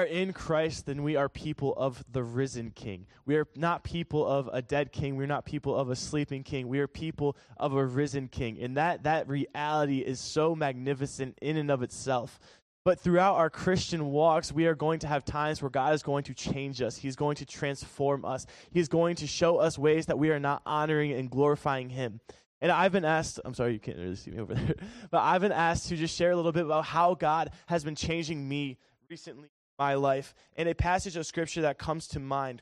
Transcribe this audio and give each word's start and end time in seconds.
are 0.00 0.04
in 0.04 0.32
Christ, 0.32 0.86
then 0.86 1.02
we 1.02 1.16
are 1.16 1.28
people 1.28 1.74
of 1.76 2.02
the 2.10 2.22
risen 2.22 2.70
King. 2.70 3.06
We 3.26 3.36
are 3.36 3.46
not 3.54 3.84
people 3.84 4.26
of 4.26 4.48
a 4.52 4.62
dead 4.62 4.92
king. 4.92 5.16
We're 5.16 5.26
not 5.26 5.44
people 5.44 5.76
of 5.76 5.90
a 5.90 5.96
sleeping 5.96 6.42
king. 6.42 6.68
We 6.68 6.80
are 6.80 6.88
people 6.88 7.36
of 7.56 7.74
a 7.74 7.84
risen 7.84 8.28
King. 8.28 8.58
And 8.60 8.76
that, 8.76 9.04
that 9.04 9.28
reality 9.28 9.98
is 9.98 10.18
so 10.18 10.54
magnificent 10.54 11.38
in 11.42 11.56
and 11.56 11.70
of 11.70 11.82
itself. 11.82 12.40
But 12.82 12.98
throughout 12.98 13.36
our 13.36 13.50
Christian 13.50 14.06
walks, 14.06 14.52
we 14.52 14.66
are 14.66 14.74
going 14.74 15.00
to 15.00 15.06
have 15.06 15.24
times 15.24 15.60
where 15.60 15.70
God 15.70 15.92
is 15.92 16.02
going 16.02 16.24
to 16.24 16.34
change 16.34 16.80
us. 16.80 16.96
He's 16.96 17.14
going 17.14 17.36
to 17.36 17.46
transform 17.46 18.24
us. 18.24 18.46
He's 18.70 18.88
going 18.88 19.16
to 19.16 19.26
show 19.26 19.58
us 19.58 19.78
ways 19.78 20.06
that 20.06 20.18
we 20.18 20.30
are 20.30 20.40
not 20.40 20.62
honoring 20.64 21.12
and 21.12 21.30
glorifying 21.30 21.90
Him. 21.90 22.20
And 22.62 22.72
I've 22.72 22.92
been 22.92 23.04
asked, 23.04 23.38
I'm 23.44 23.54
sorry, 23.54 23.74
you 23.74 23.80
can't 23.80 23.98
really 23.98 24.16
see 24.16 24.30
me 24.30 24.40
over 24.40 24.54
there, 24.54 24.74
but 25.10 25.18
I've 25.18 25.42
been 25.42 25.52
asked 25.52 25.88
to 25.90 25.96
just 25.96 26.16
share 26.16 26.30
a 26.30 26.36
little 26.36 26.52
bit 26.52 26.64
about 26.64 26.86
how 26.86 27.14
God 27.14 27.50
has 27.66 27.84
been 27.84 27.94
changing 27.94 28.48
me 28.48 28.78
recently 29.10 29.48
my 29.80 29.94
life. 29.94 30.34
And 30.56 30.68
a 30.68 30.74
passage 30.74 31.16
of 31.16 31.26
scripture 31.26 31.62
that 31.62 31.78
comes 31.78 32.06
to 32.08 32.20
mind 32.20 32.60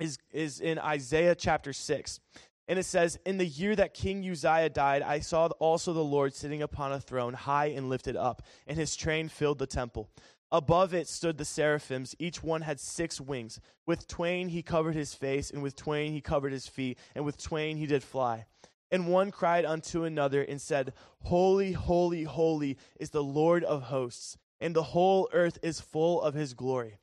is, 0.00 0.18
is 0.32 0.58
in 0.58 0.78
Isaiah 0.78 1.34
chapter 1.34 1.72
6. 1.72 2.18
And 2.66 2.78
it 2.78 2.84
says, 2.84 3.18
In 3.26 3.36
the 3.36 3.46
year 3.46 3.76
that 3.76 3.92
King 3.92 4.28
Uzziah 4.28 4.70
died, 4.70 5.02
I 5.02 5.20
saw 5.20 5.48
also 5.58 5.92
the 5.92 6.02
Lord 6.02 6.34
sitting 6.34 6.62
upon 6.62 6.92
a 6.92 7.00
throne, 7.00 7.34
high 7.34 7.66
and 7.66 7.90
lifted 7.90 8.16
up, 8.16 8.42
and 8.66 8.78
his 8.78 8.96
train 8.96 9.28
filled 9.28 9.58
the 9.58 9.66
temple. 9.66 10.08
Above 10.50 10.94
it 10.94 11.08
stood 11.08 11.36
the 11.36 11.44
seraphims. 11.44 12.14
Each 12.18 12.42
one 12.42 12.62
had 12.62 12.80
six 12.80 13.20
wings. 13.20 13.60
With 13.86 14.08
twain 14.08 14.48
he 14.48 14.62
covered 14.62 14.94
his 14.94 15.12
face, 15.12 15.50
and 15.50 15.62
with 15.62 15.76
twain 15.76 16.12
he 16.12 16.22
covered 16.22 16.52
his 16.52 16.66
feet, 16.66 16.98
and 17.14 17.26
with 17.26 17.42
twain 17.42 17.76
he 17.76 17.86
did 17.86 18.02
fly. 18.02 18.46
And 18.90 19.08
one 19.08 19.30
cried 19.30 19.66
unto 19.66 20.04
another 20.04 20.42
and 20.42 20.60
said, 20.60 20.94
Holy, 21.24 21.72
holy, 21.72 22.22
holy 22.22 22.78
is 22.98 23.10
the 23.10 23.22
Lord 23.22 23.62
of 23.64 23.82
hosts, 23.82 24.38
and 24.64 24.74
the 24.74 24.82
whole 24.82 25.28
earth 25.34 25.58
is 25.62 25.78
full 25.78 26.22
of 26.22 26.32
his 26.32 26.54
glory. 26.54 26.98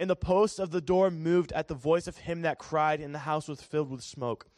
And 0.00 0.10
the 0.10 0.16
posts 0.16 0.58
of 0.58 0.72
the 0.72 0.80
door 0.80 1.12
moved 1.12 1.52
at 1.52 1.68
the 1.68 1.74
voice 1.74 2.08
of 2.08 2.16
him 2.16 2.42
that 2.42 2.58
cried, 2.58 3.00
and 3.00 3.14
the 3.14 3.20
house 3.20 3.46
was 3.46 3.62
filled 3.62 3.92
with 3.92 4.02
smoke. 4.02 4.48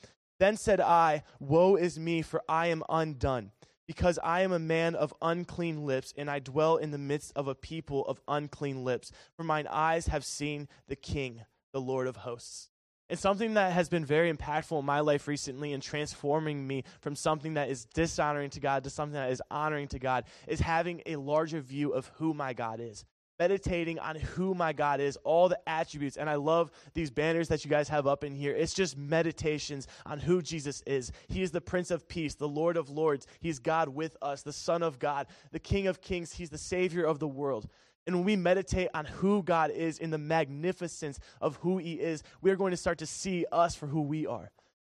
Then 0.40 0.56
said 0.56 0.80
I, 0.80 1.22
Woe 1.38 1.76
is 1.76 1.98
me, 1.98 2.22
for 2.22 2.42
I 2.48 2.68
am 2.68 2.82
undone, 2.88 3.50
because 3.86 4.18
I 4.24 4.40
am 4.40 4.52
a 4.52 4.58
man 4.58 4.94
of 4.94 5.12
unclean 5.20 5.84
lips, 5.84 6.14
and 6.16 6.30
I 6.30 6.38
dwell 6.38 6.78
in 6.78 6.92
the 6.92 6.98
midst 6.98 7.30
of 7.36 7.46
a 7.46 7.54
people 7.54 8.06
of 8.06 8.22
unclean 8.26 8.84
lips. 8.84 9.12
For 9.36 9.44
mine 9.44 9.66
eyes 9.68 10.06
have 10.06 10.24
seen 10.24 10.66
the 10.88 10.96
King, 10.96 11.42
the 11.74 11.80
Lord 11.82 12.06
of 12.06 12.16
hosts. 12.16 12.70
And 13.08 13.18
something 13.18 13.54
that 13.54 13.72
has 13.72 13.88
been 13.88 14.04
very 14.04 14.32
impactful 14.32 14.78
in 14.78 14.84
my 14.84 15.00
life 15.00 15.28
recently 15.28 15.72
and 15.72 15.82
transforming 15.82 16.66
me 16.66 16.82
from 17.00 17.14
something 17.14 17.54
that 17.54 17.68
is 17.68 17.84
dishonoring 17.94 18.50
to 18.50 18.60
God 18.60 18.84
to 18.84 18.90
something 18.90 19.14
that 19.14 19.30
is 19.30 19.42
honoring 19.48 19.88
to 19.88 20.00
God 20.00 20.24
is 20.48 20.58
having 20.58 21.02
a 21.06 21.16
larger 21.16 21.60
view 21.60 21.92
of 21.92 22.10
who 22.16 22.34
my 22.34 22.52
God 22.52 22.80
is. 22.80 23.04
Meditating 23.38 23.98
on 23.98 24.16
who 24.16 24.54
my 24.54 24.72
God 24.72 24.98
is, 24.98 25.16
all 25.18 25.48
the 25.48 25.60
attributes. 25.68 26.16
And 26.16 26.28
I 26.28 26.36
love 26.36 26.72
these 26.94 27.10
banners 27.10 27.48
that 27.48 27.64
you 27.64 27.70
guys 27.70 27.88
have 27.90 28.06
up 28.06 28.24
in 28.24 28.34
here. 28.34 28.54
It's 28.54 28.72
just 28.72 28.96
meditations 28.96 29.86
on 30.06 30.18
who 30.18 30.40
Jesus 30.40 30.82
is. 30.86 31.12
He 31.28 31.42
is 31.42 31.50
the 31.50 31.60
Prince 31.60 31.90
of 31.90 32.08
Peace, 32.08 32.34
the 32.34 32.48
Lord 32.48 32.78
of 32.78 32.88
Lords. 32.88 33.26
He's 33.40 33.58
God 33.58 33.90
with 33.90 34.16
us, 34.22 34.42
the 34.42 34.54
Son 34.54 34.82
of 34.82 34.98
God, 34.98 35.26
the 35.52 35.58
King 35.60 35.86
of 35.86 36.00
Kings. 36.00 36.32
He's 36.32 36.50
the 36.50 36.58
Savior 36.58 37.04
of 37.04 37.18
the 37.18 37.28
world. 37.28 37.68
And 38.06 38.16
when 38.16 38.24
we 38.24 38.36
meditate 38.36 38.88
on 38.94 39.04
who 39.04 39.42
God 39.42 39.70
is 39.70 39.98
in 39.98 40.10
the 40.10 40.18
magnificence 40.18 41.18
of 41.40 41.56
who 41.56 41.78
He 41.78 41.94
is, 41.94 42.22
we 42.40 42.50
are 42.50 42.56
going 42.56 42.70
to 42.70 42.76
start 42.76 42.98
to 42.98 43.06
see 43.06 43.44
us 43.50 43.74
for 43.74 43.86
who 43.86 44.02
we 44.02 44.26
are. 44.26 44.50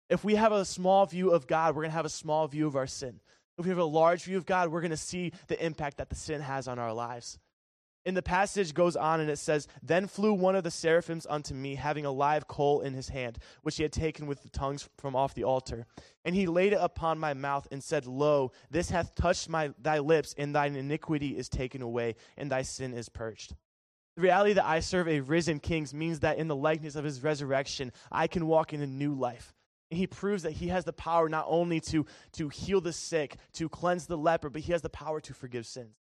If 0.10 0.24
we 0.24 0.36
have 0.36 0.52
a 0.52 0.66
small 0.66 1.06
view 1.06 1.32
of 1.32 1.48
God, 1.48 1.76
we're 1.76 1.84
going 1.84 1.92
to 1.92 1.96
have 1.96 2.06
a 2.06 2.10
small 2.10 2.48
view 2.48 2.68
of 2.68 2.76
our 2.76 2.88
sin. 2.88 3.20
If 3.58 3.66
we 3.66 3.70
have 3.70 3.78
a 3.78 3.84
large 3.84 4.24
view 4.24 4.38
of 4.38 4.46
God, 4.46 4.70
we're 4.70 4.82
going 4.82 4.92
to 4.92 4.98
see 4.98 5.34
the 5.48 5.64
impact 5.64 5.98
that 5.98 6.10
the 6.10 6.16
sin 6.16 6.42
has 6.42 6.68
on 6.68 6.80
our 6.80 6.94
lives. 6.94 7.38
And 8.06 8.16
the 8.16 8.22
passage 8.22 8.74
goes 8.74 8.96
on 8.96 9.19
and 9.19 9.30
it 9.30 9.38
says, 9.38 9.68
Then 9.84 10.07
flew 10.07 10.34
one 10.34 10.56
of 10.56 10.63
the 10.63 10.72
seraphims 10.72 11.28
unto 11.30 11.54
me, 11.54 11.75
having 11.75 12.06
a 12.06 12.12
live 12.12 12.48
coal 12.48 12.81
in 12.81 12.94
his 12.94 13.10
hand, 13.10 13.40
which 13.62 13.75
he 13.75 13.84
had 13.84 13.92
taken 13.92 14.25
with 14.25 14.42
the 14.42 14.50
tongues 14.50 14.88
from 14.98 15.16
off 15.16 15.34
the 15.34 15.44
altar. 15.44 15.86
And 16.24 16.34
he 16.34 16.48
laid 16.48 16.74
it 16.74 16.80
upon 16.81 17.19
my 17.19 17.34
mouth 17.34 17.68
and 17.72 17.84
said, 17.84 18.07
Lo, 18.07 18.51
this 18.72 18.90
hath 18.90 19.16
touched 19.16 19.50
my, 19.50 19.72
thy 19.81 20.00
lips, 20.00 20.34
and 20.38 20.56
thine 20.56 20.75
iniquity 20.75 21.38
is 21.38 21.50
taken 21.50 21.81
away, 21.81 22.16
and 22.38 22.50
thy 22.50 22.62
sin 22.62 22.94
is 22.94 23.10
purged. 23.10 23.56
The 24.16 24.22
reality 24.22 24.54
that 24.54 24.66
I 24.66 24.80
serve 24.80 25.07
a 25.07 25.19
risen 25.19 25.60
king 25.60 25.88
means 25.94 26.22
that 26.22 26.38
in 26.38 26.48
the 26.48 26.56
likeness 26.56 26.96
of 26.96 27.06
his 27.06 27.22
resurrection, 27.22 27.92
I 28.12 28.28
can 28.28 28.48
walk 28.48 28.74
in 28.74 28.81
a 28.81 28.88
new 28.88 29.13
life. 29.13 29.54
And 29.92 29.98
he 29.98 30.07
proves 30.07 30.44
that 30.44 30.54
he 30.54 30.68
has 30.69 30.86
the 30.86 30.94
power 30.94 31.30
not 31.30 31.46
only 31.48 31.80
to, 31.81 32.06
to 32.34 32.50
heal 32.50 32.80
the 32.80 32.94
sick, 32.94 33.38
to 33.54 33.68
cleanse 33.69 34.07
the 34.07 34.18
leper, 34.18 34.50
but 34.50 34.62
he 34.62 34.72
has 34.72 34.81
the 34.81 34.90
power 34.90 35.19
to 35.22 35.34
forgive 35.34 35.66
sins. 35.66 35.99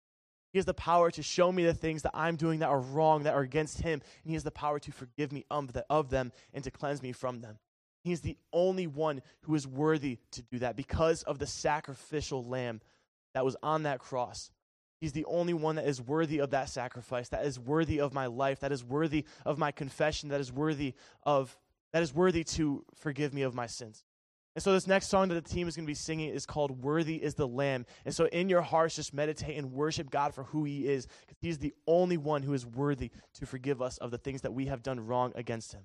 He 0.51 0.57
has 0.57 0.65
the 0.65 0.73
power 0.73 1.11
to 1.11 1.21
show 1.21 1.51
me 1.51 1.63
the 1.63 1.73
things 1.73 2.01
that 2.01 2.11
I'm 2.13 2.35
doing 2.35 2.59
that 2.59 2.69
are 2.69 2.79
wrong, 2.79 3.23
that 3.23 3.35
are 3.35 3.41
against 3.41 3.81
Him. 3.81 4.01
And 4.23 4.29
He 4.29 4.33
has 4.33 4.43
the 4.43 4.51
power 4.51 4.79
to 4.79 4.91
forgive 4.91 5.31
me 5.31 5.45
of 5.49 6.09
them 6.09 6.31
and 6.53 6.63
to 6.63 6.71
cleanse 6.71 7.01
me 7.01 7.11
from 7.11 7.41
them. 7.41 7.59
He's 8.03 8.21
the 8.21 8.37
only 8.53 8.87
one 8.87 9.21
who 9.41 9.55
is 9.55 9.67
worthy 9.67 10.19
to 10.31 10.41
do 10.41 10.59
that 10.59 10.75
because 10.75 11.23
of 11.23 11.37
the 11.37 11.47
sacrificial 11.47 12.43
lamb 12.43 12.81
that 13.33 13.45
was 13.45 13.55
on 13.61 13.83
that 13.83 13.99
cross. 13.99 14.51
He's 14.99 15.13
the 15.13 15.25
only 15.25 15.53
one 15.53 15.75
that 15.75 15.87
is 15.87 16.01
worthy 16.01 16.39
of 16.39 16.49
that 16.51 16.69
sacrifice, 16.69 17.29
that 17.29 17.45
is 17.45 17.59
worthy 17.59 17.99
of 17.99 18.13
my 18.13 18.25
life, 18.25 18.59
that 18.61 18.71
is 18.71 18.83
worthy 18.83 19.25
of 19.45 19.57
my 19.57 19.71
confession, 19.71 20.29
that 20.29 20.41
is 20.41 20.51
worthy 20.51 20.93
of 21.23 21.57
that 21.91 22.03
is 22.03 22.13
worthy 22.13 22.43
to 22.43 22.85
forgive 22.95 23.33
me 23.33 23.41
of 23.41 23.55
my 23.55 23.65
sins. 23.65 24.03
And 24.59 24.63
so, 24.65 24.73
this 24.73 24.87
next 24.87 25.07
song 25.07 25.29
that 25.29 25.35
the 25.35 25.49
team 25.49 25.69
is 25.69 25.77
going 25.77 25.85
to 25.85 25.89
be 25.89 25.93
singing 25.93 26.31
is 26.31 26.45
called 26.45 26.83
Worthy 26.83 27.15
is 27.15 27.33
the 27.33 27.47
Lamb. 27.47 27.85
And 28.03 28.13
so, 28.13 28.25
in 28.25 28.49
your 28.49 28.61
hearts, 28.61 28.93
just 28.93 29.13
meditate 29.13 29.57
and 29.57 29.71
worship 29.71 30.09
God 30.09 30.33
for 30.33 30.43
who 30.43 30.65
He 30.65 30.85
is, 30.85 31.07
because 31.21 31.37
He's 31.39 31.59
the 31.59 31.73
only 31.87 32.17
one 32.17 32.43
who 32.43 32.51
is 32.51 32.65
worthy 32.65 33.09
to 33.35 33.45
forgive 33.45 33.81
us 33.81 33.97
of 33.99 34.11
the 34.11 34.17
things 34.17 34.41
that 34.41 34.53
we 34.53 34.65
have 34.65 34.83
done 34.83 34.99
wrong 35.07 35.31
against 35.33 35.71
Him. 35.71 35.83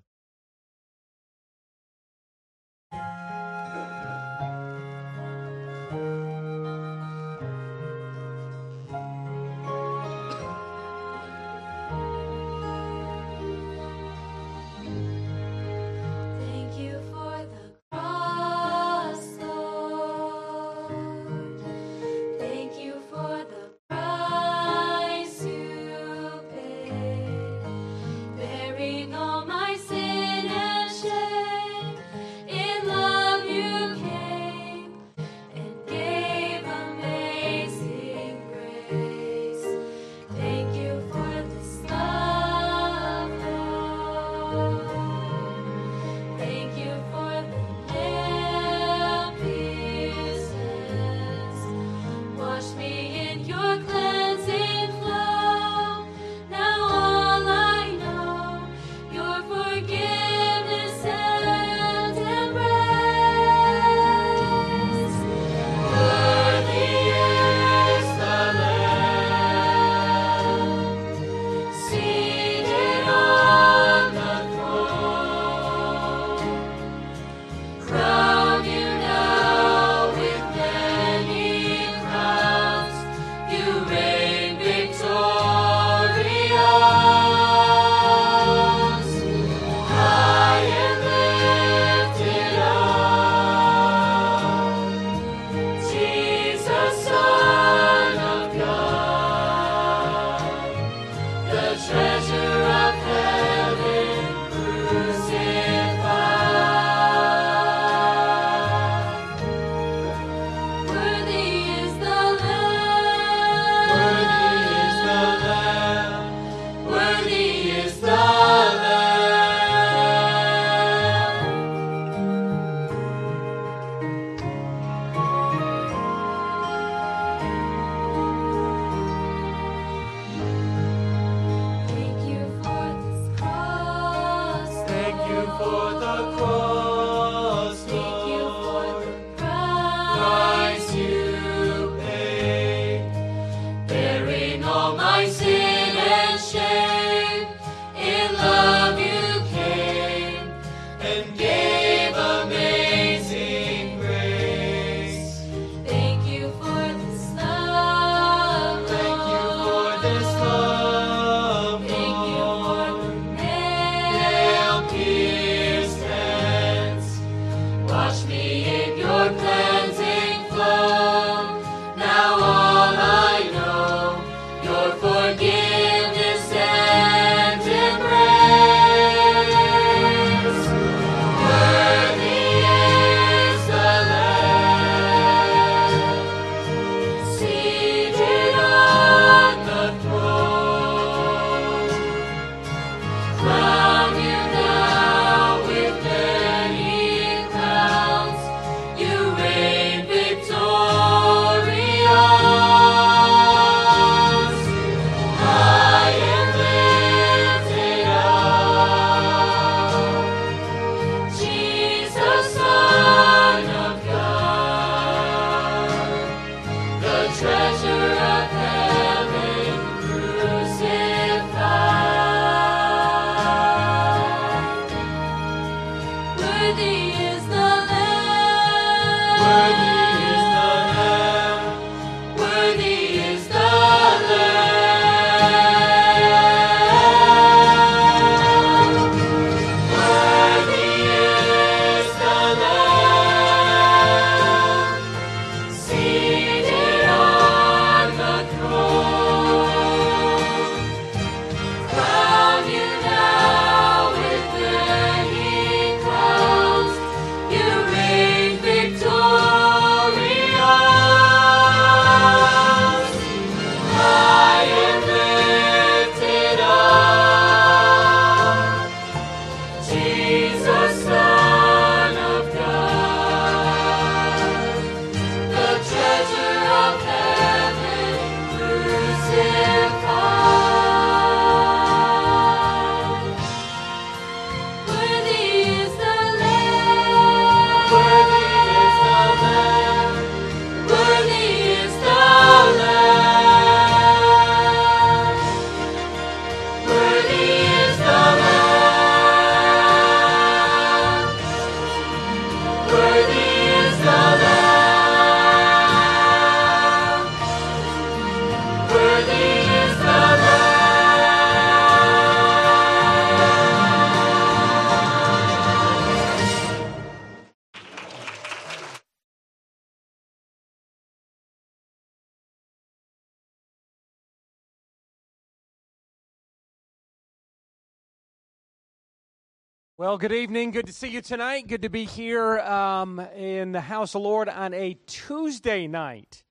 Well, 330.14 330.20
good 330.20 330.30
evening. 330.30 330.70
Good 330.70 330.86
to 330.86 330.92
see 330.92 331.08
you 331.08 331.20
tonight. 331.20 331.66
Good 331.66 331.82
to 331.82 331.88
be 331.88 332.04
here 332.04 332.60
um, 332.60 333.18
in 333.34 333.72
the 333.72 333.80
house 333.80 334.14
of 334.14 334.22
Lord 334.22 334.48
on 334.48 334.72
a 334.72 334.96
Tuesday 335.08 335.88
night. 335.88 336.44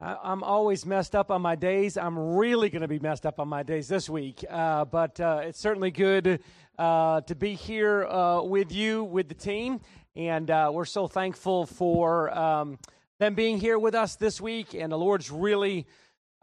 I, 0.00 0.32
am 0.32 0.42
always 0.42 0.86
messed 0.86 1.14
up 1.14 1.30
on 1.30 1.42
my 1.42 1.56
days. 1.56 1.98
I'm 1.98 2.18
really 2.18 2.70
going 2.70 2.80
to 2.80 2.88
be 2.88 2.98
messed 2.98 3.26
up 3.26 3.38
on 3.38 3.48
my 3.48 3.64
days 3.64 3.86
this 3.86 4.08
week. 4.08 4.46
Uh, 4.48 4.86
but 4.86 5.20
uh, 5.20 5.42
it's 5.42 5.60
certainly 5.60 5.90
good 5.90 6.40
uh, 6.78 7.20
to 7.20 7.34
be 7.34 7.52
here 7.52 8.06
uh, 8.06 8.40
with 8.40 8.72
you, 8.72 9.04
with 9.04 9.28
the 9.28 9.34
team. 9.34 9.82
And 10.16 10.50
uh, 10.50 10.70
we're 10.72 10.86
so 10.86 11.06
thankful 11.06 11.66
for 11.66 12.34
um, 12.34 12.78
them 13.18 13.34
being 13.34 13.60
here 13.60 13.78
with 13.78 13.94
us 13.94 14.16
this 14.16 14.40
week. 14.40 14.72
And 14.72 14.90
the 14.90 14.96
Lord's 14.96 15.30
really 15.30 15.86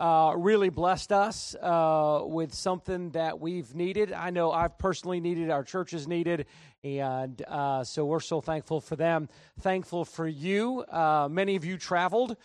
uh, 0.02 0.34
really 0.36 0.70
blessed 0.70 1.12
us 1.12 1.54
uh, 1.62 2.22
with 2.24 2.56
something 2.56 3.12
that 3.12 3.40
we've 3.40 3.76
needed. 3.76 4.12
I 4.12 4.32
know 4.32 4.52
I've 4.52 4.76
personally 4.80 5.20
needed, 5.20 5.52
our 5.52 5.64
church 5.64 5.92
has 5.92 6.08
needed, 6.08 6.48
and 6.84 7.40
uh, 7.48 7.84
so 7.84 8.04
we're 8.06 8.20
so 8.20 8.42
thankful 8.42 8.82
for 8.82 8.96
them. 8.96 9.30
Thankful 9.60 10.04
for 10.04 10.28
you. 10.28 10.84
Uh, 10.90 11.28
many 11.30 11.56
of 11.56 11.64
you 11.64 11.78
traveled 11.78 12.36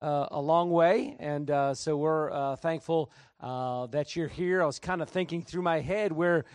uh, 0.00 0.28
a 0.30 0.40
long 0.40 0.70
way, 0.70 1.14
and 1.20 1.50
uh, 1.50 1.74
so 1.74 1.98
we're 1.98 2.56
thankful 2.56 3.12
that 3.42 4.16
you're 4.16 4.28
here. 4.28 4.62
I 4.62 4.66
was 4.66 4.78
kind 4.78 5.02
of 5.02 5.10
thinking 5.10 5.42
through 5.42 5.62
my 5.62 5.80
head 5.80 6.12
where 6.12 6.46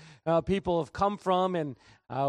people 0.47 0.79
have 0.79 0.91
come 0.91 1.19
from, 1.19 1.55
and 1.55 1.75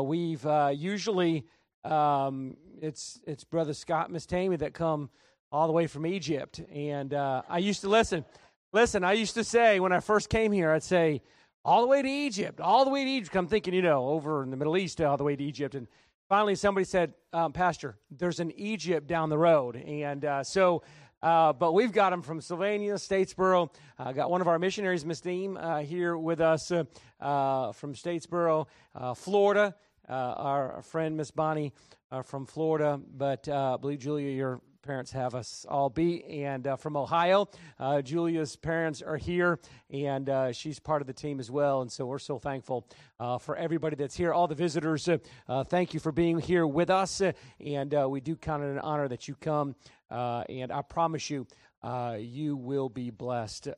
we've 0.06 0.44
usually 0.74 1.46
um, 1.82 2.58
it's 2.82 3.20
it's 3.26 3.44
Brother 3.44 3.72
Scott, 3.72 4.10
Miss 4.10 4.26
Tammy 4.26 4.56
that 4.56 4.74
come 4.74 5.08
all 5.50 5.66
the 5.66 5.72
way 5.72 5.86
from 5.86 6.06
Egypt. 6.06 6.60
And 6.72 7.14
uh, 7.14 7.42
I 7.48 7.58
used 7.58 7.80
to 7.82 7.88
listen. 7.88 8.24
Listen, 8.72 9.02
I 9.02 9.12
used 9.12 9.34
to 9.34 9.44
say 9.44 9.80
when 9.80 9.92
I 9.92 10.00
first 10.00 10.28
came 10.28 10.52
here, 10.52 10.70
I'd 10.72 10.82
say, 10.82 11.22
all 11.64 11.82
the 11.82 11.88
way 11.88 12.02
to 12.02 12.08
Egypt, 12.08 12.60
all 12.60 12.84
the 12.84 12.90
way 12.90 13.04
to 13.04 13.10
Egypt. 13.10 13.36
I'm 13.36 13.46
thinking, 13.46 13.74
you 13.74 13.82
know, 13.82 14.08
over 14.08 14.42
in 14.42 14.50
the 14.50 14.56
Middle 14.56 14.76
East, 14.76 15.00
all 15.00 15.16
the 15.16 15.24
way 15.24 15.36
to 15.36 15.44
Egypt. 15.44 15.74
And 15.74 15.86
finally, 16.28 16.54
somebody 16.54 16.84
said, 16.84 17.14
um, 17.32 17.52
Pastor, 17.52 17.96
there's 18.10 18.40
an 18.40 18.52
Egypt 18.52 19.06
down 19.06 19.28
the 19.28 19.38
road. 19.38 19.76
And 19.76 20.24
uh, 20.24 20.44
so, 20.44 20.82
uh, 21.22 21.52
but 21.52 21.72
we've 21.72 21.92
got 21.92 22.10
them 22.10 22.22
from 22.22 22.40
Sylvania, 22.40 22.94
Statesboro. 22.94 23.70
Uh, 23.98 24.12
got 24.12 24.30
one 24.30 24.40
of 24.40 24.48
our 24.48 24.58
missionaries, 24.58 25.04
Miss 25.04 25.20
Deem, 25.20 25.56
uh, 25.56 25.80
here 25.80 26.16
with 26.16 26.40
us 26.40 26.70
uh, 26.70 26.84
uh, 27.20 27.72
from 27.72 27.94
Statesboro, 27.94 28.66
Florida. 29.16 29.74
our 30.08 30.82
friend, 30.82 31.16
Miss 31.16 31.30
Bonnie, 31.30 31.72
from 32.24 32.46
Florida. 32.46 33.00
But 33.16 33.48
I 33.48 33.76
believe, 33.76 33.98
Julia, 33.98 34.30
you're 34.30 34.60
parents 34.88 35.12
have 35.12 35.34
us 35.34 35.66
all 35.68 35.90
be. 35.90 36.24
And 36.42 36.66
uh, 36.66 36.76
from 36.76 36.96
Ohio, 36.96 37.50
uh, 37.78 38.00
Julia's 38.00 38.56
parents 38.56 39.02
are 39.02 39.18
here, 39.18 39.58
and 39.90 40.30
uh, 40.30 40.50
she's 40.50 40.80
part 40.80 41.02
of 41.02 41.06
the 41.06 41.12
team 41.12 41.40
as 41.40 41.50
well. 41.50 41.82
And 41.82 41.92
so 41.92 42.06
we're 42.06 42.18
so 42.18 42.38
thankful 42.38 42.86
uh, 43.20 43.36
for 43.36 43.54
everybody 43.54 43.96
that's 43.96 44.16
here, 44.16 44.32
all 44.32 44.48
the 44.48 44.54
visitors. 44.54 45.06
Uh, 45.06 45.18
uh, 45.46 45.62
thank 45.62 45.92
you 45.92 46.00
for 46.00 46.10
being 46.10 46.38
here 46.38 46.66
with 46.66 46.88
us, 46.88 47.20
and 47.20 47.94
we 48.08 48.22
do 48.22 48.34
count 48.34 48.62
it 48.62 48.68
an 48.68 48.78
honor 48.78 49.08
that 49.08 49.28
you 49.28 49.34
come. 49.34 49.76
and 50.08 50.72
I 50.72 50.80
promise 50.80 51.28
you, 51.28 51.46
you 52.18 52.56
will 52.56 52.88
be 52.88 53.10
blessed 53.10 53.68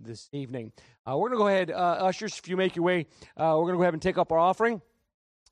this 0.00 0.28
evening. 0.32 0.72
we're 1.06 1.28
going 1.28 1.30
to 1.30 1.36
go 1.36 1.46
ahead, 1.46 1.70
ushers, 1.70 2.36
if 2.36 2.48
you 2.48 2.56
make 2.56 2.74
your 2.74 2.84
way, 2.84 3.06
we're 3.36 3.44
going 3.44 3.74
to 3.74 3.76
go 3.76 3.82
ahead 3.82 3.94
and 3.94 4.02
take 4.02 4.18
up 4.18 4.32
our 4.32 4.40
offering. 4.40 4.82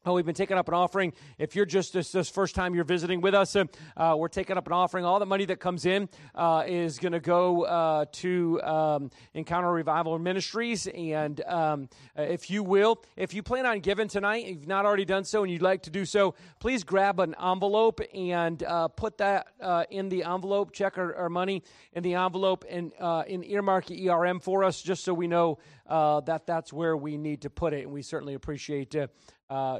Oh, 0.06 0.14
we've 0.14 0.24
been 0.24 0.34
taking 0.34 0.56
up 0.56 0.66
an 0.66 0.72
offering. 0.72 1.12
If 1.36 1.54
you're 1.54 1.66
just 1.66 1.92
this, 1.92 2.10
this 2.10 2.30
first 2.30 2.54
time 2.54 2.74
you're 2.74 2.84
visiting 2.84 3.20
with 3.20 3.34
us, 3.34 3.54
uh, 3.54 3.66
uh, 3.98 4.14
we're 4.16 4.28
taking 4.28 4.56
up 4.56 4.66
an 4.66 4.72
offering. 4.72 5.04
All 5.04 5.18
the 5.18 5.26
money 5.26 5.44
that 5.44 5.60
comes 5.60 5.84
in 5.84 6.08
uh, 6.34 6.64
is 6.66 6.98
going 6.98 7.12
to 7.12 7.20
go 7.20 7.64
uh, 7.64 8.06
to 8.12 8.62
um, 8.62 9.10
Encounter 9.34 9.70
Revival 9.70 10.18
Ministries. 10.18 10.86
And 10.86 11.42
um, 11.42 11.90
uh, 12.18 12.22
if 12.22 12.48
you 12.48 12.62
will, 12.62 13.04
if 13.14 13.34
you 13.34 13.42
plan 13.42 13.66
on 13.66 13.80
giving 13.80 14.08
tonight, 14.08 14.46
if 14.46 14.60
you've 14.60 14.66
not 14.66 14.86
already 14.86 15.04
done 15.04 15.24
so 15.24 15.42
and 15.42 15.52
you'd 15.52 15.60
like 15.60 15.82
to 15.82 15.90
do 15.90 16.06
so, 16.06 16.34
please 16.60 16.82
grab 16.82 17.20
an 17.20 17.34
envelope 17.38 18.00
and 18.14 18.64
put 18.96 19.18
that 19.18 19.48
in 19.90 20.08
the 20.08 20.24
envelope. 20.24 20.72
Check 20.72 20.96
our, 20.96 21.14
our, 21.14 21.28
money 21.28 21.62
in 21.92 22.02
the 22.02 22.14
envelope 22.14 22.64
and 22.70 22.92
in 23.26 23.44
earmark 23.44 23.90
ERM 23.90 24.40
for 24.40 24.64
us, 24.64 24.80
just 24.80 25.04
so 25.04 25.12
we 25.12 25.26
know 25.26 25.58
that 25.86 26.46
that's 26.46 26.72
where 26.72 26.96
we 26.96 27.18
need 27.18 27.42
to 27.42 27.50
put 27.50 27.74
it. 27.74 27.82
And 27.82 27.92
we 27.92 28.00
certainly 28.00 28.32
appreciate 28.32 28.94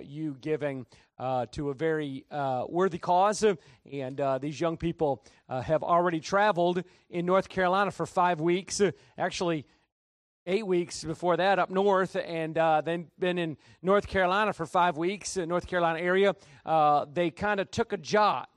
you 0.03 0.37
giving 0.41 0.87
uh, 1.21 1.47
to 1.53 1.71
a 1.71 1.75
very 1.75 2.25
uh, 2.31 2.65
worthy 2.69 2.99
cause. 2.99 3.45
And 3.93 4.21
uh, 4.21 4.39
these 4.39 4.61
young 4.61 4.77
people 4.77 5.23
uh, 5.49 5.61
have 5.61 5.83
already 5.83 6.19
traveled 6.19 6.83
in 7.11 7.27
North 7.27 7.49
Carolina 7.49 7.91
for 7.91 8.07
five 8.07 8.41
weeks. 8.41 8.81
actually, 9.19 9.67
eight 10.47 10.67
weeks 10.67 11.05
before 11.05 11.37
that 11.37 11.59
up 11.59 11.71
north, 11.71 12.17
and 12.17 12.57
uh, 12.57 12.81
then 12.81 13.07
been 13.19 13.39
in 13.39 13.57
North 13.83 14.07
Carolina 14.09 14.53
for 14.55 14.65
five 14.65 14.97
weeks, 14.97 15.37
North 15.37 15.67
Carolina 15.67 16.01
area. 16.01 16.35
they 17.13 17.31
kind 17.31 17.61
of 17.61 17.71
took 17.71 17.93
a 17.93 17.99
jot 17.99 18.49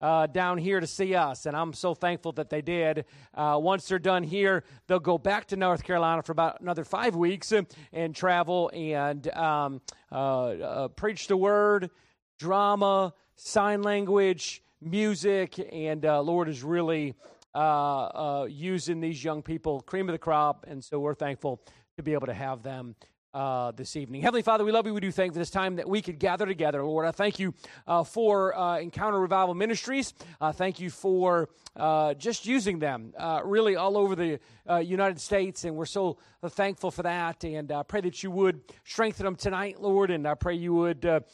uh, 0.00 0.26
down 0.26 0.58
here 0.58 0.80
to 0.80 0.86
see 0.86 1.14
us, 1.14 1.46
and 1.46 1.56
I'm 1.56 1.72
so 1.72 1.94
thankful 1.94 2.32
that 2.32 2.50
they 2.50 2.62
did. 2.62 3.04
Uh, 3.34 3.58
once 3.60 3.88
they're 3.88 3.98
done 3.98 4.22
here, 4.22 4.64
they'll 4.86 4.98
go 4.98 5.18
back 5.18 5.46
to 5.48 5.56
North 5.56 5.84
Carolina 5.84 6.22
for 6.22 6.32
about 6.32 6.60
another 6.60 6.84
five 6.84 7.14
weeks 7.14 7.52
and, 7.52 7.66
and 7.92 8.14
travel 8.14 8.70
and 8.72 9.28
um, 9.34 9.80
uh, 10.10 10.16
uh 10.16 10.88
preach 10.88 11.26
the 11.26 11.36
word, 11.36 11.90
drama, 12.38 13.12
sign 13.36 13.82
language, 13.82 14.62
music, 14.80 15.60
and 15.72 16.04
uh, 16.06 16.22
Lord 16.22 16.48
is 16.48 16.62
really 16.62 17.14
uh, 17.54 18.46
using 18.48 19.00
these 19.00 19.22
young 19.22 19.42
people, 19.42 19.80
cream 19.80 20.08
of 20.08 20.12
the 20.12 20.18
crop, 20.18 20.64
and 20.68 20.82
so 20.82 20.98
we're 20.98 21.14
thankful 21.14 21.60
to 21.96 22.02
be 22.02 22.12
able 22.12 22.26
to 22.26 22.34
have 22.34 22.62
them 22.62 22.94
uh, 23.32 23.70
this 23.72 23.96
evening. 23.96 24.22
Heavenly 24.22 24.42
Father, 24.42 24.64
we 24.64 24.72
love 24.72 24.86
you. 24.86 24.94
We 24.94 25.00
do 25.00 25.12
thank 25.12 25.32
for 25.32 25.38
this 25.38 25.50
time 25.50 25.76
that 25.76 25.88
we 25.88 26.02
could 26.02 26.18
gather 26.18 26.46
together, 26.46 26.82
Lord. 26.84 27.06
I 27.06 27.12
thank 27.12 27.38
you 27.38 27.54
uh, 27.86 28.02
for 28.02 28.56
uh, 28.56 28.78
Encounter 28.78 29.20
Revival 29.20 29.54
Ministries. 29.54 30.14
Uh, 30.40 30.52
thank 30.52 30.80
you 30.80 30.90
for 30.90 31.48
uh, 31.76 32.14
just 32.14 32.44
using 32.46 32.78
them 32.78 33.12
uh, 33.16 33.40
really 33.44 33.76
all 33.76 33.96
over 33.96 34.16
the 34.16 34.40
United 34.82 35.20
States, 35.20 35.64
and 35.64 35.74
we're 35.74 35.84
so 35.84 36.16
thankful 36.50 36.92
for 36.92 37.02
that. 37.02 37.42
And 37.42 37.72
I 37.72 37.82
pray 37.82 38.00
that 38.02 38.22
you 38.22 38.30
would 38.30 38.60
strengthen 38.84 39.24
them 39.24 39.34
tonight, 39.34 39.80
Lord, 39.80 40.12
and 40.12 40.28
I 40.28 40.34
pray 40.34 40.54
you 40.54 40.74
would 40.74 41.24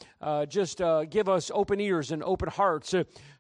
just 0.49 0.81
give 1.11 1.29
us 1.29 1.50
open 1.53 1.81
ears 1.81 2.12
and 2.12 2.23
open 2.23 2.49
hearts 2.49 2.95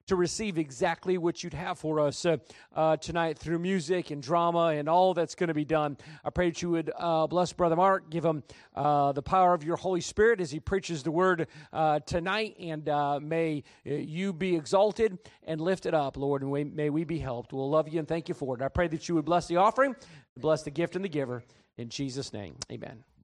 to 0.06 0.16
receive 0.16 0.58
exactly 0.58 1.18
what 1.18 1.42
you'd 1.42 1.54
have 1.54 1.78
for 1.78 2.00
us 2.00 2.24
uh, 2.24 2.36
uh, 2.74 2.96
tonight 2.96 3.38
through 3.38 3.58
music 3.58 4.10
and 4.10 4.22
drama 4.22 4.68
and 4.68 4.88
all 4.88 5.14
that's 5.14 5.34
going 5.34 5.48
to 5.48 5.54
be 5.54 5.64
done. 5.64 5.96
I 6.24 6.30
pray 6.30 6.50
that 6.50 6.62
you 6.62 6.70
would 6.70 6.92
uh, 6.96 7.26
bless 7.26 7.52
Brother 7.52 7.76
Mark, 7.76 8.08
give 8.10 8.24
him 8.24 8.42
uh, 8.74 9.12
the 9.12 9.22
power 9.22 9.52
of 9.52 9.64
your 9.64 9.76
Holy 9.76 10.00
Spirit 10.00 10.40
as 10.40 10.50
he 10.50 10.60
preaches 10.60 11.02
the 11.02 11.10
word 11.10 11.48
uh, 11.72 12.00
tonight, 12.00 12.56
and 12.60 12.84
may 13.28 13.64
you 13.84 14.32
be 14.32 14.54
exalted 14.54 15.18
and 15.44 15.60
lifted 15.60 15.94
up, 15.94 16.16
Lord, 16.16 16.42
and 16.42 16.50
we, 16.50 16.64
may 16.64 16.90
we 16.90 17.04
be 17.04 17.18
helped. 17.18 17.52
We'll 17.52 17.70
love 17.70 17.88
you 17.88 17.98
and 17.98 18.08
thank 18.08 18.28
you 18.28 18.34
for 18.34 18.56
it. 18.56 18.62
I 18.62 18.68
pray 18.68 18.88
that 18.88 19.08
you 19.08 19.14
would 19.16 19.24
bless 19.24 19.46
the 19.46 19.56
offering, 19.56 19.96
bless 20.36 20.62
the 20.62 20.70
gift 20.70 20.96
and 20.96 21.04
the 21.04 21.08
giver. 21.08 21.42
In 21.78 21.88
Jesus' 21.88 22.32
name, 22.32 22.56
amen. 22.70 23.15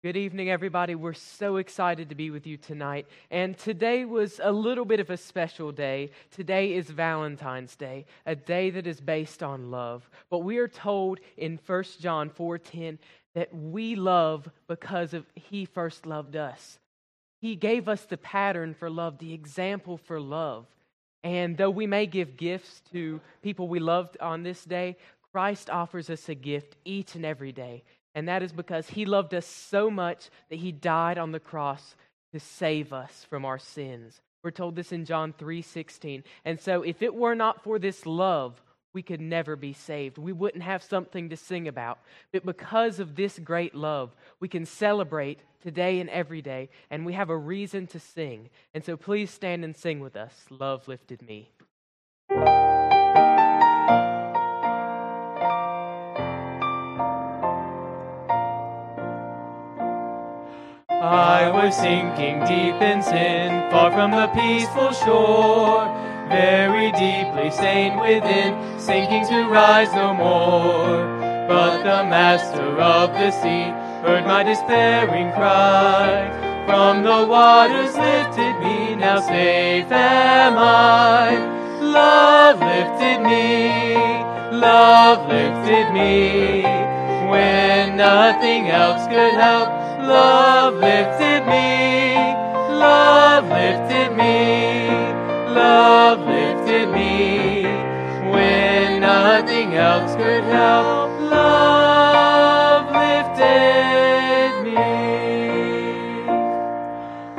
Good 0.00 0.16
evening, 0.16 0.48
everybody. 0.48 0.94
We're 0.94 1.12
so 1.12 1.56
excited 1.56 2.10
to 2.10 2.14
be 2.14 2.30
with 2.30 2.46
you 2.46 2.56
tonight. 2.56 3.08
And 3.32 3.58
today 3.58 4.04
was 4.04 4.40
a 4.40 4.52
little 4.52 4.84
bit 4.84 5.00
of 5.00 5.10
a 5.10 5.16
special 5.16 5.72
day. 5.72 6.12
Today 6.30 6.74
is 6.74 6.88
Valentine's 6.88 7.74
Day, 7.74 8.06
a 8.24 8.36
day 8.36 8.70
that 8.70 8.86
is 8.86 9.00
based 9.00 9.42
on 9.42 9.72
love. 9.72 10.08
But 10.30 10.44
we 10.44 10.58
are 10.58 10.68
told 10.68 11.18
in 11.36 11.58
1 11.66 12.00
John 12.00 12.30
4:10 12.30 13.00
that 13.34 13.52
we 13.52 13.96
love 13.96 14.48
because 14.68 15.14
of 15.14 15.26
he 15.34 15.64
first 15.64 16.06
loved 16.06 16.36
us. 16.36 16.78
He 17.40 17.56
gave 17.56 17.88
us 17.88 18.04
the 18.04 18.18
pattern 18.18 18.74
for 18.74 18.88
love, 18.88 19.18
the 19.18 19.34
example 19.34 19.96
for 19.96 20.20
love. 20.20 20.68
And 21.24 21.56
though 21.56 21.70
we 21.70 21.88
may 21.88 22.06
give 22.06 22.36
gifts 22.36 22.82
to 22.92 23.20
people 23.42 23.66
we 23.66 23.80
loved 23.80 24.16
on 24.20 24.44
this 24.44 24.64
day, 24.64 24.96
Christ 25.32 25.68
offers 25.68 26.08
us 26.08 26.28
a 26.28 26.36
gift 26.36 26.76
each 26.84 27.16
and 27.16 27.24
every 27.24 27.50
day 27.50 27.82
and 28.18 28.26
that 28.26 28.42
is 28.42 28.50
because 28.50 28.88
he 28.88 29.04
loved 29.04 29.32
us 29.32 29.46
so 29.46 29.88
much 29.88 30.28
that 30.50 30.58
he 30.58 30.72
died 30.72 31.18
on 31.18 31.30
the 31.30 31.38
cross 31.38 31.94
to 32.32 32.40
save 32.40 32.92
us 32.92 33.24
from 33.30 33.44
our 33.44 33.60
sins. 33.60 34.20
We're 34.42 34.50
told 34.50 34.74
this 34.74 34.90
in 34.90 35.04
John 35.04 35.32
3:16. 35.32 36.24
And 36.44 36.58
so 36.58 36.82
if 36.82 37.00
it 37.00 37.14
were 37.14 37.36
not 37.36 37.62
for 37.62 37.78
this 37.78 38.06
love, 38.06 38.60
we 38.92 39.02
could 39.02 39.20
never 39.20 39.54
be 39.54 39.72
saved. 39.72 40.18
We 40.18 40.32
wouldn't 40.32 40.64
have 40.64 40.82
something 40.82 41.28
to 41.28 41.36
sing 41.36 41.68
about. 41.68 42.00
But 42.32 42.44
because 42.44 42.98
of 42.98 43.14
this 43.14 43.38
great 43.38 43.72
love, 43.72 44.16
we 44.40 44.48
can 44.48 44.66
celebrate 44.66 45.38
today 45.62 46.00
and 46.00 46.10
every 46.10 46.42
day, 46.42 46.70
and 46.90 47.06
we 47.06 47.12
have 47.12 47.30
a 47.30 47.36
reason 47.36 47.86
to 47.86 48.00
sing. 48.00 48.50
And 48.74 48.82
so 48.84 48.96
please 48.96 49.30
stand 49.30 49.64
and 49.64 49.76
sing 49.76 50.00
with 50.00 50.16
us. 50.16 50.46
Love 50.50 50.88
lifted 50.88 51.22
me. 51.22 51.52
I 61.10 61.48
was 61.48 61.74
sinking 61.74 62.40
deep 62.40 62.82
in 62.82 63.02
sin, 63.02 63.70
far 63.70 63.90
from 63.90 64.10
the 64.10 64.26
peaceful 64.28 64.92
shore, 64.92 65.88
very 66.28 66.92
deeply 66.92 67.50
stained 67.50 67.98
within, 67.98 68.78
sinking 68.78 69.26
to 69.28 69.48
rise 69.48 69.90
no 69.94 70.12
more. 70.12 71.48
But 71.48 71.78
the 71.78 72.04
master 72.04 72.78
of 72.78 73.14
the 73.14 73.30
sea 73.30 73.72
heard 74.04 74.26
my 74.26 74.42
despairing 74.42 75.32
cry, 75.32 76.28
from 76.66 77.02
the 77.02 77.26
waters 77.26 77.96
lifted 77.96 78.60
me, 78.60 78.94
now 78.94 79.20
safe 79.20 79.90
am 79.90 80.58
I. 80.58 81.38
Love 81.80 82.60
lifted 82.60 83.22
me, 83.22 84.58
love 84.58 85.26
lifted 85.26 85.90
me, 85.90 86.64
when 87.30 87.96
nothing 87.96 88.68
else 88.68 89.06
could 89.06 89.32
help. 89.32 89.77
Love 90.08 90.76
lifted 90.76 91.46
me, 91.46 92.16
love 92.80 93.44
lifted 93.44 94.16
me, 94.16 94.88
love 95.52 96.20
lifted 96.20 96.88
me, 96.88 97.64
when 98.32 99.02
nothing 99.02 99.74
else 99.74 100.14
could 100.16 100.44
help. 100.44 101.10
Love 101.20 102.86
lifted 102.90 104.62
me. 104.64 104.76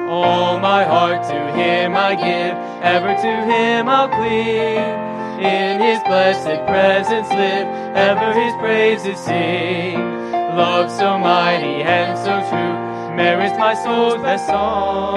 All 0.08 0.60
my 0.60 0.84
heart 0.84 1.24
to 1.24 1.52
Him 1.60 1.96
I 1.98 2.14
give, 2.14 2.56
ever 2.84 3.16
to 3.16 3.34
Him 3.52 3.90
I'll 3.90 4.10
cling. 4.10 5.10
In 5.44 5.82
His 5.82 6.04
blessed 6.04 6.68
presence 6.68 7.30
live, 7.30 7.68
ever 7.96 8.32
His 8.40 8.54
praises 8.58 9.18
sing. 9.18 10.19
Love 10.60 10.92
so 10.92 11.18
mighty 11.18 11.84
and 11.84 12.18
so 12.18 12.34
true 12.50 13.16
merits 13.16 13.58
my 13.58 13.74
soul's 13.74 14.22
best 14.22 14.46
song. 14.46 15.16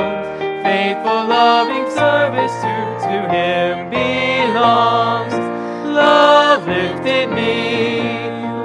Faithful, 0.62 1.26
loving 1.26 1.90
service 1.90 2.55
to, 2.62 2.74
to 3.02 3.16
Him 3.35 3.90
belongs. 3.90 5.35
Love 5.85 6.64
lifted 6.68 7.28
me, 7.31 8.02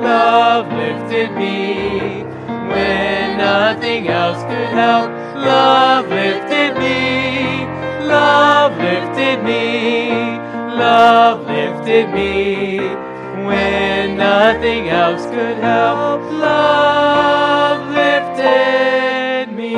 love 0.06 0.72
lifted 0.72 1.32
me 1.32 2.22
when 2.70 3.40
nothing 3.40 4.08
else 4.10 4.44
could 4.44 4.70
help. 4.70 5.10
Love 5.36 6.08
lifted 6.10 6.78
me, 6.78 7.66
love 8.06 8.78
lifted 8.78 9.44
me, 9.44 10.12
love 10.78 11.48
lifted 11.48 12.14
me 12.14 13.07
when 13.46 14.18
nothing 14.18 14.90
else 14.90 15.24
could 15.26 15.58
help. 15.58 16.22
Love 16.32 17.82
lifted 17.90 19.54
me. 19.56 19.74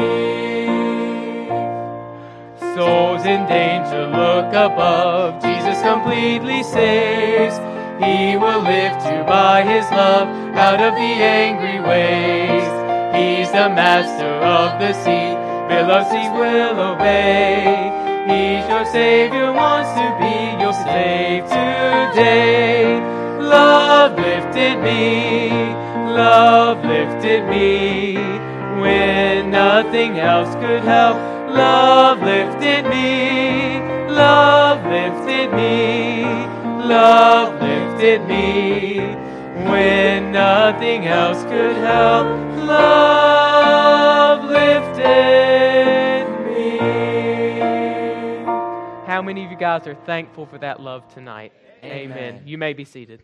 Souls 2.76 3.26
in 3.26 3.46
danger, 3.48 4.08
look 4.08 4.54
above. 4.54 5.42
Jesus 5.42 5.82
completely 5.82 6.64
saves. 6.64 7.58
He 8.04 8.38
will 8.38 8.62
lift 8.62 9.04
you 9.12 9.24
by 9.26 9.64
his 9.64 9.84
love 9.92 10.28
out 10.56 10.80
of 10.80 10.94
the 10.94 11.14
angry 11.42 11.82
waves. 11.82 12.70
He's 13.16 13.52
the 13.52 13.70
master 13.70 14.34
of 14.58 14.80
the 14.80 14.94
sea. 14.94 15.36
Beloved, 15.68 16.12
he 16.16 16.30
will 16.30 16.80
obey. 16.94 17.92
He's 18.30 18.68
your 18.70 18.86
Savior, 18.86 19.52
wants 19.52 19.92
to 20.00 20.08
be 20.22 20.62
your 20.62 20.74
slave 20.74 21.44
today. 21.44 23.19
Love 23.50 24.16
lifted 24.16 24.78
me, 24.84 25.50
love 26.14 26.86
lifted 26.86 27.48
me, 27.50 28.14
when 28.80 29.50
nothing 29.50 30.20
else 30.20 30.54
could 30.56 30.84
help. 30.84 31.18
Love 31.50 32.22
lifted 32.22 32.86
me, 32.86 33.80
love 34.08 34.86
lifted 34.86 35.52
me, 35.56 36.24
love 36.86 37.60
lifted 37.60 38.22
me, 38.28 39.00
when 39.70 40.32
nothing 40.32 41.08
else 41.08 41.42
could 41.46 41.76
help. 41.78 42.28
Love 42.68 44.44
lifted 44.46 46.28
me. 46.46 46.78
How 49.08 49.24
many 49.24 49.44
of 49.44 49.50
you 49.50 49.58
guys 49.58 49.88
are 49.88 49.96
thankful 50.06 50.46
for 50.46 50.60
that 50.60 50.80
love 50.80 51.08
tonight? 51.12 51.52
Amen. 51.84 52.12
Amen. 52.12 52.42
You 52.46 52.60
may 52.60 52.74
be 52.74 52.86
seated. 52.86 53.24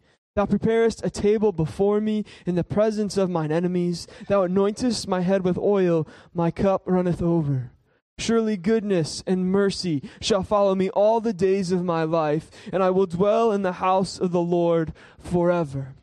Thou 0.35 0.45
preparest 0.45 1.05
a 1.05 1.09
table 1.09 1.51
before 1.51 1.99
me 1.99 2.23
in 2.45 2.55
the 2.55 2.63
presence 2.63 3.17
of 3.17 3.29
mine 3.29 3.51
enemies. 3.51 4.07
Thou 4.29 4.47
anointest 4.47 5.07
my 5.07 5.21
head 5.21 5.43
with 5.43 5.57
oil, 5.57 6.07
my 6.33 6.51
cup 6.51 6.83
runneth 6.85 7.21
over. 7.21 7.71
Surely 8.17 8.55
goodness 8.55 9.23
and 9.27 9.51
mercy 9.51 10.09
shall 10.21 10.43
follow 10.43 10.73
me 10.73 10.89
all 10.91 11.19
the 11.19 11.33
days 11.33 11.71
of 11.73 11.83
my 11.83 12.03
life, 12.03 12.49
and 12.71 12.81
I 12.81 12.91
will 12.91 13.07
dwell 13.07 13.51
in 13.51 13.63
the 13.63 13.73
house 13.73 14.19
of 14.19 14.31
the 14.31 14.41
Lord 14.41 14.93
forever. 15.19 15.95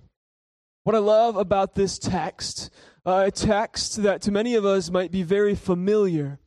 What 0.84 0.96
I 0.96 0.98
love 0.98 1.36
about 1.36 1.74
this 1.74 1.98
text, 1.98 2.70
uh, 3.06 3.24
a 3.26 3.30
text 3.30 4.02
that 4.02 4.20
to 4.22 4.32
many 4.32 4.56
of 4.56 4.64
us 4.66 4.90
might 4.90 5.10
be 5.10 5.22
very 5.22 5.54
familiar, 5.54 6.38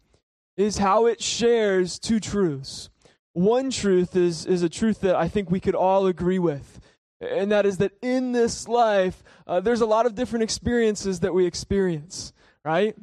is 0.55 0.77
how 0.77 1.07
it 1.07 1.21
shares 1.21 1.97
two 1.97 2.19
truths. 2.19 2.89
One 3.33 3.71
truth 3.71 4.15
is, 4.15 4.45
is 4.45 4.61
a 4.61 4.69
truth 4.69 5.01
that 5.01 5.15
I 5.15 5.29
think 5.29 5.49
we 5.49 5.61
could 5.61 5.75
all 5.75 6.05
agree 6.05 6.39
with 6.39 6.80
and 7.21 7.51
that 7.51 7.65
is 7.65 7.77
that 7.77 7.93
in 8.01 8.31
this 8.31 8.67
life, 8.67 9.23
uh, 9.45 9.59
there's 9.59 9.81
a 9.81 9.85
lot 9.85 10.05
of 10.05 10.15
different 10.15 10.43
experiences 10.43 11.19
that 11.19 11.33
we 11.33 11.45
experience, 11.45 12.33
right? 12.65 12.95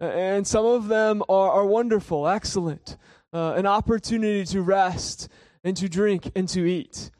And 0.00 0.46
some 0.46 0.64
of 0.64 0.88
them 0.88 1.22
are, 1.28 1.50
are 1.50 1.66
wonderful, 1.66 2.28
excellent, 2.28 2.96
uh, 3.32 3.54
an 3.54 3.66
opportunity 3.66 4.44
to 4.46 4.62
rest 4.62 5.28
and 5.64 5.76
to 5.76 5.88
drink 5.88 6.30
and 6.36 6.48
to 6.50 6.64
eat. 6.64 7.10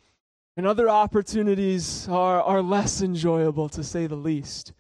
And 0.57 0.67
other 0.67 0.88
opportunities 0.88 2.09
are, 2.09 2.40
are 2.40 2.62
less 2.62 3.03
enjoyable, 3.03 3.69
to 3.71 3.83
say 3.83 4.07
the 4.07 4.14
least. 4.14 4.73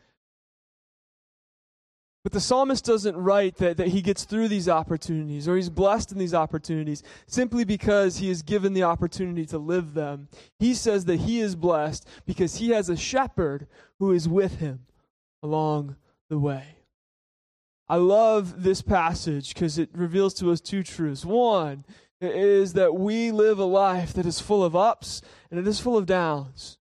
But 2.24 2.32
the 2.32 2.40
psalmist 2.40 2.86
doesn't 2.86 3.18
write 3.18 3.56
that, 3.58 3.76
that 3.76 3.88
he 3.88 4.00
gets 4.00 4.24
through 4.24 4.48
these 4.48 4.66
opportunities 4.66 5.46
or 5.46 5.56
he's 5.56 5.68
blessed 5.68 6.10
in 6.10 6.16
these 6.16 6.32
opportunities 6.32 7.02
simply 7.26 7.64
because 7.64 8.16
he 8.16 8.30
is 8.30 8.40
given 8.40 8.72
the 8.72 8.82
opportunity 8.82 9.44
to 9.46 9.58
live 9.58 9.92
them. 9.92 10.28
He 10.58 10.72
says 10.72 11.04
that 11.04 11.20
he 11.20 11.40
is 11.40 11.54
blessed 11.54 12.08
because 12.24 12.56
he 12.56 12.70
has 12.70 12.88
a 12.88 12.96
shepherd 12.96 13.66
who 13.98 14.10
is 14.10 14.26
with 14.26 14.58
him 14.58 14.86
along 15.42 15.96
the 16.30 16.38
way. 16.38 16.78
I 17.90 17.96
love 17.96 18.62
this 18.62 18.80
passage 18.80 19.52
because 19.52 19.76
it 19.76 19.90
reveals 19.92 20.32
to 20.34 20.50
us 20.50 20.62
two 20.62 20.82
truths. 20.82 21.26
One 21.26 21.84
is 22.22 22.72
that 22.72 22.94
we 22.94 23.32
live 23.32 23.58
a 23.58 23.66
life 23.66 24.14
that 24.14 24.24
is 24.24 24.40
full 24.40 24.64
of 24.64 24.74
ups 24.74 25.20
and 25.50 25.60
it 25.60 25.68
is 25.68 25.78
full 25.78 25.98
of 25.98 26.06
downs. 26.06 26.78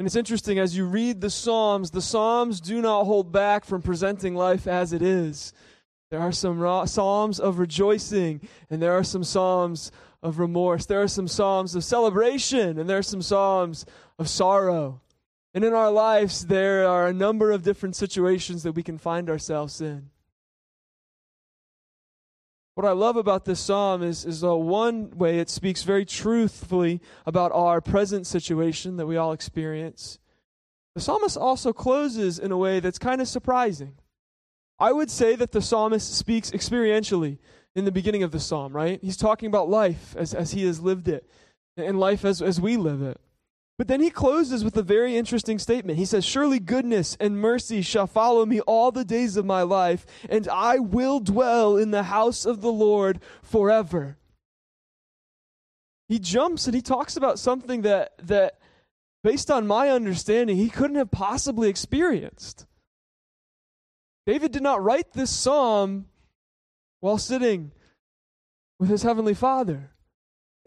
And 0.00 0.06
it's 0.06 0.16
interesting, 0.16 0.58
as 0.58 0.74
you 0.74 0.86
read 0.86 1.20
the 1.20 1.28
Psalms, 1.28 1.90
the 1.90 2.00
Psalms 2.00 2.58
do 2.62 2.80
not 2.80 3.04
hold 3.04 3.30
back 3.32 3.66
from 3.66 3.82
presenting 3.82 4.34
life 4.34 4.66
as 4.66 4.94
it 4.94 5.02
is. 5.02 5.52
There 6.10 6.18
are 6.20 6.32
some 6.32 6.58
Psalms 6.86 7.38
of 7.38 7.58
rejoicing, 7.58 8.40
and 8.70 8.80
there 8.80 8.94
are 8.94 9.04
some 9.04 9.22
Psalms 9.22 9.92
of 10.22 10.38
remorse. 10.38 10.86
There 10.86 11.02
are 11.02 11.06
some 11.06 11.28
Psalms 11.28 11.74
of 11.74 11.84
celebration, 11.84 12.78
and 12.78 12.88
there 12.88 12.96
are 12.96 13.02
some 13.02 13.20
Psalms 13.20 13.84
of 14.18 14.30
sorrow. 14.30 15.02
And 15.52 15.64
in 15.64 15.74
our 15.74 15.90
lives, 15.90 16.46
there 16.46 16.88
are 16.88 17.06
a 17.06 17.12
number 17.12 17.50
of 17.50 17.62
different 17.62 17.94
situations 17.94 18.62
that 18.62 18.72
we 18.72 18.82
can 18.82 18.96
find 18.96 19.28
ourselves 19.28 19.82
in. 19.82 20.08
What 22.80 22.88
I 22.88 22.92
love 22.92 23.16
about 23.16 23.44
this 23.44 23.60
psalm 23.60 24.02
is, 24.02 24.24
is 24.24 24.42
uh, 24.42 24.56
one 24.56 25.10
way 25.10 25.38
it 25.38 25.50
speaks 25.50 25.82
very 25.82 26.06
truthfully 26.06 27.02
about 27.26 27.52
our 27.52 27.82
present 27.82 28.26
situation 28.26 28.96
that 28.96 29.04
we 29.04 29.18
all 29.18 29.32
experience. 29.32 30.18
The 30.94 31.02
psalmist 31.02 31.36
also 31.36 31.74
closes 31.74 32.38
in 32.38 32.52
a 32.52 32.56
way 32.56 32.80
that's 32.80 32.98
kind 32.98 33.20
of 33.20 33.28
surprising. 33.28 33.96
I 34.78 34.92
would 34.92 35.10
say 35.10 35.36
that 35.36 35.52
the 35.52 35.60
psalmist 35.60 36.16
speaks 36.16 36.52
experientially 36.52 37.36
in 37.74 37.84
the 37.84 37.92
beginning 37.92 38.22
of 38.22 38.30
the 38.30 38.40
psalm, 38.40 38.74
right? 38.74 38.98
He's 39.02 39.18
talking 39.18 39.48
about 39.48 39.68
life 39.68 40.16
as, 40.16 40.32
as 40.32 40.52
he 40.52 40.64
has 40.64 40.80
lived 40.80 41.06
it, 41.06 41.28
and 41.76 42.00
life 42.00 42.24
as, 42.24 42.40
as 42.40 42.62
we 42.62 42.78
live 42.78 43.02
it. 43.02 43.20
But 43.80 43.88
then 43.88 44.02
he 44.02 44.10
closes 44.10 44.62
with 44.62 44.76
a 44.76 44.82
very 44.82 45.16
interesting 45.16 45.58
statement. 45.58 45.98
He 45.98 46.04
says, 46.04 46.22
Surely 46.22 46.58
goodness 46.58 47.16
and 47.18 47.40
mercy 47.40 47.80
shall 47.80 48.06
follow 48.06 48.44
me 48.44 48.60
all 48.60 48.92
the 48.92 49.06
days 49.06 49.38
of 49.38 49.46
my 49.46 49.62
life, 49.62 50.04
and 50.28 50.46
I 50.48 50.78
will 50.78 51.18
dwell 51.18 51.78
in 51.78 51.90
the 51.90 52.02
house 52.02 52.44
of 52.44 52.60
the 52.60 52.70
Lord 52.70 53.20
forever. 53.42 54.18
He 56.10 56.18
jumps 56.18 56.66
and 56.66 56.74
he 56.74 56.82
talks 56.82 57.16
about 57.16 57.38
something 57.38 57.80
that, 57.80 58.12
that 58.18 58.58
based 59.24 59.50
on 59.50 59.66
my 59.66 59.88
understanding, 59.88 60.58
he 60.58 60.68
couldn't 60.68 60.96
have 60.96 61.10
possibly 61.10 61.70
experienced. 61.70 62.66
David 64.26 64.52
did 64.52 64.62
not 64.62 64.84
write 64.84 65.14
this 65.14 65.30
psalm 65.30 66.04
while 67.00 67.16
sitting 67.16 67.72
with 68.78 68.90
his 68.90 69.04
heavenly 69.04 69.32
Father. 69.32 69.92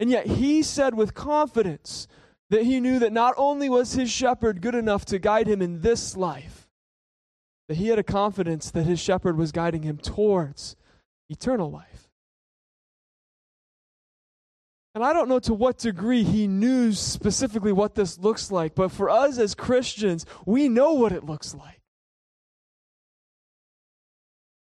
And 0.00 0.10
yet 0.10 0.26
he 0.26 0.64
said 0.64 0.96
with 0.96 1.14
confidence 1.14 2.08
that 2.50 2.62
he 2.62 2.80
knew 2.80 2.98
that 2.98 3.12
not 3.12 3.34
only 3.36 3.68
was 3.68 3.94
his 3.94 4.10
shepherd 4.10 4.60
good 4.60 4.74
enough 4.74 5.04
to 5.06 5.18
guide 5.18 5.46
him 5.46 5.62
in 5.62 5.80
this 5.80 6.16
life, 6.16 6.68
that 7.68 7.76
he 7.76 7.88
had 7.88 7.98
a 7.98 8.04
confidence 8.04 8.70
that 8.70 8.84
his 8.84 9.00
shepherd 9.00 9.36
was 9.36 9.52
guiding 9.52 9.82
him 9.82 9.96
towards 9.96 10.76
eternal 11.28 11.70
life. 11.70 12.08
And 14.94 15.02
I 15.02 15.12
don't 15.12 15.28
know 15.28 15.40
to 15.40 15.54
what 15.54 15.78
degree 15.78 16.22
he 16.22 16.46
knew 16.46 16.92
specifically 16.92 17.72
what 17.72 17.94
this 17.94 18.18
looks 18.18 18.52
like, 18.52 18.74
but 18.74 18.92
for 18.92 19.10
us 19.10 19.38
as 19.38 19.54
Christians, 19.54 20.24
we 20.46 20.68
know 20.68 20.92
what 20.92 21.12
it 21.12 21.24
looks 21.24 21.54
like. 21.54 21.80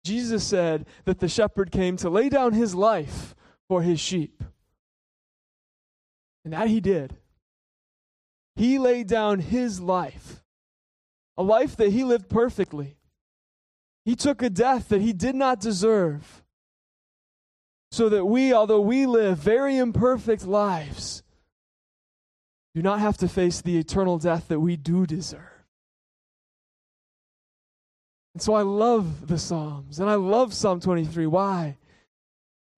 Jesus 0.04 0.44
said 0.44 0.86
that 1.04 1.18
the 1.18 1.28
shepherd 1.28 1.72
came 1.72 1.96
to 1.98 2.10
lay 2.10 2.28
down 2.28 2.52
his 2.52 2.74
life 2.74 3.34
for 3.68 3.82
his 3.82 3.98
sheep. 3.98 4.42
And 6.44 6.52
that 6.52 6.68
he 6.68 6.80
did. 6.80 7.16
He 8.56 8.78
laid 8.78 9.06
down 9.06 9.40
his 9.40 9.80
life, 9.80 10.42
a 11.36 11.42
life 11.42 11.76
that 11.76 11.92
he 11.92 12.04
lived 12.04 12.28
perfectly. 12.28 12.96
He 14.04 14.14
took 14.14 14.42
a 14.42 14.50
death 14.50 14.88
that 14.88 15.00
he 15.00 15.12
did 15.12 15.34
not 15.34 15.60
deserve, 15.60 16.42
so 17.90 18.08
that 18.08 18.24
we, 18.24 18.52
although 18.52 18.80
we 18.80 19.06
live 19.06 19.38
very 19.38 19.76
imperfect 19.76 20.46
lives, 20.46 21.22
do 22.74 22.82
not 22.82 23.00
have 23.00 23.16
to 23.18 23.28
face 23.28 23.60
the 23.60 23.78
eternal 23.78 24.18
death 24.18 24.48
that 24.48 24.60
we 24.60 24.76
do 24.76 25.06
deserve. 25.06 25.40
And 28.34 28.42
so 28.42 28.54
I 28.54 28.62
love 28.62 29.28
the 29.28 29.38
Psalms, 29.38 30.00
and 30.00 30.08
I 30.08 30.14
love 30.14 30.54
Psalm 30.54 30.80
23. 30.80 31.26
Why? 31.26 31.76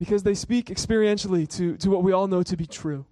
Because 0.01 0.25
they 0.25 0.35
speak 0.35 0.67
experientially 0.67 1.49
to, 1.57 1.77
to 1.77 1.91
what 1.91 2.03
we 2.03 2.13
all 2.13 2.27
know 2.27 2.43
to 2.43 2.57
be 2.57 2.67
true. 2.67 3.07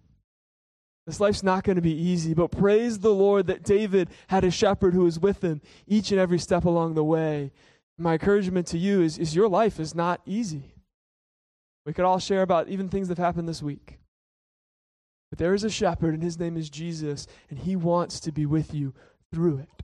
This 1.06 1.18
life's 1.18 1.42
not 1.42 1.64
going 1.64 1.76
to 1.76 1.82
be 1.82 1.94
easy, 1.94 2.32
but 2.32 2.52
praise 2.52 3.00
the 3.00 3.12
Lord 3.14 3.48
that 3.48 3.64
David 3.64 4.08
had 4.28 4.44
a 4.44 4.50
shepherd 4.50 4.94
who 4.94 5.04
was 5.04 5.18
with 5.18 5.42
him 5.42 5.60
each 5.86 6.12
and 6.12 6.20
every 6.20 6.38
step 6.38 6.64
along 6.64 6.94
the 6.94 7.02
way. 7.02 7.50
My 7.98 8.14
encouragement 8.14 8.68
to 8.68 8.78
you 8.78 9.02
is, 9.02 9.18
is 9.18 9.34
your 9.34 9.48
life 9.48 9.80
is 9.80 9.94
not 9.94 10.20
easy. 10.26 10.74
We 11.84 11.92
could 11.92 12.04
all 12.04 12.20
share 12.20 12.42
about 12.42 12.68
even 12.68 12.88
things 12.88 13.08
that 13.08 13.18
have 13.18 13.26
happened 13.26 13.48
this 13.48 13.62
week. 13.62 13.98
But 15.30 15.38
there 15.38 15.54
is 15.54 15.64
a 15.64 15.70
shepherd, 15.70 16.14
and 16.14 16.22
his 16.22 16.38
name 16.38 16.56
is 16.56 16.70
Jesus, 16.70 17.26
and 17.50 17.58
he 17.58 17.74
wants 17.74 18.20
to 18.20 18.32
be 18.32 18.46
with 18.46 18.72
you 18.72 18.94
through 19.32 19.58
it. 19.58 19.82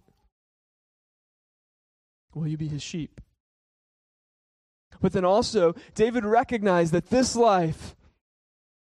Will 2.35 2.47
you 2.47 2.57
be 2.57 2.69
his 2.69 2.83
sheep? 2.83 3.21
But 5.01 5.13
then 5.13 5.25
also, 5.25 5.75
David 5.95 6.25
recognized 6.25 6.93
that 6.93 7.11
this 7.11 7.35
life, 7.35 7.97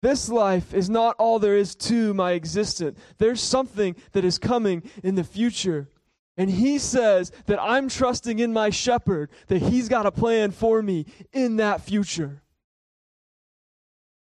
this 0.01 0.29
life 0.29 0.73
is 0.73 0.89
not 0.89 1.15
all 1.17 1.39
there 1.39 1.57
is 1.57 1.75
to 1.75 2.13
my 2.13 2.31
existence. 2.31 2.97
There's 3.17 3.41
something 3.41 3.95
that 4.13 4.23
is 4.23 4.38
coming 4.39 4.83
in 5.03 5.15
the 5.15 5.23
future. 5.23 5.89
And 6.38 6.49
he 6.49 6.77
says 6.79 7.31
that 7.47 7.62
I'm 7.62 7.89
trusting 7.89 8.39
in 8.39 8.53
my 8.53 8.69
shepherd, 8.69 9.29
that 9.47 9.62
he's 9.62 9.89
got 9.89 10.05
a 10.05 10.12
plan 10.12 10.51
for 10.51 10.81
me 10.81 11.05
in 11.33 11.57
that 11.57 11.81
future. 11.81 12.41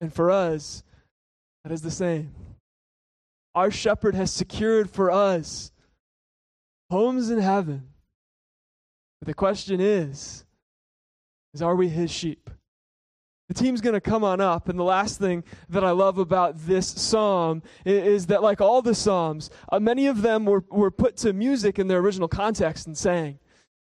And 0.01 0.13
for 0.13 0.31
us, 0.31 0.83
that 1.65 1.73
is 1.73 1.83
the 1.83 1.91
same. 1.91 2.35
Our 3.55 3.71
shepherd 3.71 4.15
has 4.15 4.33
secured 4.33 4.89
for 4.89 5.11
us 5.11 5.73
homes 6.91 7.31
in 7.31 7.39
heaven 7.41 7.89
but 9.21 9.27
the 9.27 9.35
question 9.35 9.81
is, 9.81 10.45
is 11.55 11.63
are 11.63 11.75
we 11.75 11.89
his 11.89 12.11
sheep? 12.11 12.51
The 13.49 13.55
team's 13.55 13.81
going 13.81 13.95
to 13.95 14.01
come 14.01 14.25
on 14.25 14.41
up. 14.41 14.69
And 14.69 14.79
the 14.79 14.85
last 14.85 15.19
thing 15.19 15.43
that 15.71 15.83
I 15.83 15.91
love 15.91 16.19
about 16.19 16.59
this 16.67 16.87
psalm 16.87 17.63
is, 17.85 18.27
that, 18.27 18.43
like 18.43 18.61
all 18.61 18.83
the 18.83 18.95
psalms, 18.95 19.51
uh, 19.73 19.81
many 19.81 20.07
of 20.07 20.23
them 20.23 20.45
were, 20.45 20.65
were 20.71 20.91
put 20.91 21.17
to 21.19 21.33
music 21.33 21.79
in 21.79 21.89
their 21.89 21.99
original 21.99 22.29
context 22.29 22.87
and 22.87 22.97
sang. 22.97 23.39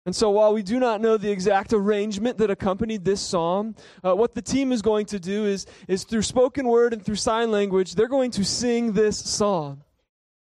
And 0.05 0.15
so, 0.15 0.29
while 0.29 0.53
we 0.53 0.63
do 0.63 0.79
not 0.79 1.01
know 1.01 1.17
the 1.17 1.29
exact 1.29 1.73
arrangement 1.73 2.37
that 2.37 2.49
accompanied 2.49 3.03
this 3.03 3.21
psalm, 3.21 3.75
uh, 4.03 4.15
what 4.15 4.33
the 4.33 4.41
team 4.41 4.71
is 4.71 4.81
going 4.81 5.05
to 5.07 5.19
do 5.19 5.45
is, 5.45 5.67
is 5.87 6.05
through 6.05 6.21
spoken 6.21 6.67
word 6.67 6.93
and 6.93 7.05
through 7.05 7.15
sign 7.15 7.51
language, 7.51 7.95
they're 7.95 8.07
going 8.07 8.31
to 8.31 8.45
sing 8.45 8.93
this 8.93 9.17
psalm. 9.17 9.83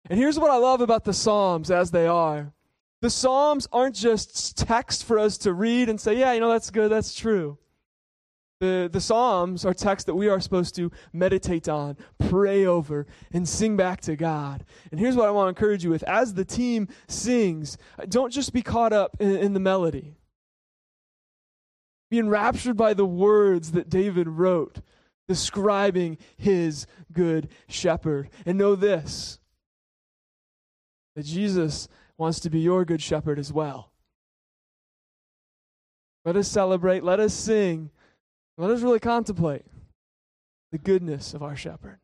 And 0.10 0.18
here's 0.18 0.40
what 0.40 0.52
I 0.52 0.58
love 0.58 0.82
about 0.82 1.04
the 1.04 1.14
psalms 1.14 1.70
as 1.70 1.92
they 1.92 2.08
are 2.08 2.54
the 3.02 3.10
Psalms 3.10 3.68
aren't 3.72 3.96
just 3.96 4.58
text 4.58 5.06
for 5.06 5.18
us 5.18 5.40
to 5.40 5.54
read 5.54 5.90
and 5.90 6.00
say, 6.00 6.18
yeah, 6.18 6.34
you 6.34 6.40
know, 6.40 6.52
that's 6.52 6.70
good, 6.70 6.92
that's 6.92 7.16
true. 7.16 7.58
The, 8.62 8.88
the 8.94 9.02
Psalms 9.02 9.66
are 9.66 9.74
texts 9.74 10.06
that 10.06 10.14
we 10.14 10.30
are 10.30 10.40
supposed 10.40 10.76
to 10.76 10.92
meditate 11.12 11.68
on, 11.68 11.98
pray 12.30 12.68
over, 12.68 13.08
and 13.34 13.50
sing 13.50 13.76
back 13.76 14.02
to 14.02 14.16
God. 14.16 14.64
And 14.92 15.00
here's 15.00 15.16
what 15.16 15.28
I 15.28 15.32
want 15.32 15.48
to 15.48 15.50
encourage 15.50 15.84
you 15.84 15.90
with 15.90 16.04
as 16.04 16.36
the 16.36 16.46
team 16.46 16.88
sings, 17.08 17.80
don't 18.08 18.32
just 18.32 18.54
be 18.54 18.62
caught 18.62 18.94
up 18.94 19.18
in, 19.20 19.36
in 19.36 19.54
the 19.56 19.60
melody. 19.60 20.16
Be 22.12 22.20
enraptured 22.20 22.78
by 22.78 22.94
the 22.94 23.06
words 23.06 23.72
that 23.72 23.90
David 23.90 24.28
wrote 24.28 24.82
describing 25.28 26.20
his 26.38 26.86
good 27.12 27.50
shepherd. 27.68 28.30
And 28.46 28.60
know 28.60 28.76
this 28.76 29.40
that 31.16 31.26
Jesus 31.26 31.88
wants 32.16 32.40
to 32.42 32.52
be 32.52 32.60
your 32.60 32.86
good 32.86 33.02
shepherd 33.02 33.40
as 33.40 33.52
well. 33.52 33.92
Let 36.26 36.36
us 36.36 36.48
celebrate, 36.48 37.04
let 37.04 37.20
us 37.20 37.34
sing, 37.34 37.90
let 38.58 38.72
us 38.72 38.82
really 38.82 39.00
contemplate 39.00 39.64
the 40.72 40.78
goodness 40.78 41.34
of 41.34 41.44
our 41.44 41.56
shepherd. 41.56 42.00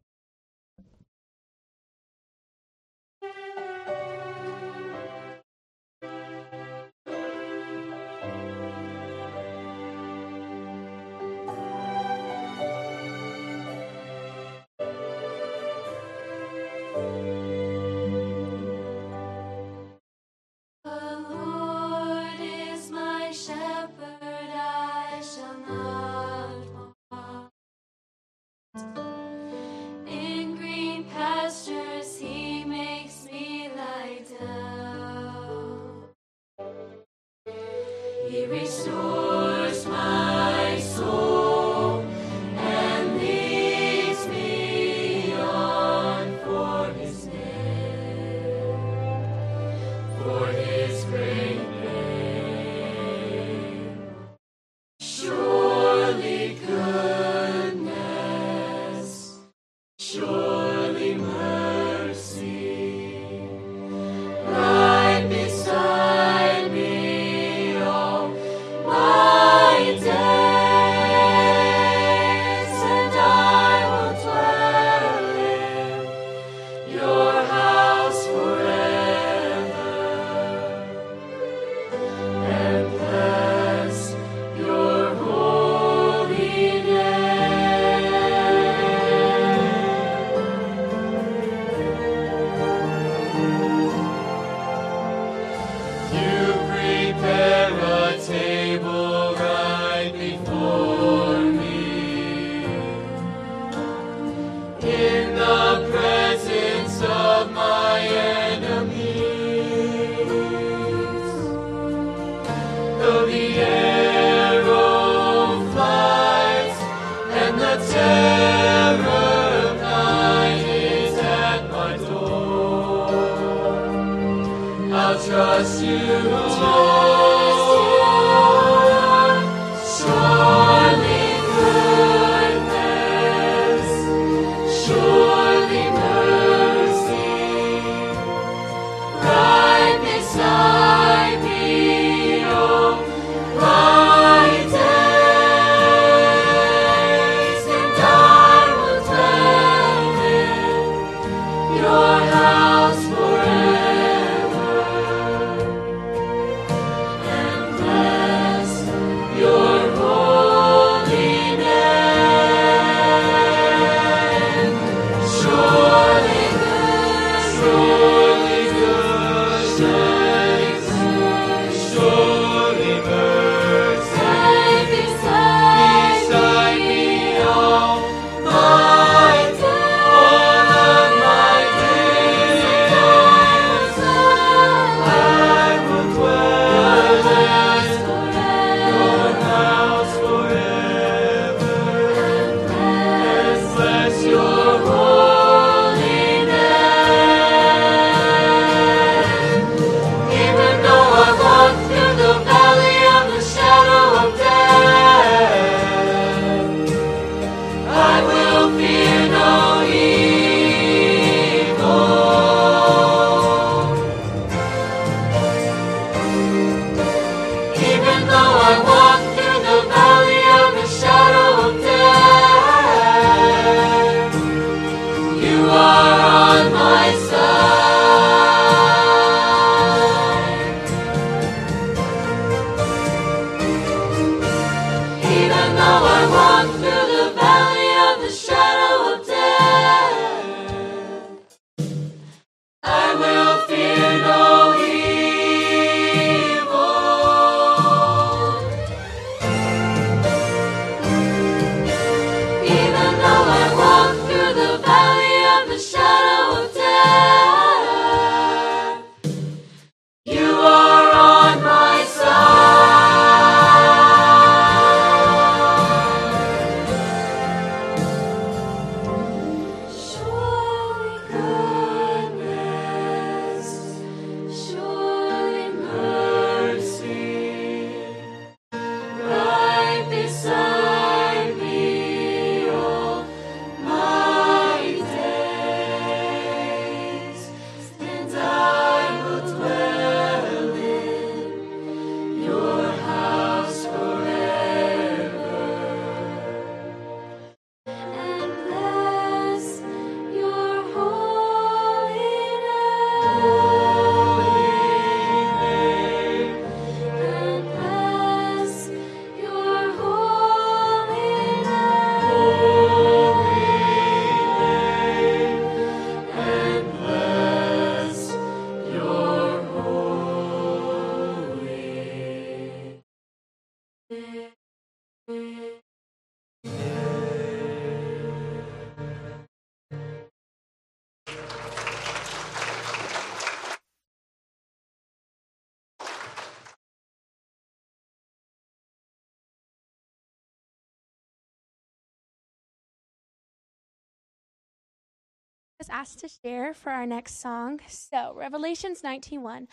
was 345.77 345.89
asked 345.89 346.19
to 346.19 346.29
share 346.43 346.73
for 346.73 346.91
our 346.91 347.05
next 347.05 347.39
song. 347.39 347.79
So, 347.87 348.33
Revelations 348.35 349.03
19:1. 349.03 349.67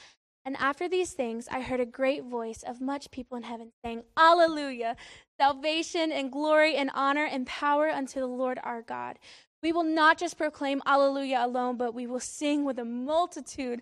And 0.46 0.56
after 0.58 0.88
these 0.88 1.14
things, 1.14 1.48
I 1.48 1.62
heard 1.62 1.80
a 1.80 1.86
great 1.86 2.24
voice 2.24 2.62
of 2.62 2.80
much 2.80 3.10
people 3.10 3.38
in 3.38 3.44
heaven 3.44 3.72
saying, 3.82 4.04
Alleluia! 4.16 4.96
Salvation 5.40 6.12
and 6.12 6.30
glory 6.30 6.76
and 6.76 6.90
honor 6.94 7.24
and 7.24 7.46
power 7.46 7.88
unto 7.88 8.20
the 8.20 8.26
Lord 8.26 8.58
our 8.62 8.82
God. 8.82 9.18
We 9.62 9.72
will 9.72 9.84
not 9.84 10.18
just 10.18 10.36
proclaim 10.36 10.82
Alleluia 10.84 11.46
alone, 11.46 11.78
but 11.78 11.94
we 11.94 12.06
will 12.06 12.20
sing 12.20 12.66
with 12.66 12.78
a 12.78 12.84
multitude 12.84 13.80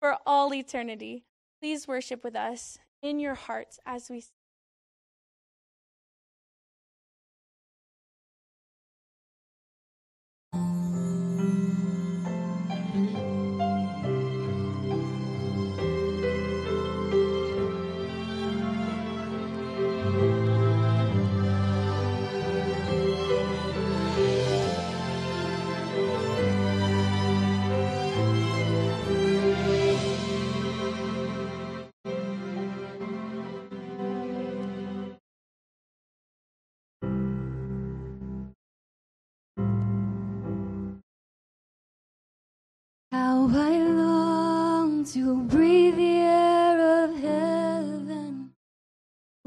for 0.00 0.18
all 0.26 0.52
eternity. 0.52 1.24
Please 1.62 1.88
worship 1.88 2.22
with 2.22 2.36
us 2.36 2.78
in 3.02 3.18
your 3.18 3.34
hearts 3.34 3.80
as 3.86 4.10
we 4.10 4.20
sing. 4.20 4.28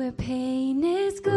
where 0.05 0.11
pain 0.11 0.83
is 0.83 1.19
good. 1.19 1.35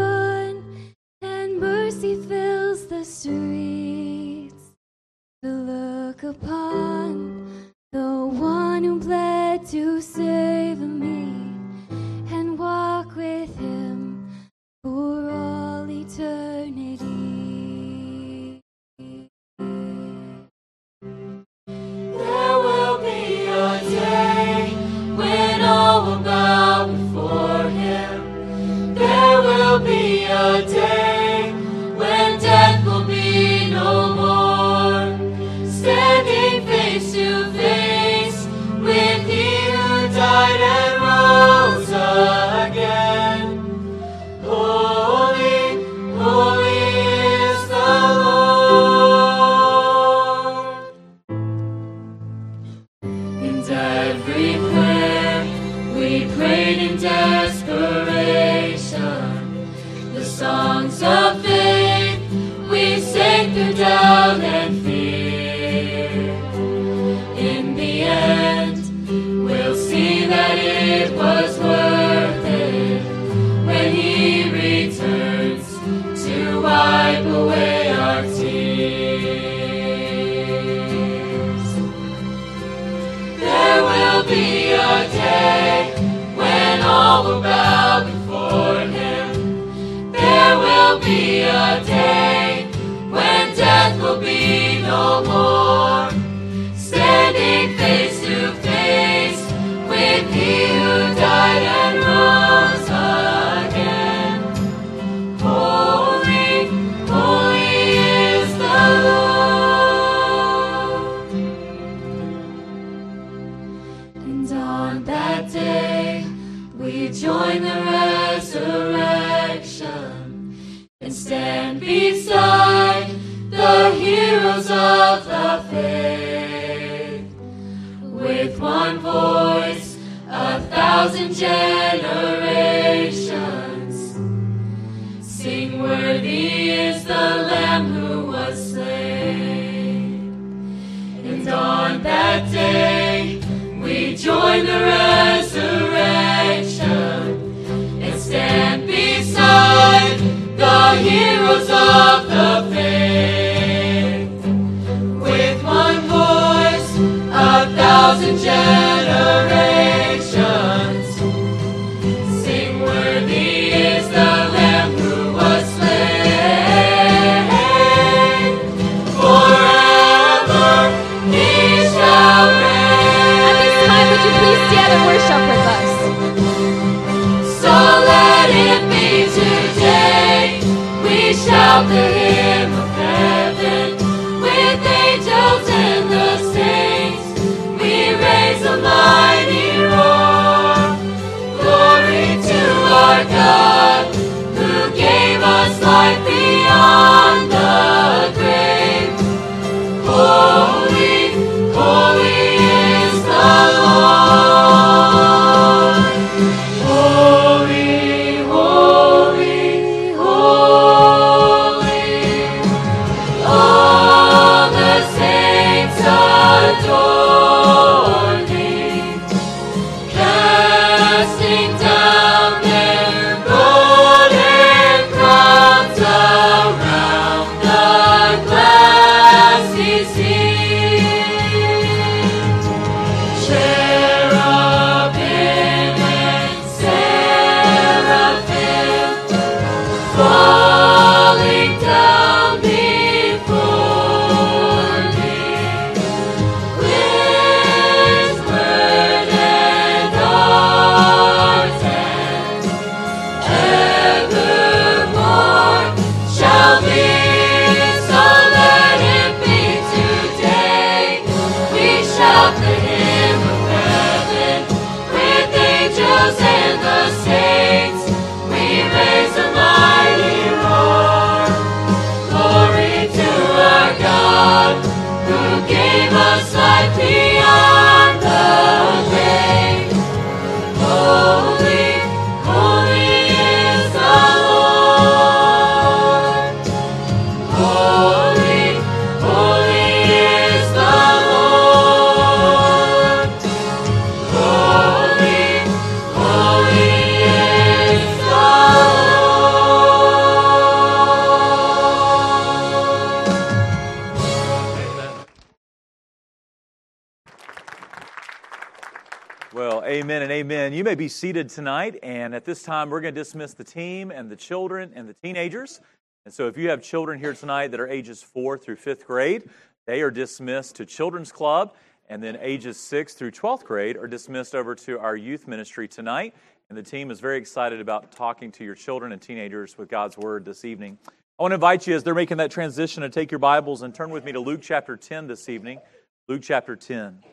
Amen. 310.39 310.73
You 310.73 310.85
may 310.85 310.95
be 310.95 311.09
seated 311.09 311.49
tonight, 311.49 311.99
and 312.01 312.33
at 312.33 312.45
this 312.45 312.63
time, 312.63 312.91
we're 312.91 313.01
going 313.01 313.13
to 313.13 313.21
dismiss 313.21 313.55
the 313.55 313.65
team 313.65 314.13
and 314.13 314.31
the 314.31 314.37
children 314.37 314.93
and 314.95 315.09
the 315.09 315.13
teenagers. 315.13 315.81
And 316.25 316.33
so, 316.33 316.47
if 316.47 316.57
you 316.57 316.71
have 316.71 316.81
children 316.81 317.19
here 317.19 317.33
tonight 317.35 317.73
that 317.73 317.81
are 317.81 317.89
ages 317.89 318.23
four 318.23 318.57
through 318.57 318.77
fifth 318.77 319.05
grade, 319.05 319.51
they 319.89 320.01
are 320.01 320.13
dismissed 320.13 320.77
to 320.77 320.87
Children's 320.87 321.33
Club, 321.33 321.75
and 322.09 322.23
then 322.23 322.39
ages 322.41 322.79
six 322.79 323.15
through 323.15 323.33
12th 323.33 323.65
grade 323.65 323.97
are 323.97 324.07
dismissed 324.07 324.55
over 324.55 324.77
to 324.77 325.01
our 325.01 325.17
youth 325.17 325.49
ministry 325.49 325.89
tonight. 325.89 326.37
And 326.69 326.79
the 326.79 326.85
team 326.85 327.11
is 327.11 327.19
very 327.19 327.39
excited 327.39 327.81
about 327.81 328.13
talking 328.13 328.53
to 328.53 328.65
your 328.65 328.77
children 328.77 329.11
and 329.11 329.21
teenagers 329.21 329.77
with 329.77 329.89
God's 329.89 330.17
Word 330.17 330.45
this 330.45 330.65
evening. 330.65 330.99
I 331.09 331.43
want 331.43 331.51
to 331.51 331.57
invite 331.57 331.89
you 331.89 331.97
as 331.97 332.05
they're 332.05 332.15
making 332.15 332.37
that 332.37 332.53
transition 332.53 333.03
to 333.03 333.09
take 333.09 333.33
your 333.33 333.41
Bibles 333.41 333.83
and 333.83 333.93
turn 333.93 334.11
with 334.11 334.25
me 334.25 334.31
to 334.31 334.41
Luke 334.41 334.61
chapter 334.63 334.97
10 334.97 335.27
this 335.27 335.49
evening. 335.49 335.81
Luke 336.29 336.43
chapter 336.45 336.77
10. 336.77 337.25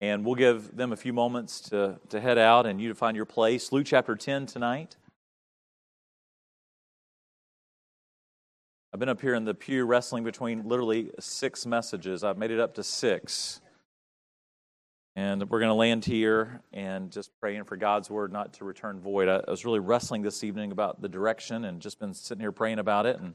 And 0.00 0.24
we'll 0.24 0.36
give 0.36 0.76
them 0.76 0.92
a 0.92 0.96
few 0.96 1.12
moments 1.12 1.60
to, 1.70 1.98
to 2.10 2.20
head 2.20 2.38
out 2.38 2.66
and 2.66 2.80
you 2.80 2.88
to 2.88 2.94
find 2.94 3.16
your 3.16 3.26
place. 3.26 3.72
Luke 3.72 3.86
chapter 3.86 4.14
10 4.14 4.46
tonight. 4.46 4.96
I've 8.92 9.00
been 9.00 9.08
up 9.08 9.20
here 9.20 9.34
in 9.34 9.44
the 9.44 9.54
pew 9.54 9.84
wrestling 9.84 10.24
between 10.24 10.68
literally 10.68 11.10
six 11.20 11.66
messages. 11.66 12.24
I've 12.24 12.38
made 12.38 12.50
it 12.50 12.60
up 12.60 12.74
to 12.74 12.82
six. 12.82 13.60
And 15.14 15.50
we're 15.50 15.58
going 15.58 15.70
to 15.70 15.74
land 15.74 16.04
here 16.04 16.62
and 16.72 17.10
just 17.10 17.30
praying 17.40 17.64
for 17.64 17.76
God's 17.76 18.08
word 18.08 18.32
not 18.32 18.54
to 18.54 18.64
return 18.64 19.00
void. 19.00 19.28
I, 19.28 19.42
I 19.46 19.50
was 19.50 19.64
really 19.64 19.80
wrestling 19.80 20.22
this 20.22 20.44
evening 20.44 20.70
about 20.70 21.02
the 21.02 21.08
direction 21.08 21.64
and 21.64 21.82
just 21.82 21.98
been 21.98 22.14
sitting 22.14 22.40
here 22.40 22.52
praying 22.52 22.78
about 22.78 23.04
it. 23.04 23.18
And 23.18 23.34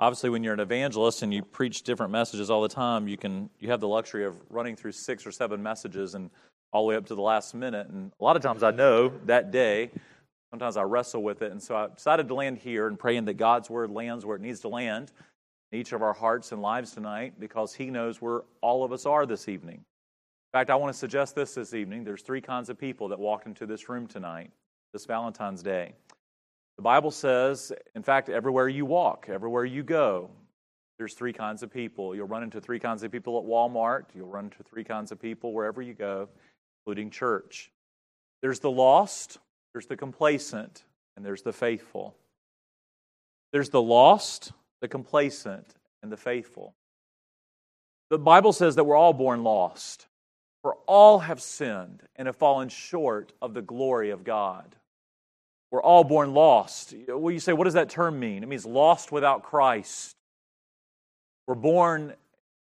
obviously, 0.00 0.30
when 0.30 0.42
you're 0.44 0.54
an 0.54 0.60
evangelist 0.60 1.22
and 1.22 1.32
you 1.32 1.42
preach 1.42 1.82
different 1.82 2.12
messages 2.12 2.50
all 2.50 2.62
the 2.62 2.68
time, 2.68 3.08
you 3.08 3.16
can 3.16 3.50
you 3.58 3.70
have 3.70 3.80
the 3.80 3.88
luxury 3.88 4.24
of 4.24 4.34
running 4.50 4.76
through 4.76 4.92
six 4.92 5.26
or 5.26 5.32
seven 5.32 5.62
messages 5.62 6.14
and 6.14 6.30
all 6.72 6.84
the 6.84 6.88
way 6.88 6.96
up 6.96 7.06
to 7.06 7.14
the 7.14 7.22
last 7.22 7.54
minute. 7.54 7.88
And 7.88 8.12
a 8.20 8.24
lot 8.24 8.36
of 8.36 8.42
times, 8.42 8.62
I 8.62 8.70
know 8.70 9.12
that 9.26 9.50
day. 9.50 9.90
Sometimes 10.50 10.76
I 10.76 10.82
wrestle 10.82 11.22
with 11.22 11.42
it, 11.42 11.50
and 11.50 11.60
so 11.60 11.76
I 11.76 11.88
decided 11.88 12.28
to 12.28 12.34
land 12.34 12.58
here 12.58 12.86
and 12.86 12.96
praying 12.98 13.24
that 13.24 13.34
God's 13.34 13.68
word 13.68 13.90
lands 13.90 14.24
where 14.24 14.36
it 14.36 14.42
needs 14.42 14.60
to 14.60 14.68
land 14.68 15.10
in 15.72 15.80
each 15.80 15.92
of 15.92 16.02
our 16.02 16.12
hearts 16.12 16.52
and 16.52 16.62
lives 16.62 16.92
tonight, 16.92 17.34
because 17.40 17.74
He 17.74 17.90
knows 17.90 18.22
where 18.22 18.42
all 18.62 18.84
of 18.84 18.92
us 18.92 19.06
are 19.06 19.26
this 19.26 19.48
evening. 19.48 19.74
In 19.78 20.58
fact, 20.58 20.70
I 20.70 20.76
want 20.76 20.92
to 20.92 20.98
suggest 20.98 21.34
this 21.34 21.54
this 21.54 21.74
evening. 21.74 22.04
There's 22.04 22.22
three 22.22 22.40
kinds 22.40 22.70
of 22.70 22.78
people 22.78 23.08
that 23.08 23.18
walked 23.18 23.46
into 23.46 23.66
this 23.66 23.88
room 23.88 24.06
tonight, 24.06 24.50
this 24.92 25.04
Valentine's 25.04 25.62
Day. 25.62 25.92
The 26.76 26.82
Bible 26.82 27.10
says, 27.10 27.72
in 27.94 28.02
fact, 28.02 28.28
everywhere 28.28 28.68
you 28.68 28.84
walk, 28.84 29.28
everywhere 29.30 29.64
you 29.64 29.82
go, 29.82 30.30
there's 30.98 31.14
three 31.14 31.32
kinds 31.32 31.62
of 31.62 31.70
people. 31.70 32.14
You'll 32.14 32.26
run 32.26 32.42
into 32.42 32.60
three 32.60 32.78
kinds 32.78 33.02
of 33.02 33.10
people 33.10 33.38
at 33.38 33.44
Walmart. 33.44 34.04
You'll 34.14 34.28
run 34.28 34.44
into 34.46 34.62
three 34.62 34.84
kinds 34.84 35.12
of 35.12 35.20
people 35.20 35.52
wherever 35.52 35.80
you 35.82 35.94
go, 35.94 36.28
including 36.80 37.10
church. 37.10 37.70
There's 38.42 38.60
the 38.60 38.70
lost, 38.70 39.38
there's 39.72 39.86
the 39.86 39.96
complacent, 39.96 40.84
and 41.16 41.24
there's 41.24 41.42
the 41.42 41.52
faithful. 41.52 42.14
There's 43.52 43.70
the 43.70 43.82
lost, 43.82 44.52
the 44.80 44.88
complacent, 44.88 45.74
and 46.02 46.12
the 46.12 46.16
faithful. 46.16 46.74
The 48.10 48.18
Bible 48.18 48.52
says 48.52 48.76
that 48.76 48.84
we're 48.84 48.96
all 48.96 49.12
born 49.12 49.42
lost, 49.42 50.06
for 50.62 50.76
all 50.86 51.20
have 51.20 51.40
sinned 51.40 52.02
and 52.16 52.26
have 52.26 52.36
fallen 52.36 52.68
short 52.68 53.32
of 53.40 53.54
the 53.54 53.62
glory 53.62 54.10
of 54.10 54.24
God. 54.24 54.76
We're 55.70 55.82
all 55.82 56.04
born 56.04 56.32
lost. 56.32 56.94
Well, 57.08 57.32
you 57.32 57.40
say, 57.40 57.52
what 57.52 57.64
does 57.64 57.74
that 57.74 57.90
term 57.90 58.18
mean? 58.20 58.42
It 58.42 58.48
means 58.48 58.64
lost 58.64 59.12
without 59.12 59.42
Christ. 59.42 60.14
We're 61.46 61.54
born 61.54 62.14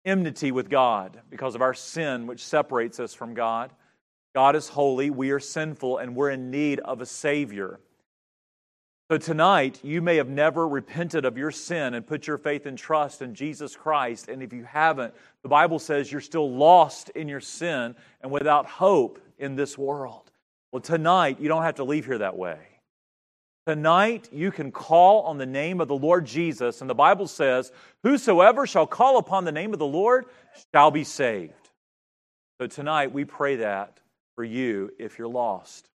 enmity 0.04 0.52
with 0.52 0.70
God 0.70 1.20
because 1.30 1.54
of 1.54 1.62
our 1.62 1.74
sin, 1.74 2.26
which 2.26 2.44
separates 2.44 3.00
us 3.00 3.12
from 3.12 3.34
God. 3.34 3.72
God 4.34 4.54
is 4.54 4.68
holy, 4.68 5.10
we 5.10 5.30
are 5.30 5.40
sinful, 5.40 5.98
and 5.98 6.14
we're 6.14 6.30
in 6.30 6.50
need 6.50 6.78
of 6.80 7.00
a 7.00 7.06
Savior. 7.06 7.80
So 9.10 9.18
tonight, 9.18 9.80
you 9.84 10.02
may 10.02 10.16
have 10.16 10.28
never 10.28 10.66
repented 10.66 11.24
of 11.24 11.38
your 11.38 11.52
sin 11.52 11.94
and 11.94 12.06
put 12.06 12.26
your 12.26 12.38
faith 12.38 12.66
and 12.66 12.76
trust 12.76 13.22
in 13.22 13.34
Jesus 13.34 13.76
Christ. 13.76 14.28
And 14.28 14.42
if 14.42 14.52
you 14.52 14.64
haven't, 14.64 15.14
the 15.42 15.48
Bible 15.48 15.78
says 15.78 16.10
you're 16.10 16.20
still 16.20 16.50
lost 16.50 17.10
in 17.10 17.28
your 17.28 17.40
sin 17.40 17.94
and 18.20 18.32
without 18.32 18.66
hope 18.66 19.20
in 19.38 19.54
this 19.54 19.78
world. 19.78 20.30
Well, 20.72 20.82
tonight, 20.82 21.40
you 21.40 21.48
don't 21.48 21.62
have 21.62 21.76
to 21.76 21.84
leave 21.84 22.04
here 22.04 22.18
that 22.18 22.36
way. 22.36 22.58
Tonight, 23.66 24.28
you 24.30 24.52
can 24.52 24.70
call 24.70 25.22
on 25.22 25.38
the 25.38 25.46
name 25.46 25.80
of 25.80 25.88
the 25.88 25.96
Lord 25.96 26.24
Jesus, 26.24 26.80
and 26.80 26.88
the 26.88 26.94
Bible 26.94 27.26
says, 27.26 27.72
Whosoever 28.04 28.64
shall 28.64 28.86
call 28.86 29.18
upon 29.18 29.44
the 29.44 29.50
name 29.50 29.72
of 29.72 29.80
the 29.80 29.86
Lord 29.86 30.26
shall 30.72 30.92
be 30.92 31.02
saved. 31.02 31.52
So 32.60 32.68
tonight, 32.68 33.12
we 33.12 33.24
pray 33.24 33.56
that 33.56 33.98
for 34.36 34.44
you 34.44 34.92
if 35.00 35.18
you're 35.18 35.26
lost. 35.26 35.88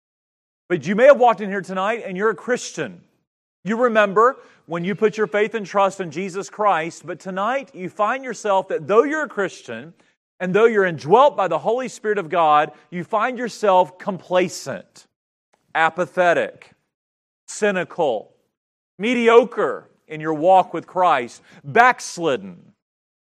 But 0.71 0.87
you 0.87 0.97
may 0.97 1.05
have 1.05 1.21
walked 1.21 1.43
in 1.43 1.51
here 1.51 1.61
tonight 1.61 2.05
and 2.07 2.17
you're 2.17 2.31
a 2.31 2.35
Christian. 2.35 3.03
You 3.65 3.77
remember 3.77 4.39
when 4.65 4.83
you 4.83 4.95
put 4.95 5.19
your 5.19 5.27
faith 5.27 5.53
and 5.55 5.67
trust 5.67 6.01
in 6.01 6.11
Jesus 6.11 6.49
Christ, 6.49 7.07
but 7.07 7.21
tonight 7.21 7.75
you 7.75 7.91
find 7.91 8.25
yourself 8.25 8.69
that 8.69 8.87
though 8.87 9.05
you're 9.05 9.25
a 9.25 9.29
Christian 9.29 9.93
and 10.41 10.55
though 10.55 10.65
you're 10.65 10.87
indwelt 10.87 11.37
by 11.37 11.49
the 11.49 11.59
Holy 11.59 11.89
Spirit 11.89 12.17
of 12.17 12.31
God, 12.31 12.73
you 12.91 13.05
find 13.05 13.37
yourself 13.37 13.99
complacent, 13.99 15.07
apathetic 15.75 16.73
cynical, 17.49 18.33
mediocre 18.99 19.89
in 20.07 20.21
your 20.21 20.35
walk 20.35 20.73
with 20.73 20.87
Christ, 20.87 21.43
backslidden. 21.65 22.73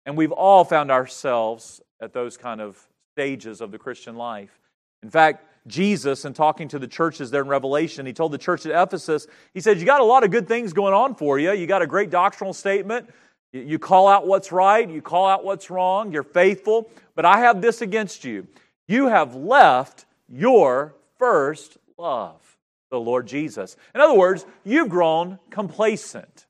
And 0.05 0.17
we've 0.17 0.33
all 0.33 0.65
found 0.65 0.91
ourselves 0.91 1.81
at 2.01 2.13
those 2.13 2.37
kind 2.37 2.61
of 2.61 2.81
stages 3.15 3.61
of 3.61 3.71
the 3.71 3.79
Christian 3.79 4.17
life. 4.17 4.61
In 5.03 5.11
fact, 5.11 5.45
Jesus, 5.67 6.25
in 6.25 6.33
talking 6.33 6.69
to 6.69 6.79
the 6.79 6.87
churches 6.87 7.31
there 7.31 7.43
in 7.43 7.49
Revelation, 7.49 8.07
he 8.07 8.13
told 8.13 8.31
the 8.31 8.39
church 8.39 8.67
at 8.67 8.83
Ephesus, 8.83 9.27
he 9.53 9.61
said, 9.61 9.79
You 9.79 9.85
got 9.85 10.01
a 10.01 10.05
lot 10.05 10.23
of 10.23 10.31
good 10.31 10.47
things 10.47 10.73
going 10.73 10.95
on 10.95 11.15
for 11.15 11.39
you. 11.39 11.53
You 11.53 11.67
got 11.67 11.83
a 11.83 11.87
great 11.87 12.11
doctrinal 12.11 12.53
statement. 12.53 13.09
You 13.53 13.79
call 13.79 14.07
out 14.07 14.27
what's 14.27 14.53
right, 14.53 14.89
you 14.89 15.01
call 15.01 15.27
out 15.27 15.45
what's 15.45 15.71
wrong, 15.71 16.13
you're 16.13 16.23
faithful. 16.23 16.91
But 17.15 17.25
I 17.25 17.39
have 17.39 17.63
this 17.63 17.81
against 17.81 18.25
you. 18.25 18.47
You 18.87 19.09
have 19.09 19.35
left 19.35 20.05
your 20.29 20.95
first 21.19 21.79
love 21.97 22.46
the 22.91 23.01
Lord 23.01 23.27
Jesus. 23.27 23.77
In 23.95 24.01
other 24.01 24.15
words, 24.15 24.47
you've 24.65 24.89
grown 24.89 25.39
complacent. 25.51 26.47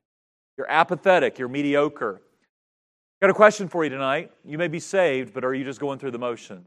You're 0.57 0.70
apathetic. 0.70 1.39
You're 1.39 1.49
mediocre. 1.49 2.20
Got 3.20 3.30
a 3.30 3.34
question 3.34 3.68
for 3.68 3.84
you 3.84 3.91
tonight. 3.91 4.30
You 4.45 4.59
may 4.59 4.68
be 4.68 4.80
saved, 4.80 5.32
but 5.32 5.45
are 5.45 5.55
you 5.55 5.64
just 5.64 5.80
going 5.80 5.99
through 5.99 6.11
the 6.11 6.18
motion? 6.18 6.66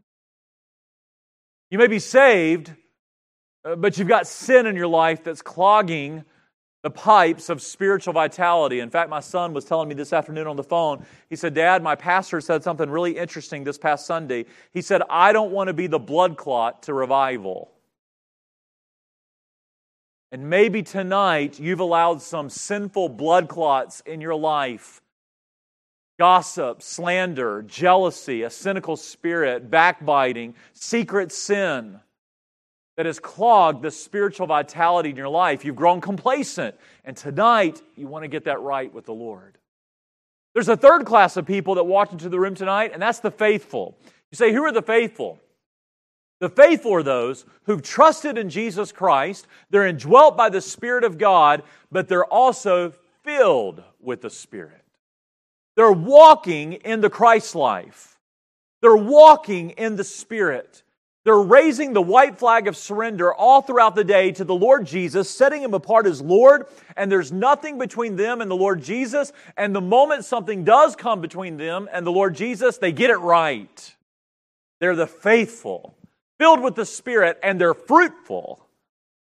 You 1.70 1.78
may 1.78 1.88
be 1.88 2.00
saved, 2.00 2.74
uh, 3.64 3.76
but 3.76 3.98
you've 3.98 4.08
got 4.08 4.26
sin 4.26 4.66
in 4.66 4.76
your 4.76 4.88
life 4.88 5.24
that's 5.24 5.42
clogging 5.44 6.24
the 6.82 6.90
pipes 6.90 7.50
of 7.50 7.62
spiritual 7.62 8.14
vitality. 8.14 8.80
In 8.80 8.90
fact, 8.90 9.10
my 9.10 9.20
son 9.20 9.54
was 9.54 9.66
telling 9.66 9.90
me 9.90 9.96
this 9.96 10.14
afternoon 10.14 10.48
on 10.48 10.56
the 10.56 10.64
phone. 10.64 11.06
He 11.30 11.36
said, 11.36 11.54
Dad, 11.54 11.84
my 11.84 11.96
pastor 11.96 12.40
said 12.42 12.64
something 12.64 12.90
really 12.90 13.18
interesting 13.18 13.64
this 13.64 13.78
past 13.78 14.06
Sunday. 14.06 14.46
He 14.72 14.82
said, 14.82 15.02
I 15.10 15.34
don't 15.34 15.52
want 15.52 15.68
to 15.68 15.74
be 15.74 15.88
the 15.88 16.00
blood 16.00 16.38
clot 16.38 16.84
to 16.84 16.94
revival. 16.94 17.72
And 20.32 20.50
maybe 20.50 20.84
tonight 20.84 21.60
you've 21.60 21.80
allowed 21.80 22.22
some 22.22 22.50
sinful 22.50 23.10
blood 23.10 23.48
clots 23.48 24.02
in 24.06 24.22
your 24.22 24.36
life 24.36 25.02
gossip, 26.20 26.82
slander, 26.82 27.64
jealousy, 27.64 28.44
a 28.44 28.50
cynical 28.50 28.98
spirit, 28.98 29.72
backbiting, 29.72 30.54
secret 30.74 31.32
sin 31.32 31.98
that 32.98 33.06
has 33.06 33.22
clogged 33.22 33.82
the 33.82 33.90
spiritual 33.90 34.46
vitality 34.46 35.10
in 35.12 35.16
your 35.16 35.30
life. 35.30 35.64
You've 35.64 35.78
grown 35.78 36.02
complacent. 36.02 36.76
And 37.06 37.16
tonight 37.16 37.82
you 37.96 38.08
want 38.08 38.24
to 38.24 38.28
get 38.28 38.44
that 38.44 38.60
right 38.60 38.94
with 38.94 39.06
the 39.06 39.14
Lord. 39.14 39.58
There's 40.54 40.68
a 40.68 40.76
third 40.76 41.06
class 41.06 41.38
of 41.38 41.46
people 41.46 41.76
that 41.76 41.86
walked 41.86 42.12
into 42.12 42.28
the 42.28 42.38
room 42.38 42.56
tonight, 42.56 42.92
and 42.92 43.02
that's 43.02 43.22
the 43.22 43.32
faithful. 43.32 43.98
You 44.32 44.36
say, 44.36 44.52
Who 44.52 44.64
are 44.64 44.74
the 44.74 44.82
faithful? 44.82 45.40
The 46.40 46.50
faithful 46.50 46.94
are 46.94 47.04
those 47.04 47.46
who've 47.64 47.82
trusted 47.82 48.38
in 48.38 48.50
Jesus 48.50 48.92
Christ. 48.92 49.48
They're 49.70 49.88
indwelt 49.88 50.38
by 50.38 50.50
the 50.50 50.62
Spirit 50.62 51.04
of 51.04 51.18
God, 51.18 51.64
but 51.92 52.08
they're 52.08 52.26
also 52.26 52.94
filled 53.24 53.84
with 54.00 54.22
the 54.22 54.30
Spirit. 54.30 54.84
They're 55.76 55.92
walking 55.92 56.74
in 56.74 57.02
the 57.02 57.10
Christ 57.10 57.56
life. 57.56 58.18
They're 58.82 58.96
walking 58.96 59.72
in 59.72 59.98
the 59.98 60.04
Spirit. 60.04 60.84
They're 61.26 61.38
raising 61.38 61.92
the 61.92 62.02
white 62.02 62.38
flag 62.38 62.68
of 62.68 62.78
surrender 62.78 63.34
all 63.34 63.62
throughout 63.62 63.96
the 63.96 64.06
day 64.06 64.32
to 64.32 64.46
the 64.46 64.56
Lord 64.56 64.88
Jesus, 64.88 65.30
setting 65.30 65.62
him 65.62 65.74
apart 65.74 66.08
as 66.08 66.22
Lord, 66.22 66.66
and 66.96 67.12
there's 67.12 67.32
nothing 67.32 67.78
between 67.78 68.16
them 68.16 68.40
and 68.40 68.50
the 68.50 68.56
Lord 68.56 68.82
Jesus. 68.82 69.34
And 69.58 69.76
the 69.76 69.82
moment 69.82 70.24
something 70.24 70.64
does 70.64 70.96
come 70.96 71.20
between 71.20 71.58
them 71.58 71.90
and 71.92 72.08
the 72.08 72.12
Lord 72.12 72.36
Jesus, 72.36 72.78
they 72.78 72.94
get 72.94 73.10
it 73.10 73.18
right. 73.18 73.96
They're 74.80 74.96
the 74.96 75.08
faithful 75.08 75.98
filled 76.40 76.62
with 76.62 76.76
the 76.76 76.86
Spirit, 76.86 77.38
and 77.44 77.60
they're 77.60 77.74
fruitful 77.74 78.66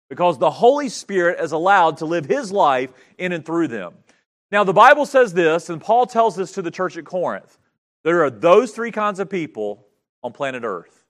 because 0.09 0.38
the 0.38 0.49
Holy 0.49 0.88
Spirit 0.88 1.39
is 1.41 1.51
allowed 1.51 1.97
to 1.97 2.05
live 2.05 2.26
His 2.26 2.51
life 2.51 2.93
in 3.18 3.32
and 3.34 3.45
through 3.45 3.68
them. 3.68 3.93
Now, 4.51 4.63
the 4.63 4.74
Bible 4.74 5.05
says 5.05 5.34
this, 5.34 5.70
and 5.70 5.82
Paul 5.82 6.05
tells 6.05 6.36
this 6.36 6.53
to 6.53 6.61
the 6.61 6.72
church 6.72 6.95
at 6.95 7.03
Corinth. 7.03 7.57
There 8.03 8.24
are 8.24 8.30
those 8.30 8.72
three 8.72 8.91
kinds 8.91 9.20
of 9.20 9.30
people 9.30 9.86
on 10.24 10.32
planet 10.32 10.63
Earth. 10.63 11.03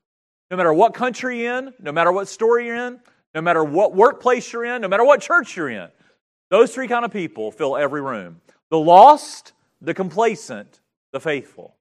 No 0.49 0.57
matter 0.57 0.73
what 0.73 0.93
country 0.93 1.43
you're 1.43 1.59
in, 1.59 1.73
no 1.79 1.91
matter 1.91 2.11
what 2.11 2.27
story 2.27 2.65
you're 2.65 2.75
in, 2.75 2.99
no 3.35 3.41
matter 3.41 3.63
what 3.63 3.93
workplace 3.93 4.51
you're 4.51 4.65
in, 4.65 4.81
no 4.81 4.87
matter 4.87 5.03
what 5.03 5.21
church 5.21 5.55
you're 5.55 5.69
in, 5.69 5.89
those 6.49 6.73
three 6.73 6.87
kind 6.87 7.05
of 7.05 7.11
people 7.11 7.51
fill 7.51 7.77
every 7.77 8.01
room. 8.01 8.41
The 8.71 8.79
lost, 8.79 9.53
the 9.81 9.93
complacent, 9.93 10.79
the 11.11 11.19
faithful. 11.19 11.76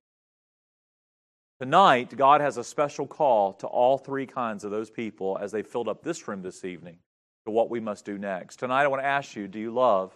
Tonight, 1.58 2.14
God 2.14 2.42
has 2.42 2.58
a 2.58 2.64
special 2.64 3.06
call 3.06 3.54
to 3.54 3.66
all 3.66 3.96
three 3.96 4.26
kinds 4.26 4.62
of 4.62 4.70
those 4.70 4.90
people 4.90 5.38
as 5.40 5.52
they 5.52 5.62
filled 5.62 5.88
up 5.88 6.02
this 6.02 6.28
room 6.28 6.42
this 6.42 6.66
evening 6.66 6.98
to 7.46 7.50
what 7.50 7.70
we 7.70 7.80
must 7.80 8.04
do 8.04 8.18
next. 8.18 8.58
Tonight, 8.58 8.82
I 8.82 8.88
want 8.88 9.02
to 9.02 9.06
ask 9.06 9.34
you 9.34 9.48
do 9.48 9.58
you 9.58 9.72
love 9.72 10.14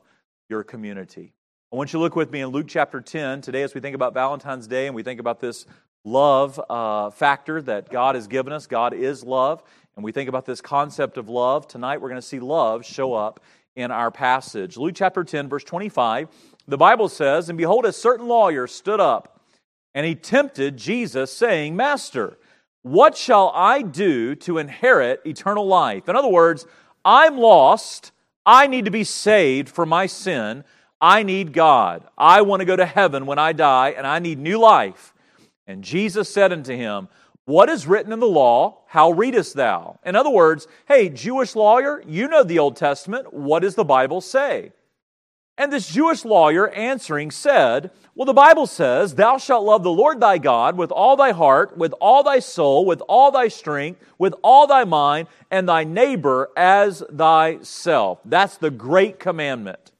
your 0.50 0.62
community? 0.62 1.32
I 1.72 1.76
want 1.76 1.94
you 1.94 1.98
to 1.98 2.02
look 2.02 2.14
with 2.14 2.30
me 2.30 2.42
in 2.42 2.48
Luke 2.48 2.66
chapter 2.68 3.00
10 3.00 3.40
today 3.40 3.62
as 3.62 3.74
we 3.74 3.80
think 3.80 3.94
about 3.94 4.12
Valentine's 4.12 4.66
Day 4.66 4.86
and 4.86 4.94
we 4.94 5.02
think 5.02 5.18
about 5.18 5.40
this 5.40 5.64
love 6.04 6.60
uh, 6.68 7.08
factor 7.08 7.62
that 7.62 7.88
God 7.88 8.16
has 8.16 8.26
given 8.26 8.52
us. 8.52 8.66
God 8.66 8.92
is 8.92 9.24
love. 9.24 9.62
And 9.96 10.04
we 10.04 10.12
think 10.12 10.28
about 10.28 10.44
this 10.44 10.60
concept 10.60 11.16
of 11.16 11.30
love. 11.30 11.66
Tonight, 11.66 12.02
we're 12.02 12.10
going 12.10 12.20
to 12.20 12.26
see 12.26 12.40
love 12.40 12.84
show 12.84 13.14
up 13.14 13.40
in 13.76 13.90
our 13.90 14.10
passage. 14.10 14.76
Luke 14.76 14.94
chapter 14.94 15.24
10, 15.24 15.48
verse 15.48 15.64
25, 15.64 16.28
the 16.68 16.76
Bible 16.76 17.08
says, 17.08 17.48
And 17.48 17.56
behold, 17.56 17.86
a 17.86 17.94
certain 17.94 18.28
lawyer 18.28 18.66
stood 18.66 19.00
up 19.00 19.39
and 19.94 20.06
he 20.06 20.14
tempted 20.14 20.76
Jesus, 20.76 21.32
saying, 21.32 21.76
Master, 21.76 22.38
what 22.82 23.16
shall 23.16 23.52
I 23.54 23.82
do 23.82 24.34
to 24.36 24.58
inherit 24.58 25.20
eternal 25.26 25.66
life? 25.66 26.08
In 26.08 26.16
other 26.16 26.28
words, 26.28 26.66
I'm 27.04 27.36
lost. 27.36 28.12
I 28.46 28.66
need 28.66 28.86
to 28.86 28.90
be 28.90 29.04
saved 29.04 29.68
from 29.68 29.88
my 29.88 30.06
sin. 30.06 30.64
I 31.00 31.22
need 31.22 31.52
God. 31.52 32.04
I 32.16 32.42
want 32.42 32.60
to 32.60 32.66
go 32.66 32.76
to 32.76 32.86
heaven 32.86 33.26
when 33.26 33.38
I 33.38 33.52
die, 33.52 33.90
and 33.90 34.06
I 34.06 34.18
need 34.18 34.38
new 34.38 34.58
life. 34.58 35.14
And 35.66 35.84
Jesus 35.84 36.32
said 36.32 36.52
unto 36.52 36.74
him, 36.74 37.08
What 37.44 37.68
is 37.68 37.86
written 37.86 38.12
in 38.12 38.20
the 38.20 38.26
law? 38.26 38.82
How 38.86 39.10
readest 39.10 39.54
thou? 39.54 39.98
In 40.04 40.16
other 40.16 40.30
words, 40.30 40.66
hey, 40.86 41.08
Jewish 41.08 41.54
lawyer, 41.54 42.02
you 42.06 42.28
know 42.28 42.42
the 42.42 42.58
Old 42.58 42.76
Testament. 42.76 43.32
What 43.32 43.60
does 43.60 43.74
the 43.74 43.84
Bible 43.84 44.20
say? 44.20 44.72
And 45.60 45.70
this 45.70 45.88
Jewish 45.88 46.24
lawyer 46.24 46.70
answering 46.70 47.30
said, 47.30 47.90
Well, 48.14 48.24
the 48.24 48.32
Bible 48.32 48.66
says, 48.66 49.14
Thou 49.14 49.36
shalt 49.36 49.62
love 49.62 49.82
the 49.82 49.90
Lord 49.90 50.18
thy 50.18 50.38
God 50.38 50.78
with 50.78 50.90
all 50.90 51.16
thy 51.16 51.32
heart, 51.32 51.76
with 51.76 51.92
all 52.00 52.22
thy 52.22 52.38
soul, 52.38 52.86
with 52.86 53.02
all 53.02 53.30
thy 53.30 53.48
strength, 53.48 54.00
with 54.16 54.34
all 54.42 54.66
thy 54.66 54.84
mind, 54.84 55.28
and 55.50 55.68
thy 55.68 55.84
neighbor 55.84 56.48
as 56.56 57.02
thyself. 57.12 58.20
That's 58.24 58.56
the 58.56 58.70
great 58.70 59.20
commandment. 59.20 59.92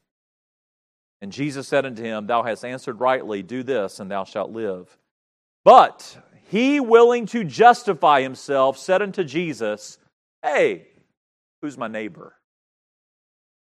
And 1.21 1.31
Jesus 1.31 1.69
said 1.69 1.85
unto 1.85 2.03
him, 2.03 2.27
Thou 2.27 2.43
hast 2.43 2.65
answered 2.65 2.99
rightly, 2.99 3.43
do 3.43 3.63
this, 3.63 4.01
and 4.01 4.11
thou 4.11 4.25
shalt 4.25 4.53
live. 4.53 4.97
But 5.63 6.17
he, 6.49 6.81
willing 6.81 7.27
to 7.27 7.45
justify 7.45 8.23
himself, 8.23 8.79
said 8.79 9.03
unto 9.03 9.25
Jesus, 9.25 9.99
Hey, 10.43 10.87
who's 11.61 11.77
my 11.77 11.89
neighbor? 11.89 12.33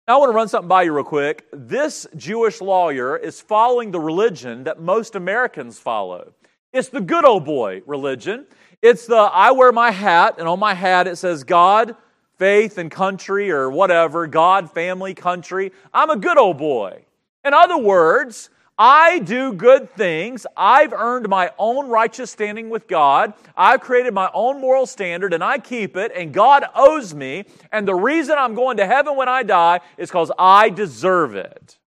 Now, 0.06 0.16
I 0.16 0.18
want 0.18 0.32
to 0.34 0.36
run 0.36 0.50
something 0.50 0.68
by 0.68 0.84
you 0.84 0.92
real 0.92 1.06
quick. 1.06 1.46
This 1.54 2.06
Jewish 2.18 2.60
lawyer 2.60 3.16
is 3.16 3.40
following 3.40 3.92
the 3.92 4.02
religion 4.02 4.66
that 4.66 4.82
most 4.82 5.16
Americans 5.16 5.80
follow. 5.80 6.34
It's 6.74 6.90
the 6.90 7.00
good 7.00 7.24
old 7.24 7.46
boy 7.46 7.84
religion. 7.86 8.46
It's 8.82 9.06
the 9.06 9.16
I 9.16 9.52
wear 9.52 9.72
my 9.72 9.92
hat, 9.92 10.36
and 10.40 10.48
on 10.50 10.60
my 10.60 10.74
hat 10.74 11.08
it 11.08 11.16
says 11.16 11.46
God, 11.46 11.96
faith, 12.38 12.78
and 12.78 12.92
country, 12.92 13.50
or 13.50 13.70
whatever 13.70 14.28
God, 14.28 14.70
family, 14.70 15.14
country. 15.14 15.72
I'm 15.94 16.10
a 16.10 16.18
good 16.18 16.38
old 16.38 16.58
boy. 16.58 17.06
In 17.46 17.54
other 17.54 17.78
words, 17.78 18.50
I 18.86 19.20
do 19.20 19.54
good 19.54 19.96
things. 19.96 20.46
I've 20.58 20.92
earned 20.92 21.30
my 21.30 21.52
own 21.58 21.88
righteous 21.88 22.32
standing 22.32 22.70
with 22.70 22.86
God. 22.86 23.34
I've 23.56 23.80
created 23.80 24.14
my 24.14 24.30
own 24.34 24.60
moral 24.60 24.86
standard 24.86 25.34
and 25.34 25.42
I 25.42 25.60
keep 25.60 25.96
it, 25.96 26.12
and 26.14 26.34
God 26.34 26.66
owes 26.76 27.14
me. 27.14 27.46
And 27.72 27.88
the 27.88 27.96
reason 27.96 28.36
I'm 28.38 28.56
going 28.56 28.76
to 28.78 28.86
heaven 28.86 29.16
when 29.16 29.30
I 29.30 29.44
die 29.44 29.80
is 29.96 30.10
because 30.10 30.34
I 30.38 30.70
deserve 30.70 31.34
it. 31.34 31.80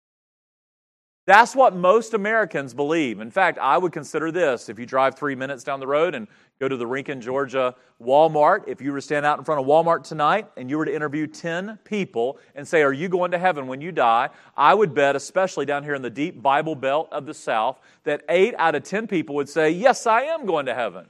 That's 1.27 1.53
what 1.53 1.75
most 1.75 2.13
Americans 2.13 2.73
believe. 2.73 3.19
In 3.19 3.29
fact, 3.29 3.59
I 3.59 3.77
would 3.77 3.91
consider 3.91 4.31
this 4.31 4.69
if 4.69 4.79
you 4.79 4.85
drive 4.85 5.15
three 5.15 5.35
minutes 5.35 5.65
down 5.65 5.81
the 5.81 5.87
road 5.87 6.15
and 6.15 6.29
go 6.59 6.67
to 6.67 6.77
the 6.77 6.87
Rincon, 6.87 7.21
Georgia 7.21 7.75
Walmart, 8.01 8.67
if 8.67 8.81
you 8.81 8.91
were 8.91 8.97
to 8.97 9.01
stand 9.01 9.25
out 9.25 9.37
in 9.37 9.45
front 9.45 9.61
of 9.61 9.67
Walmart 9.67 10.03
tonight 10.03 10.47
and 10.57 10.69
you 10.69 10.77
were 10.77 10.85
to 10.85 10.93
interview 10.93 11.27
10 11.27 11.79
people 11.83 12.39
and 12.55 12.67
say, 12.67 12.83
Are 12.83 12.93
you 12.93 13.09
going 13.09 13.31
to 13.31 13.37
heaven 13.37 13.67
when 13.67 13.81
you 13.81 13.91
die? 13.91 14.29
I 14.55 14.73
would 14.73 14.93
bet, 14.93 15.15
especially 15.15 15.65
down 15.65 15.83
here 15.83 15.95
in 15.95 16.01
the 16.01 16.09
deep 16.09 16.41
Bible 16.41 16.75
belt 16.75 17.09
of 17.11 17.25
the 17.25 17.33
South, 17.33 17.79
that 18.03 18.23
eight 18.29 18.53
out 18.57 18.75
of 18.75 18.83
10 18.83 19.07
people 19.07 19.35
would 19.35 19.49
say, 19.49 19.69
Yes, 19.69 20.05
I 20.07 20.23
am 20.23 20.45
going 20.45 20.65
to 20.67 20.75
heaven. 20.75 21.05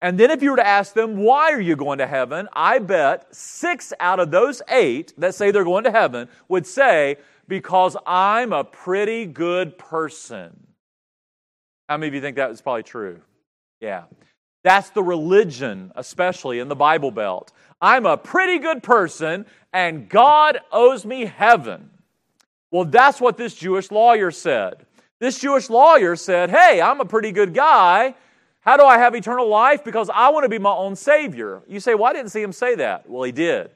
And 0.00 0.18
then 0.18 0.30
if 0.30 0.42
you 0.42 0.52
were 0.52 0.56
to 0.56 0.66
ask 0.66 0.94
them, 0.94 1.16
Why 1.16 1.52
are 1.52 1.60
you 1.60 1.76
going 1.76 1.98
to 1.98 2.06
heaven? 2.06 2.48
I 2.52 2.78
bet 2.78 3.34
six 3.34 3.92
out 4.00 4.20
of 4.20 4.30
those 4.30 4.62
eight 4.68 5.12
that 5.18 5.34
say 5.34 5.50
they're 5.50 5.64
going 5.64 5.84
to 5.84 5.92
heaven 5.92 6.28
would 6.48 6.66
say, 6.66 7.16
because 7.48 7.96
I'm 8.06 8.52
a 8.52 8.62
pretty 8.62 9.24
good 9.24 9.78
person. 9.78 10.66
How 11.88 11.96
many 11.96 12.08
of 12.08 12.14
you 12.14 12.20
think 12.20 12.36
that 12.36 12.50
is 12.50 12.60
probably 12.60 12.82
true? 12.82 13.22
Yeah. 13.80 14.04
That's 14.68 14.90
the 14.90 15.02
religion, 15.02 15.92
especially 15.96 16.58
in 16.58 16.68
the 16.68 16.76
Bible 16.76 17.10
Belt. 17.10 17.52
I'm 17.80 18.04
a 18.04 18.18
pretty 18.18 18.58
good 18.58 18.82
person, 18.82 19.46
and 19.72 20.10
God 20.10 20.60
owes 20.70 21.06
me 21.06 21.24
heaven. 21.24 21.88
Well, 22.70 22.84
that's 22.84 23.18
what 23.18 23.38
this 23.38 23.54
Jewish 23.54 23.90
lawyer 23.90 24.30
said. 24.30 24.84
This 25.20 25.38
Jewish 25.38 25.70
lawyer 25.70 26.16
said, 26.16 26.50
Hey, 26.50 26.82
I'm 26.82 27.00
a 27.00 27.06
pretty 27.06 27.32
good 27.32 27.54
guy. 27.54 28.14
How 28.60 28.76
do 28.76 28.84
I 28.84 28.98
have 28.98 29.14
eternal 29.14 29.48
life? 29.48 29.84
Because 29.84 30.10
I 30.12 30.28
want 30.28 30.44
to 30.44 30.50
be 30.50 30.58
my 30.58 30.74
own 30.74 30.96
Savior. 30.96 31.62
You 31.66 31.80
say, 31.80 31.94
Well, 31.94 32.04
I 32.04 32.12
didn't 32.12 32.30
see 32.30 32.42
him 32.42 32.52
say 32.52 32.74
that. 32.74 33.08
Well, 33.08 33.22
he 33.22 33.32
did. 33.32 33.70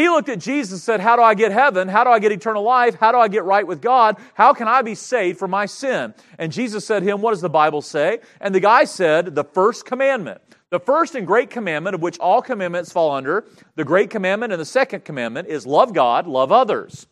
He 0.00 0.08
looked 0.08 0.30
at 0.30 0.38
Jesus 0.38 0.72
and 0.72 0.80
said, 0.80 1.00
How 1.00 1.14
do 1.14 1.20
I 1.20 1.34
get 1.34 1.52
heaven? 1.52 1.86
How 1.86 2.04
do 2.04 2.10
I 2.10 2.20
get 2.20 2.32
eternal 2.32 2.62
life? 2.62 2.94
How 2.94 3.12
do 3.12 3.18
I 3.18 3.28
get 3.28 3.44
right 3.44 3.66
with 3.66 3.82
God? 3.82 4.16
How 4.32 4.54
can 4.54 4.66
I 4.66 4.80
be 4.80 4.94
saved 4.94 5.38
from 5.38 5.50
my 5.50 5.66
sin? 5.66 6.14
And 6.38 6.50
Jesus 6.50 6.86
said 6.86 7.00
to 7.00 7.06
him, 7.06 7.20
What 7.20 7.32
does 7.32 7.42
the 7.42 7.50
Bible 7.50 7.82
say? 7.82 8.20
And 8.40 8.54
the 8.54 8.60
guy 8.60 8.84
said, 8.84 9.34
The 9.34 9.44
first 9.44 9.84
commandment. 9.84 10.40
The 10.70 10.80
first 10.80 11.16
and 11.16 11.26
great 11.26 11.50
commandment, 11.50 11.94
of 11.94 12.00
which 12.00 12.18
all 12.18 12.40
commandments 12.40 12.90
fall 12.90 13.10
under, 13.10 13.44
the 13.74 13.84
great 13.84 14.08
commandment 14.08 14.54
and 14.54 14.60
the 14.60 14.64
second 14.64 15.04
commandment 15.04 15.48
is 15.48 15.66
love 15.66 15.92
God, 15.92 16.26
love 16.26 16.50
others. 16.50 17.06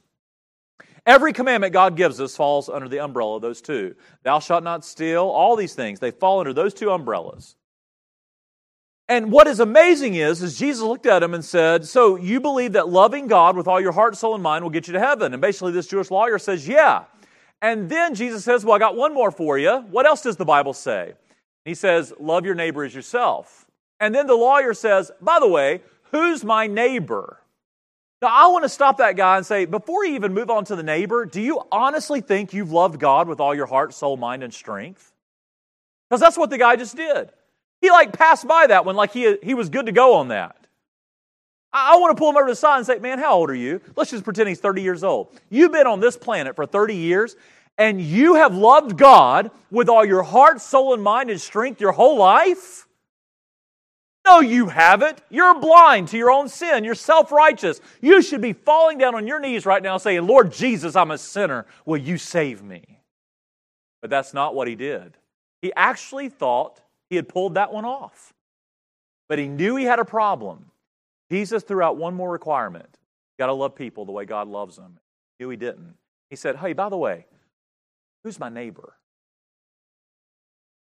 Every 1.04 1.34
commandment 1.34 1.74
God 1.74 1.94
gives 1.94 2.22
us 2.22 2.36
falls 2.36 2.70
under 2.70 2.88
the 2.88 3.00
umbrella 3.00 3.36
of 3.36 3.42
those 3.42 3.60
two. 3.60 3.96
Thou 4.22 4.38
shalt 4.38 4.64
not 4.64 4.82
steal, 4.82 5.24
all 5.24 5.56
these 5.56 5.74
things, 5.74 6.00
they 6.00 6.10
fall 6.10 6.40
under 6.40 6.54
those 6.54 6.72
two 6.72 6.90
umbrellas. 6.90 7.54
And 9.08 9.32
what 9.32 9.46
is 9.46 9.58
amazing 9.58 10.16
is, 10.16 10.42
is 10.42 10.58
Jesus 10.58 10.82
looked 10.82 11.06
at 11.06 11.22
him 11.22 11.32
and 11.32 11.44
said, 11.44 11.86
So 11.86 12.16
you 12.16 12.40
believe 12.40 12.72
that 12.72 12.88
loving 12.88 13.26
God 13.26 13.56
with 13.56 13.66
all 13.66 13.80
your 13.80 13.92
heart, 13.92 14.16
soul, 14.16 14.34
and 14.34 14.42
mind 14.42 14.62
will 14.62 14.70
get 14.70 14.86
you 14.86 14.92
to 14.92 15.00
heaven? 15.00 15.32
And 15.32 15.40
basically, 15.40 15.72
this 15.72 15.86
Jewish 15.86 16.10
lawyer 16.10 16.38
says, 16.38 16.68
Yeah. 16.68 17.04
And 17.62 17.88
then 17.88 18.14
Jesus 18.14 18.44
says, 18.44 18.64
Well, 18.64 18.74
I 18.74 18.78
got 18.78 18.96
one 18.96 19.14
more 19.14 19.30
for 19.30 19.58
you. 19.58 19.78
What 19.90 20.06
else 20.06 20.22
does 20.22 20.36
the 20.36 20.44
Bible 20.44 20.74
say? 20.74 21.14
He 21.64 21.74
says, 21.74 22.12
Love 22.20 22.44
your 22.44 22.54
neighbor 22.54 22.84
as 22.84 22.94
yourself. 22.94 23.64
And 23.98 24.14
then 24.14 24.26
the 24.26 24.34
lawyer 24.34 24.74
says, 24.74 25.10
By 25.22 25.38
the 25.40 25.48
way, 25.48 25.80
who's 26.12 26.44
my 26.44 26.66
neighbor? 26.66 27.40
Now, 28.20 28.28
I 28.30 28.48
want 28.48 28.64
to 28.64 28.68
stop 28.68 28.98
that 28.98 29.16
guy 29.16 29.36
and 29.36 29.46
say, 29.46 29.64
before 29.64 30.04
you 30.04 30.16
even 30.16 30.34
move 30.34 30.50
on 30.50 30.64
to 30.66 30.76
the 30.76 30.82
neighbor, 30.82 31.24
do 31.24 31.40
you 31.40 31.62
honestly 31.70 32.20
think 32.20 32.52
you've 32.52 32.72
loved 32.72 32.98
God 32.98 33.28
with 33.28 33.38
all 33.38 33.54
your 33.54 33.66
heart, 33.66 33.94
soul, 33.94 34.16
mind, 34.16 34.42
and 34.42 34.52
strength? 34.52 35.12
Because 36.10 36.20
that's 36.20 36.36
what 36.36 36.50
the 36.50 36.58
guy 36.58 36.74
just 36.74 36.96
did. 36.96 37.30
He 37.80 37.90
like 37.90 38.12
passed 38.12 38.46
by 38.46 38.66
that 38.66 38.84
one 38.84 38.96
like 38.96 39.12
he, 39.12 39.36
he 39.42 39.54
was 39.54 39.68
good 39.68 39.86
to 39.86 39.92
go 39.92 40.14
on 40.14 40.28
that. 40.28 40.56
I, 41.72 41.94
I 41.94 41.96
want 41.98 42.16
to 42.16 42.20
pull 42.20 42.30
him 42.30 42.36
over 42.36 42.46
to 42.46 42.52
the 42.52 42.56
side 42.56 42.78
and 42.78 42.86
say, 42.86 42.98
man, 42.98 43.18
how 43.18 43.34
old 43.34 43.50
are 43.50 43.54
you? 43.54 43.80
Let's 43.96 44.10
just 44.10 44.24
pretend 44.24 44.48
he's 44.48 44.60
30 44.60 44.82
years 44.82 45.04
old. 45.04 45.38
You've 45.50 45.72
been 45.72 45.86
on 45.86 46.00
this 46.00 46.16
planet 46.16 46.56
for 46.56 46.66
30 46.66 46.96
years 46.96 47.36
and 47.76 48.00
you 48.00 48.34
have 48.34 48.54
loved 48.54 48.96
God 48.96 49.50
with 49.70 49.88
all 49.88 50.04
your 50.04 50.24
heart, 50.24 50.60
soul, 50.60 50.94
and 50.94 51.02
mind 51.02 51.30
and 51.30 51.40
strength 51.40 51.80
your 51.80 51.92
whole 51.92 52.18
life? 52.18 52.86
No, 54.26 54.40
you 54.40 54.66
haven't. 54.68 55.22
You're 55.30 55.58
blind 55.58 56.08
to 56.08 56.18
your 56.18 56.30
own 56.30 56.48
sin. 56.48 56.84
You're 56.84 56.94
self 56.94 57.32
righteous. 57.32 57.80
You 58.02 58.20
should 58.20 58.42
be 58.42 58.52
falling 58.52 58.98
down 58.98 59.14
on 59.14 59.26
your 59.26 59.40
knees 59.40 59.64
right 59.64 59.82
now 59.82 59.96
saying, 59.96 60.26
Lord 60.26 60.52
Jesus, 60.52 60.96
I'm 60.96 61.12
a 61.12 61.16
sinner. 61.16 61.64
Will 61.86 61.96
you 61.96 62.18
save 62.18 62.62
me? 62.62 63.00
But 64.02 64.10
that's 64.10 64.34
not 64.34 64.54
what 64.54 64.68
he 64.68 64.74
did. 64.74 65.16
He 65.62 65.72
actually 65.74 66.28
thought 66.28 66.80
he 67.10 67.16
had 67.16 67.28
pulled 67.28 67.54
that 67.54 67.72
one 67.72 67.84
off. 67.84 68.32
But 69.28 69.38
he 69.38 69.46
knew 69.46 69.76
he 69.76 69.84
had 69.84 69.98
a 69.98 70.04
problem. 70.04 70.70
Jesus 71.30 71.62
threw 71.62 71.82
out 71.82 71.96
one 71.96 72.14
more 72.14 72.30
requirement. 72.30 72.88
You 72.92 73.42
got 73.42 73.46
to 73.46 73.52
love 73.52 73.74
people 73.74 74.04
the 74.04 74.12
way 74.12 74.24
God 74.24 74.48
loves 74.48 74.76
them. 74.76 74.98
He 75.38 75.44
knew 75.44 75.50
he 75.50 75.56
didn't. 75.56 75.94
He 76.30 76.36
said, 76.36 76.56
Hey, 76.56 76.72
by 76.72 76.88
the 76.88 76.96
way, 76.96 77.26
who's 78.24 78.40
my 78.40 78.48
neighbor? 78.48 78.94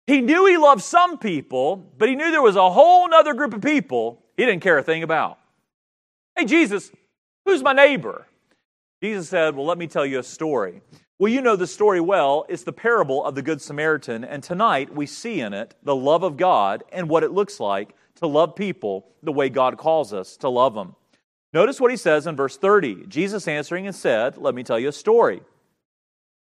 He 0.06 0.20
knew 0.20 0.46
he 0.46 0.56
loved 0.56 0.82
some 0.82 1.18
people, 1.18 1.76
but 1.76 2.08
he 2.08 2.16
knew 2.16 2.30
there 2.30 2.42
was 2.42 2.56
a 2.56 2.70
whole 2.70 3.12
other 3.14 3.34
group 3.34 3.54
of 3.54 3.62
people 3.62 4.22
he 4.36 4.44
didn't 4.44 4.62
care 4.62 4.78
a 4.78 4.82
thing 4.82 5.02
about. 5.02 5.38
Hey, 6.36 6.46
Jesus, 6.46 6.90
who's 7.44 7.62
my 7.62 7.72
neighbor? 7.72 8.26
Jesus 9.02 9.28
said, 9.28 9.54
Well, 9.54 9.66
let 9.66 9.78
me 9.78 9.86
tell 9.86 10.06
you 10.06 10.18
a 10.18 10.22
story. 10.22 10.82
Well, 11.20 11.30
you 11.30 11.42
know 11.42 11.54
the 11.54 11.66
story 11.66 12.00
well. 12.00 12.46
It's 12.48 12.62
the 12.62 12.72
parable 12.72 13.22
of 13.26 13.34
the 13.34 13.42
Good 13.42 13.60
Samaritan. 13.60 14.24
And 14.24 14.42
tonight 14.42 14.94
we 14.94 15.04
see 15.04 15.40
in 15.40 15.52
it 15.52 15.74
the 15.82 15.94
love 15.94 16.22
of 16.22 16.38
God 16.38 16.82
and 16.90 17.10
what 17.10 17.24
it 17.24 17.30
looks 17.30 17.60
like 17.60 17.94
to 18.14 18.26
love 18.26 18.56
people 18.56 19.06
the 19.22 19.30
way 19.30 19.50
God 19.50 19.76
calls 19.76 20.14
us 20.14 20.38
to 20.38 20.48
love 20.48 20.72
them. 20.72 20.96
Notice 21.52 21.78
what 21.78 21.90
he 21.90 21.98
says 21.98 22.26
in 22.26 22.36
verse 22.36 22.56
30. 22.56 23.04
Jesus 23.06 23.46
answering 23.46 23.86
and 23.86 23.94
said, 23.94 24.38
Let 24.38 24.54
me 24.54 24.62
tell 24.62 24.78
you 24.78 24.88
a 24.88 24.92
story. 24.92 25.42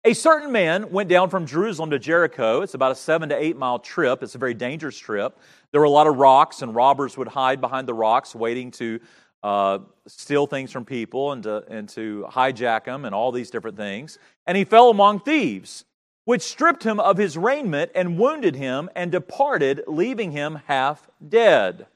A 0.06 0.14
certain 0.14 0.54
man 0.54 0.92
went 0.92 1.10
down 1.10 1.30
from 1.30 1.46
Jerusalem 1.46 1.90
to 1.90 2.00
Jericho. 2.00 2.62
It's 2.62 2.74
about 2.74 2.94
a 2.94 2.96
seven 2.96 3.28
to 3.30 3.36
eight 3.36 3.58
mile 3.58 3.80
trip. 3.80 4.24
It's 4.24 4.36
a 4.36 4.38
very 4.38 4.54
dangerous 4.54 4.98
trip. 4.98 5.38
There 5.72 5.82
were 5.82 5.88
a 5.88 5.90
lot 5.90 6.08
of 6.08 6.16
rocks, 6.16 6.62
and 6.62 6.74
robbers 6.74 7.18
would 7.18 7.28
hide 7.28 7.60
behind 7.60 7.86
the 7.86 7.94
rocks, 7.94 8.34
waiting 8.34 8.72
to 8.72 9.02
uh, 9.44 9.80
steal 10.08 10.48
things 10.48 10.72
from 10.72 10.86
people 10.86 11.34
and 11.34 11.44
to, 11.44 11.64
and 11.68 11.90
to 11.90 12.26
hijack 12.30 12.86
them 12.86 13.06
and 13.06 13.14
all 13.14 13.32
these 13.32 13.50
different 13.50 13.78
things. 13.78 14.18
And 14.48 14.58
he 14.58 14.64
fell 14.64 14.90
among 14.90 15.20
thieves, 15.20 15.86
which 16.26 16.42
stripped 16.42 16.84
him 16.84 17.00
of 17.00 17.18
his 17.18 17.38
raiment 17.38 17.92
and 17.94 18.18
wounded 18.18 18.56
him 18.56 18.90
and 18.96 19.12
departed, 19.12 19.84
leaving 19.88 20.32
him 20.32 20.62
half 20.68 21.10
dead. 21.28 21.88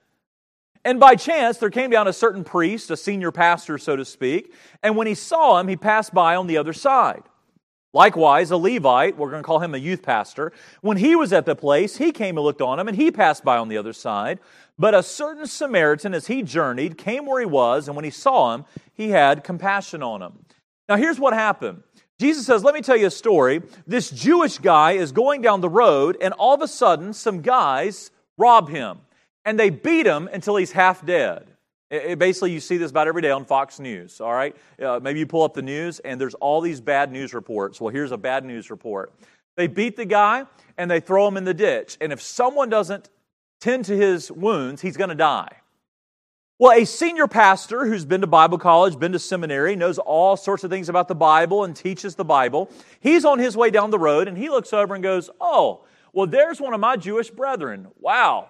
And 0.84 1.00
by 1.00 1.16
chance, 1.16 1.58
there 1.58 1.70
came 1.70 1.90
down 1.90 2.08
a 2.08 2.14
certain 2.14 2.44
priest, 2.44 2.92
a 2.92 2.98
senior 2.98 3.32
pastor, 3.32 3.78
so 3.78 3.96
to 3.96 4.06
speak, 4.06 4.54
and 4.84 4.96
when 4.96 5.08
he 5.08 5.16
saw 5.16 5.60
him, 5.60 5.68
he 5.68 5.76
passed 5.76 6.14
by 6.14 6.36
on 6.36 6.48
the 6.48 6.58
other 6.58 6.74
side. 6.74 7.24
Likewise, 7.98 8.52
a 8.52 8.58
Levite, 8.58 9.18
we're 9.18 9.32
going 9.32 9.42
to 9.42 9.48
call 9.48 9.58
him 9.58 9.74
a 9.74 9.80
youth 9.80 10.04
pastor, 10.04 10.54
when 10.82 10.98
he 10.98 11.16
was 11.16 11.34
at 11.34 11.48
the 11.48 11.56
place, 11.56 11.98
he 11.98 12.12
came 12.12 12.38
and 12.38 12.46
looked 12.46 12.62
on 12.62 12.80
him, 12.80 12.88
and 12.88 12.96
he 12.96 13.10
passed 13.10 13.44
by 13.44 13.58
on 13.58 13.70
the 13.70 13.78
other 13.78 13.92
side. 13.92 14.38
But 14.78 14.94
a 14.94 15.02
certain 15.02 15.48
Samaritan, 15.48 16.14
as 16.14 16.28
he 16.28 16.44
journeyed, 16.44 17.00
came 17.00 17.26
where 17.26 17.40
he 17.40 17.48
was, 17.48 17.88
and 17.88 17.96
when 17.96 18.06
he 18.06 18.12
saw 18.12 18.54
him, 18.54 18.66
he 18.94 19.10
had 19.10 19.44
compassion 19.44 20.04
on 20.04 20.22
him. 20.22 20.46
Now, 20.88 20.96
here's 20.98 21.20
what 21.20 21.34
happened. 21.34 21.82
Jesus 22.20 22.46
says, 22.46 22.64
Let 22.64 22.76
me 22.76 22.82
tell 22.82 22.98
you 22.98 23.08
a 23.08 23.10
story. 23.10 23.64
This 23.88 24.12
Jewish 24.12 24.60
guy 24.60 24.92
is 24.92 25.12
going 25.12 25.42
down 25.42 25.62
the 25.62 25.68
road, 25.68 26.18
and 26.22 26.36
all 26.36 26.54
of 26.54 26.62
a 26.62 26.68
sudden, 26.68 27.14
some 27.14 27.42
guys 27.42 28.12
rob 28.38 28.70
him, 28.70 29.00
and 29.44 29.60
they 29.60 29.72
beat 29.72 30.06
him 30.06 30.30
until 30.32 30.56
he's 30.58 30.74
half 30.74 31.04
dead. 31.04 31.48
It, 31.90 32.20
basically, 32.20 32.52
you 32.52 32.60
see 32.60 32.78
this 32.78 32.92
about 32.92 33.08
every 33.08 33.22
day 33.22 33.32
on 33.32 33.46
Fox 33.46 33.80
News, 33.80 34.20
all 34.20 34.34
right? 34.34 34.56
Uh, 34.82 35.00
maybe 35.02 35.20
you 35.20 35.26
pull 35.26 35.44
up 35.44 35.54
the 35.54 35.62
news 35.62 36.00
and 36.00 36.20
there's 36.20 36.34
all 36.36 36.60
these 36.60 36.82
bad 36.82 37.12
news 37.12 37.34
reports. 37.34 37.80
Well, 37.80 37.94
here's 37.94 38.12
a 38.12 38.18
bad 38.18 38.44
news 38.44 38.70
report. 38.70 39.14
They 39.56 39.68
beat 39.68 39.96
the 39.96 40.06
guy 40.06 40.46
and 40.78 40.92
they 40.92 41.00
throw 41.00 41.28
him 41.28 41.38
in 41.38 41.46
the 41.46 41.54
ditch. 41.54 41.98
And 42.02 42.12
if 42.12 42.22
someone 42.22 42.70
doesn't 42.70 43.10
tend 43.62 43.86
to 43.86 43.96
his 43.96 44.32
wounds, 44.32 44.82
he's 44.82 44.98
going 44.98 45.10
to 45.10 45.16
die. 45.16 45.50
Well, 46.60 46.78
a 46.78 46.86
senior 46.86 47.28
pastor 47.28 47.86
who's 47.86 48.04
been 48.04 48.22
to 48.22 48.28
Bible 48.28 48.58
college, 48.58 48.98
been 48.98 49.12
to 49.12 49.20
seminary, 49.20 49.76
knows 49.76 50.00
all 50.00 50.36
sorts 50.36 50.64
of 50.64 50.72
things 50.72 50.90
about 50.90 51.08
the 51.08 51.16
Bible 51.16 51.64
and 51.64 51.76
teaches 51.76 52.16
the 52.16 52.26
Bible, 52.26 52.70
he's 53.00 53.26
on 53.26 53.38
his 53.38 53.56
way 53.56 53.70
down 53.70 53.92
the 53.92 54.00
road 54.00 54.28
and 54.28 54.38
he 54.38 54.50
looks 54.50 54.74
over 54.74 54.96
and 54.96 55.04
goes, 55.04 55.30
Oh, 55.40 55.86
well, 56.14 56.26
there's 56.26 56.60
one 56.60 56.74
of 56.74 56.80
my 56.80 56.98
Jewish 56.98 57.30
brethren. 57.30 57.88
Wow, 58.00 58.50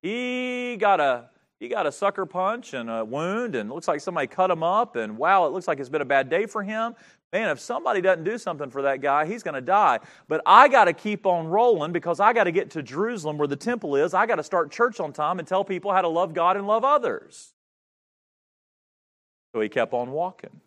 he 0.00 0.78
got 0.78 1.00
a 1.00 1.28
he 1.64 1.70
got 1.70 1.86
a 1.86 1.92
sucker 1.92 2.26
punch 2.26 2.74
and 2.74 2.90
a 2.90 3.02
wound, 3.02 3.54
and 3.54 3.70
looks 3.70 3.88
like 3.88 3.98
somebody 4.00 4.26
cut 4.26 4.50
him 4.50 4.62
up, 4.62 4.96
and 4.96 5.16
wow, 5.16 5.46
it 5.46 5.52
looks 5.52 5.66
like 5.66 5.80
it's 5.80 5.88
been 5.88 6.02
a 6.02 6.04
bad 6.04 6.28
day 6.28 6.44
for 6.44 6.62
him. 6.62 6.94
Man, 7.32 7.48
if 7.48 7.58
somebody 7.58 8.02
doesn't 8.02 8.22
do 8.22 8.36
something 8.36 8.68
for 8.68 8.82
that 8.82 9.00
guy, 9.00 9.24
he's 9.24 9.42
going 9.42 9.54
to 9.54 9.62
die. 9.62 10.00
But 10.28 10.42
I 10.44 10.68
got 10.68 10.84
to 10.84 10.92
keep 10.92 11.24
on 11.24 11.46
rolling 11.46 11.90
because 11.90 12.20
I 12.20 12.34
got 12.34 12.44
to 12.44 12.52
get 12.52 12.70
to 12.72 12.82
Jerusalem 12.82 13.38
where 13.38 13.48
the 13.48 13.56
temple 13.56 13.96
is. 13.96 14.12
I 14.12 14.26
got 14.26 14.36
to 14.36 14.42
start 14.42 14.70
church 14.70 15.00
on 15.00 15.14
time 15.14 15.38
and 15.38 15.48
tell 15.48 15.64
people 15.64 15.90
how 15.90 16.02
to 16.02 16.08
love 16.08 16.34
God 16.34 16.58
and 16.58 16.66
love 16.66 16.84
others. 16.84 17.54
So 19.54 19.60
he 19.62 19.70
kept 19.70 19.94
on 19.94 20.10
walking. 20.10 20.60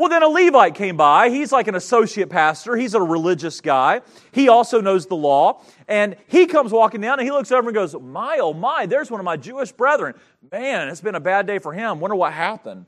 Well, 0.00 0.08
then 0.08 0.22
a 0.22 0.28
Levite 0.28 0.76
came 0.76 0.96
by. 0.96 1.28
He's 1.28 1.52
like 1.52 1.68
an 1.68 1.74
associate 1.74 2.30
pastor. 2.30 2.74
He's 2.74 2.94
a 2.94 3.02
religious 3.02 3.60
guy. 3.60 4.00
He 4.32 4.48
also 4.48 4.80
knows 4.80 5.04
the 5.04 5.14
law. 5.14 5.60
And 5.88 6.16
he 6.26 6.46
comes 6.46 6.72
walking 6.72 7.02
down 7.02 7.18
and 7.18 7.26
he 7.26 7.30
looks 7.30 7.52
over 7.52 7.68
and 7.68 7.74
goes, 7.74 7.94
My, 7.94 8.38
oh 8.40 8.54
my, 8.54 8.86
there's 8.86 9.10
one 9.10 9.20
of 9.20 9.26
my 9.26 9.36
Jewish 9.36 9.72
brethren. 9.72 10.14
Man, 10.50 10.88
it's 10.88 11.02
been 11.02 11.16
a 11.16 11.20
bad 11.20 11.46
day 11.46 11.58
for 11.58 11.74
him. 11.74 12.00
Wonder 12.00 12.16
what 12.16 12.32
happened. 12.32 12.86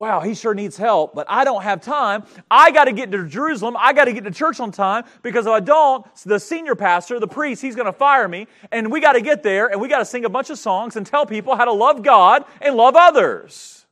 Wow, 0.00 0.18
he 0.18 0.34
sure 0.34 0.52
needs 0.52 0.76
help, 0.76 1.14
but 1.14 1.28
I 1.30 1.44
don't 1.44 1.62
have 1.62 1.80
time. 1.80 2.24
I 2.50 2.72
got 2.72 2.86
to 2.86 2.92
get 2.92 3.12
to 3.12 3.24
Jerusalem. 3.28 3.76
I 3.78 3.92
got 3.92 4.06
to 4.06 4.12
get 4.12 4.24
to 4.24 4.32
church 4.32 4.58
on 4.58 4.72
time 4.72 5.04
because 5.22 5.46
if 5.46 5.52
I 5.52 5.60
don't, 5.60 6.04
the 6.24 6.40
senior 6.40 6.74
pastor, 6.74 7.20
the 7.20 7.28
priest, 7.28 7.62
he's 7.62 7.76
going 7.76 7.86
to 7.86 7.92
fire 7.92 8.26
me. 8.26 8.48
And 8.72 8.90
we 8.90 8.98
got 8.98 9.12
to 9.12 9.20
get 9.20 9.44
there 9.44 9.68
and 9.68 9.80
we 9.80 9.86
got 9.86 10.00
to 10.00 10.04
sing 10.04 10.24
a 10.24 10.28
bunch 10.28 10.50
of 10.50 10.58
songs 10.58 10.96
and 10.96 11.06
tell 11.06 11.24
people 11.24 11.54
how 11.54 11.66
to 11.66 11.72
love 11.72 12.02
God 12.02 12.44
and 12.60 12.74
love 12.74 12.96
others. 12.96 13.86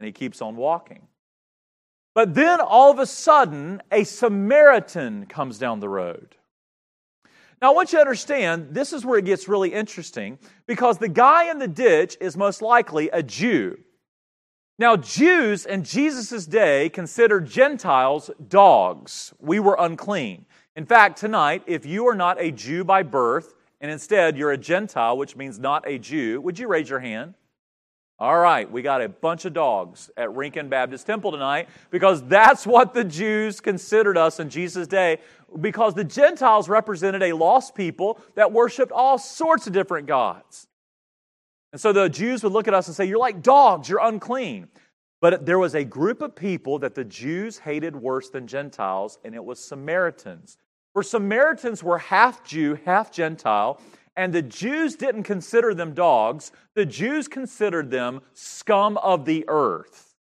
And 0.00 0.08
he 0.08 0.12
keeps 0.12 0.42
on 0.42 0.56
walking. 0.56 1.07
But 2.14 2.34
then 2.34 2.60
all 2.60 2.90
of 2.90 2.98
a 2.98 3.06
sudden, 3.06 3.82
a 3.92 4.04
Samaritan 4.04 5.26
comes 5.26 5.58
down 5.58 5.80
the 5.80 5.88
road. 5.88 6.36
Now, 7.60 7.72
I 7.72 7.74
want 7.74 7.92
you 7.92 7.98
to 7.98 8.02
understand 8.02 8.68
this 8.72 8.92
is 8.92 9.04
where 9.04 9.18
it 9.18 9.24
gets 9.24 9.48
really 9.48 9.72
interesting 9.72 10.38
because 10.66 10.98
the 10.98 11.08
guy 11.08 11.50
in 11.50 11.58
the 11.58 11.68
ditch 11.68 12.16
is 12.20 12.36
most 12.36 12.62
likely 12.62 13.08
a 13.10 13.22
Jew. 13.22 13.78
Now, 14.78 14.96
Jews 14.96 15.66
in 15.66 15.82
Jesus' 15.82 16.46
day 16.46 16.88
considered 16.88 17.46
Gentiles 17.46 18.30
dogs. 18.48 19.34
We 19.40 19.58
were 19.58 19.76
unclean. 19.78 20.46
In 20.76 20.86
fact, 20.86 21.18
tonight, 21.18 21.64
if 21.66 21.84
you 21.84 22.06
are 22.06 22.14
not 22.14 22.40
a 22.40 22.52
Jew 22.52 22.84
by 22.84 23.02
birth 23.02 23.54
and 23.80 23.90
instead 23.90 24.36
you're 24.36 24.52
a 24.52 24.56
Gentile, 24.56 25.18
which 25.18 25.34
means 25.34 25.58
not 25.58 25.86
a 25.88 25.98
Jew, 25.98 26.40
would 26.40 26.60
you 26.60 26.68
raise 26.68 26.88
your 26.88 27.00
hand? 27.00 27.34
All 28.20 28.36
right, 28.36 28.68
we 28.68 28.82
got 28.82 29.00
a 29.00 29.08
bunch 29.08 29.44
of 29.44 29.52
dogs 29.52 30.10
at 30.16 30.34
Rincon 30.34 30.68
Baptist 30.68 31.06
Temple 31.06 31.30
tonight 31.30 31.68
because 31.90 32.20
that's 32.24 32.66
what 32.66 32.92
the 32.92 33.04
Jews 33.04 33.60
considered 33.60 34.18
us 34.18 34.40
in 34.40 34.50
Jesus' 34.50 34.88
day 34.88 35.18
because 35.60 35.94
the 35.94 36.02
Gentiles 36.02 36.68
represented 36.68 37.22
a 37.22 37.32
lost 37.32 37.76
people 37.76 38.18
that 38.34 38.50
worshiped 38.50 38.90
all 38.90 39.18
sorts 39.18 39.68
of 39.68 39.72
different 39.72 40.08
gods. 40.08 40.66
And 41.72 41.80
so 41.80 41.92
the 41.92 42.08
Jews 42.08 42.42
would 42.42 42.52
look 42.52 42.66
at 42.66 42.74
us 42.74 42.88
and 42.88 42.96
say, 42.96 43.04
You're 43.04 43.18
like 43.18 43.40
dogs, 43.40 43.88
you're 43.88 44.02
unclean. 44.02 44.66
But 45.20 45.46
there 45.46 45.58
was 45.58 45.76
a 45.76 45.84
group 45.84 46.20
of 46.20 46.34
people 46.34 46.80
that 46.80 46.96
the 46.96 47.04
Jews 47.04 47.58
hated 47.58 47.94
worse 47.94 48.30
than 48.30 48.48
Gentiles, 48.48 49.18
and 49.24 49.34
it 49.34 49.44
was 49.44 49.60
Samaritans. 49.60 50.58
For 50.92 51.02
Samaritans 51.04 51.84
were 51.84 51.98
half 51.98 52.44
Jew, 52.44 52.78
half 52.84 53.12
Gentile, 53.12 53.80
and 54.18 54.32
the 54.32 54.42
Jews 54.42 54.96
didn't 54.96 55.22
consider 55.22 55.72
them 55.74 55.94
dogs, 55.94 56.50
the 56.74 56.84
Jews 56.84 57.28
considered 57.28 57.92
them 57.92 58.20
scum 58.34 58.96
of 58.96 59.24
the 59.24 59.44
earth. 59.46 60.16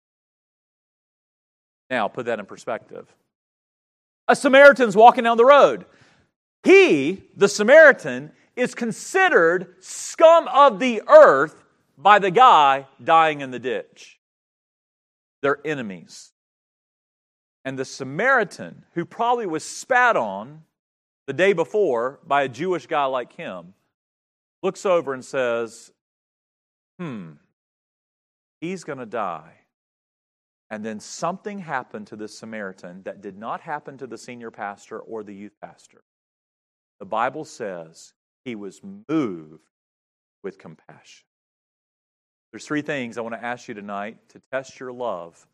Now, 1.90 2.08
put 2.08 2.28
that 2.28 2.38
in 2.38 2.46
perspective. 2.46 3.12
A 4.28 4.36
Samaritan's 4.36 4.96
walking 4.96 5.24
down 5.24 5.38
the 5.38 5.46
road. 5.46 5.86
He, 6.64 7.24
the 7.36 7.48
Samaritan, 7.48 8.32
is 8.56 8.76
considered 8.76 9.76
scum 9.80 10.48
of 10.50 10.78
the 10.78 11.02
earth 11.08 11.56
by 11.98 12.20
the 12.20 12.30
guy 12.30 12.86
dying 13.04 13.42
in 13.42 13.50
the 13.50 13.60
ditch. 13.60 14.20
They're 15.42 15.60
enemies. 15.66 16.34
And 17.66 17.80
the 17.80 17.86
Samaritan, 17.86 18.86
who 18.94 19.06
probably 19.06 19.48
was 19.48 19.64
spat 19.64 20.16
on 20.16 20.62
the 21.26 21.34
day 21.34 21.54
before 21.54 22.20
by 22.28 22.44
a 22.44 22.50
Jewish 22.50 22.86
guy 22.86 23.06
like 23.06 23.34
him, 23.34 23.74
looks 24.64 24.86
over 24.86 25.14
and 25.14 25.24
says, 25.24 25.92
Hmm, 27.00 27.34
he's 28.62 28.84
going 28.84 29.00
to 29.00 29.06
die. 29.06 29.54
And 30.70 30.84
then 30.84 31.00
something 31.00 31.60
happened 31.60 32.08
to 32.08 32.16
this 32.16 32.38
Samaritan 32.38 33.04
that 33.04 33.22
did 33.22 33.38
not 33.38 33.62
happen 33.62 33.98
to 34.00 34.08
the 34.08 34.18
senior 34.18 34.52
pastor 34.52 35.00
or 35.00 35.24
the 35.24 35.34
youth 35.34 35.56
pastor. 35.62 36.04
The 37.00 37.06
Bible 37.06 37.46
says 37.46 38.14
he 38.44 38.56
was 38.56 38.82
moved 39.08 39.70
with 40.44 40.58
compassion. 40.58 41.26
There's 42.52 42.66
three 42.66 42.82
things 42.82 43.18
I 43.18 43.22
want 43.22 43.36
to 43.36 43.44
ask 43.44 43.68
you 43.68 43.74
tonight 43.76 44.18
to 44.30 44.42
test 44.52 44.80
your 44.80 44.92
love 44.92 45.48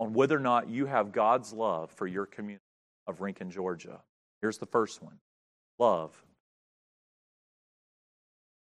on 0.00 0.12
whether 0.12 0.36
or 0.36 0.40
not 0.40 0.68
you 0.68 0.86
have 0.86 1.12
God's 1.12 1.52
love 1.52 1.90
for 1.92 2.06
your 2.06 2.26
community 2.26 2.64
of 3.06 3.20
Rincon, 3.20 3.50
Georgia. 3.50 4.00
Here's 4.40 4.58
the 4.58 4.66
first 4.66 5.02
one 5.02 5.18
love 5.78 6.20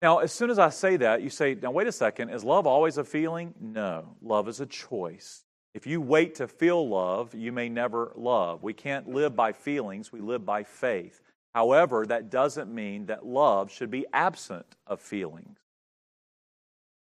now, 0.03 0.19
as 0.19 0.33
soon 0.33 0.51
as 0.51 0.59
I 0.59 0.71
say 0.71 0.97
that, 0.97 1.23
you 1.23 1.31
say, 1.31 1.55
now 1.61 1.71
wait 1.71 1.87
a 1.87 1.93
second, 1.93 2.31
is 2.31 2.43
love 2.43 2.67
always 2.67 2.97
a 2.99 3.05
feeling? 3.05 3.55
No, 3.61 4.17
love 4.23 4.49
is 4.49 4.61
a 4.61 4.67
choice. 4.67 5.45
If 5.75 5.87
you 5.87 6.01
wait 6.01 6.37
to 6.37 6.49
feel 6.49 6.89
love, 6.89 7.35
you 7.35 7.53
may 7.53 7.69
never 7.69 8.13
love. 8.17 8.63
We 8.63 8.73
can't 8.73 9.09
live 9.09 9.37
by 9.37 9.53
feelings, 9.53 10.11
we 10.11 10.21
live 10.21 10.45
by 10.45 10.65
faith. 10.65 11.21
However, 11.55 12.07
that 12.07 12.31
doesn't 12.31 12.73
mean 12.73 13.07
that 13.07 13.27
love 13.27 13.71
should 13.71 13.91
be 13.91 14.07
absent 14.13 14.67
of 14.87 15.01
feelings. 15.01 15.59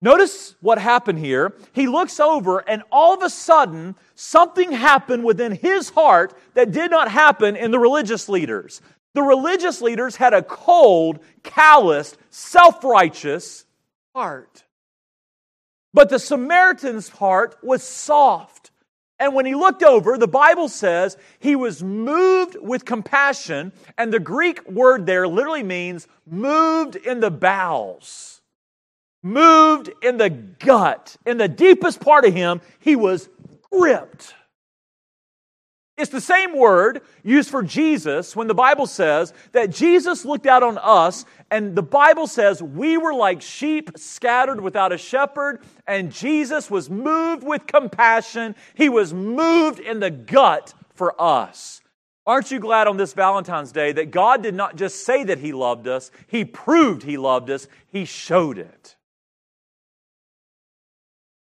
Notice 0.00 0.56
what 0.60 0.78
happened 0.78 1.20
here. 1.20 1.54
He 1.72 1.86
looks 1.86 2.18
over, 2.18 2.58
and 2.58 2.82
all 2.90 3.14
of 3.14 3.22
a 3.22 3.30
sudden, 3.30 3.94
something 4.16 4.72
happened 4.72 5.22
within 5.22 5.52
his 5.52 5.90
heart 5.90 6.36
that 6.54 6.72
did 6.72 6.90
not 6.90 7.08
happen 7.08 7.54
in 7.54 7.70
the 7.70 7.78
religious 7.78 8.28
leaders. 8.28 8.82
The 9.14 9.22
religious 9.22 9.82
leaders 9.82 10.16
had 10.16 10.32
a 10.32 10.42
cold, 10.42 11.20
calloused, 11.42 12.16
self 12.30 12.82
righteous 12.82 13.64
heart. 14.14 14.64
But 15.94 16.08
the 16.08 16.18
Samaritan's 16.18 17.08
heart 17.08 17.58
was 17.62 17.82
soft. 17.82 18.70
And 19.18 19.34
when 19.34 19.46
he 19.46 19.54
looked 19.54 19.82
over, 19.82 20.18
the 20.18 20.26
Bible 20.26 20.68
says 20.68 21.16
he 21.38 21.54
was 21.54 21.82
moved 21.82 22.56
with 22.60 22.84
compassion. 22.84 23.72
And 23.96 24.12
the 24.12 24.18
Greek 24.18 24.68
word 24.68 25.06
there 25.06 25.28
literally 25.28 25.62
means 25.62 26.08
moved 26.26 26.96
in 26.96 27.20
the 27.20 27.30
bowels, 27.30 28.40
moved 29.22 29.90
in 30.02 30.16
the 30.16 30.30
gut. 30.30 31.16
In 31.26 31.36
the 31.36 31.46
deepest 31.46 32.00
part 32.00 32.24
of 32.24 32.34
him, 32.34 32.62
he 32.80 32.96
was 32.96 33.28
gripped. 33.70 34.34
It's 36.02 36.10
the 36.10 36.20
same 36.20 36.58
word 36.58 37.02
used 37.22 37.48
for 37.48 37.62
Jesus 37.62 38.34
when 38.34 38.48
the 38.48 38.54
Bible 38.54 38.88
says 38.88 39.32
that 39.52 39.70
Jesus 39.70 40.24
looked 40.24 40.46
out 40.46 40.64
on 40.64 40.76
us, 40.78 41.24
and 41.48 41.76
the 41.76 41.82
Bible 41.84 42.26
says 42.26 42.60
we 42.60 42.96
were 42.96 43.14
like 43.14 43.40
sheep 43.40 43.96
scattered 43.96 44.60
without 44.60 44.90
a 44.90 44.98
shepherd, 44.98 45.62
and 45.86 46.10
Jesus 46.10 46.68
was 46.68 46.90
moved 46.90 47.44
with 47.44 47.68
compassion. 47.68 48.56
He 48.74 48.88
was 48.88 49.14
moved 49.14 49.78
in 49.78 50.00
the 50.00 50.10
gut 50.10 50.74
for 50.92 51.14
us. 51.22 51.80
Aren't 52.26 52.50
you 52.50 52.58
glad 52.58 52.88
on 52.88 52.96
this 52.96 53.12
Valentine's 53.12 53.70
Day 53.70 53.92
that 53.92 54.10
God 54.10 54.42
did 54.42 54.56
not 54.56 54.74
just 54.74 55.06
say 55.06 55.22
that 55.22 55.38
He 55.38 55.52
loved 55.52 55.86
us, 55.86 56.10
He 56.26 56.44
proved 56.44 57.04
He 57.04 57.16
loved 57.16 57.48
us, 57.48 57.68
He 57.92 58.06
showed 58.06 58.58
it. 58.58 58.96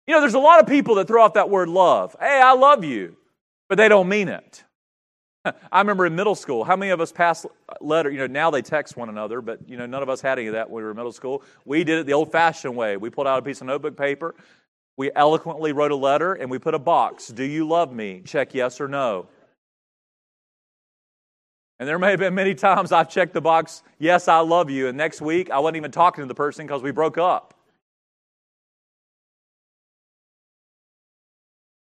You 0.06 0.14
know, 0.14 0.20
there's 0.20 0.34
a 0.34 0.38
lot 0.38 0.60
of 0.60 0.68
people 0.68 0.94
that 0.94 1.08
throw 1.08 1.24
out 1.24 1.34
that 1.34 1.50
word 1.50 1.68
love. 1.68 2.14
Hey, 2.20 2.40
I 2.40 2.52
love 2.52 2.84
you 2.84 3.16
but 3.68 3.78
they 3.78 3.88
don't 3.88 4.08
mean 4.08 4.28
it. 4.28 4.64
I 5.70 5.80
remember 5.80 6.06
in 6.06 6.16
middle 6.16 6.34
school, 6.34 6.64
how 6.64 6.74
many 6.74 6.90
of 6.90 7.02
us 7.02 7.12
passed 7.12 7.44
letter? 7.80 8.10
You 8.10 8.18
know, 8.18 8.26
now 8.26 8.50
they 8.50 8.62
text 8.62 8.96
one 8.96 9.10
another, 9.10 9.42
but 9.42 9.68
you 9.68 9.76
know, 9.76 9.84
none 9.84 10.02
of 10.02 10.08
us 10.08 10.22
had 10.22 10.38
any 10.38 10.48
of 10.48 10.54
that 10.54 10.70
when 10.70 10.76
we 10.76 10.84
were 10.84 10.90
in 10.90 10.96
middle 10.96 11.12
school. 11.12 11.42
We 11.66 11.84
did 11.84 11.98
it 11.98 12.06
the 12.06 12.14
old-fashioned 12.14 12.74
way. 12.74 12.96
We 12.96 13.10
pulled 13.10 13.26
out 13.26 13.38
a 13.38 13.42
piece 13.42 13.60
of 13.60 13.66
notebook 13.66 13.96
paper, 13.96 14.34
we 14.96 15.10
eloquently 15.14 15.72
wrote 15.72 15.90
a 15.90 15.96
letter, 15.96 16.32
and 16.32 16.50
we 16.50 16.58
put 16.58 16.72
a 16.74 16.78
box. 16.78 17.28
Do 17.28 17.44
you 17.44 17.68
love 17.68 17.92
me? 17.92 18.22
Check 18.24 18.54
yes 18.54 18.80
or 18.80 18.88
no. 18.88 19.26
And 21.78 21.88
there 21.88 21.98
may 21.98 22.10
have 22.10 22.20
been 22.20 22.34
many 22.34 22.54
times 22.54 22.92
I've 22.92 23.10
checked 23.10 23.34
the 23.34 23.40
box, 23.40 23.82
yes, 23.98 24.28
I 24.28 24.38
love 24.38 24.70
you, 24.70 24.88
and 24.88 24.96
next 24.96 25.20
week 25.20 25.50
I 25.50 25.58
wasn't 25.58 25.76
even 25.76 25.90
talking 25.90 26.22
to 26.22 26.28
the 26.28 26.34
person 26.34 26.66
because 26.66 26.82
we 26.82 26.92
broke 26.92 27.18
up. 27.18 27.53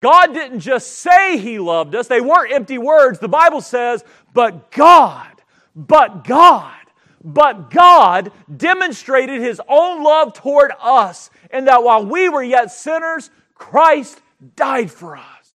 God 0.04 0.34
didn't 0.34 0.60
just 0.60 0.98
say 0.98 1.38
He 1.38 1.58
loved 1.58 1.94
us, 1.94 2.08
they 2.08 2.20
weren't 2.20 2.52
empty 2.52 2.76
words. 2.76 3.20
The 3.20 3.26
Bible 3.26 3.62
says, 3.62 4.04
but 4.34 4.70
God, 4.70 5.32
but 5.74 6.24
God, 6.24 6.76
but 7.24 7.70
God 7.70 8.30
demonstrated 8.54 9.40
His 9.40 9.62
own 9.66 10.04
love 10.04 10.34
toward 10.34 10.72
us, 10.78 11.30
in 11.50 11.64
that 11.64 11.82
while 11.82 12.04
we 12.04 12.28
were 12.28 12.42
yet 12.42 12.70
sinners, 12.70 13.30
Christ 13.54 14.20
died 14.56 14.90
for 14.90 15.16
us. 15.16 15.54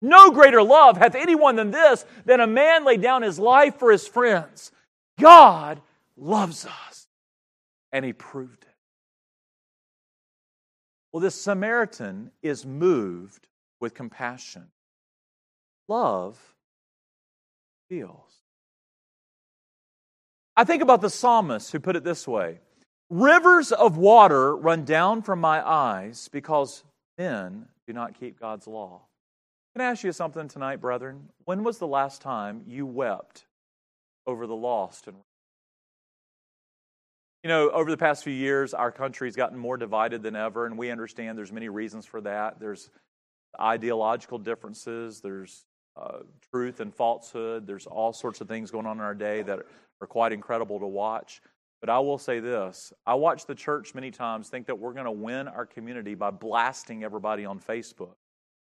No 0.00 0.30
greater 0.30 0.62
love 0.62 0.96
hath 0.96 1.16
anyone 1.16 1.56
than 1.56 1.72
this, 1.72 2.04
than 2.24 2.38
a 2.38 2.46
man 2.46 2.84
lay 2.84 2.96
down 2.96 3.22
his 3.22 3.40
life 3.40 3.80
for 3.80 3.90
his 3.90 4.06
friends. 4.06 4.70
God 5.18 5.80
loves 6.16 6.64
us. 6.64 7.08
And 7.90 8.04
he 8.04 8.12
proved 8.12 8.62
it. 8.62 8.68
Well, 11.10 11.20
this 11.20 11.34
Samaritan 11.34 12.30
is 12.40 12.64
moved 12.64 13.48
with 13.80 13.94
compassion. 13.94 14.68
Love 15.88 16.38
feels. 17.88 18.30
I 20.56 20.64
think 20.64 20.82
about 20.82 21.00
the 21.00 21.10
psalmist 21.10 21.72
who 21.72 21.80
put 21.80 21.96
it 21.96 22.04
this 22.04 22.28
way 22.28 22.60
Rivers 23.08 23.72
of 23.72 23.96
water 23.96 24.56
run 24.56 24.84
down 24.84 25.22
from 25.22 25.40
my 25.40 25.66
eyes 25.68 26.28
because 26.28 26.84
men 27.18 27.66
do 27.86 27.92
not 27.92 28.18
keep 28.18 28.38
God's 28.38 28.68
law. 28.68 29.00
Can 29.74 29.82
I 29.82 29.90
ask 29.90 30.04
you 30.04 30.12
something 30.12 30.46
tonight, 30.46 30.80
brethren? 30.80 31.28
When 31.44 31.64
was 31.64 31.78
the 31.78 31.88
last 31.88 32.22
time 32.22 32.62
you 32.66 32.86
wept 32.86 33.46
over 34.26 34.46
the 34.46 34.54
lost 34.54 35.08
and 35.08 35.16
you 37.42 37.48
know, 37.48 37.70
over 37.70 37.90
the 37.90 37.96
past 37.96 38.22
few 38.22 38.34
years, 38.34 38.74
our 38.74 38.92
country's 38.92 39.34
gotten 39.34 39.56
more 39.56 39.78
divided 39.78 40.22
than 40.22 40.36
ever, 40.36 40.66
and 40.66 40.76
we 40.76 40.90
understand 40.90 41.38
there's 41.38 41.52
many 41.52 41.70
reasons 41.70 42.04
for 42.04 42.20
that. 42.20 42.60
There's 42.60 42.90
ideological 43.58 44.38
differences, 44.38 45.20
there's 45.20 45.64
uh, 46.00 46.18
truth 46.52 46.80
and 46.80 46.94
falsehood, 46.94 47.66
there's 47.66 47.86
all 47.86 48.12
sorts 48.12 48.40
of 48.40 48.48
things 48.48 48.70
going 48.70 48.86
on 48.86 48.98
in 48.98 49.02
our 49.02 49.14
day 49.14 49.42
that 49.42 49.60
are 50.00 50.06
quite 50.06 50.32
incredible 50.32 50.78
to 50.80 50.86
watch. 50.86 51.40
But 51.80 51.90
I 51.90 51.98
will 51.98 52.18
say 52.18 52.40
this 52.40 52.92
I 53.06 53.14
watch 53.14 53.46
the 53.46 53.54
church 53.54 53.94
many 53.94 54.10
times 54.10 54.48
think 54.48 54.66
that 54.66 54.78
we're 54.78 54.92
going 54.92 55.06
to 55.06 55.10
win 55.10 55.48
our 55.48 55.66
community 55.66 56.14
by 56.14 56.30
blasting 56.30 57.04
everybody 57.04 57.44
on 57.44 57.58
Facebook. 57.58 58.14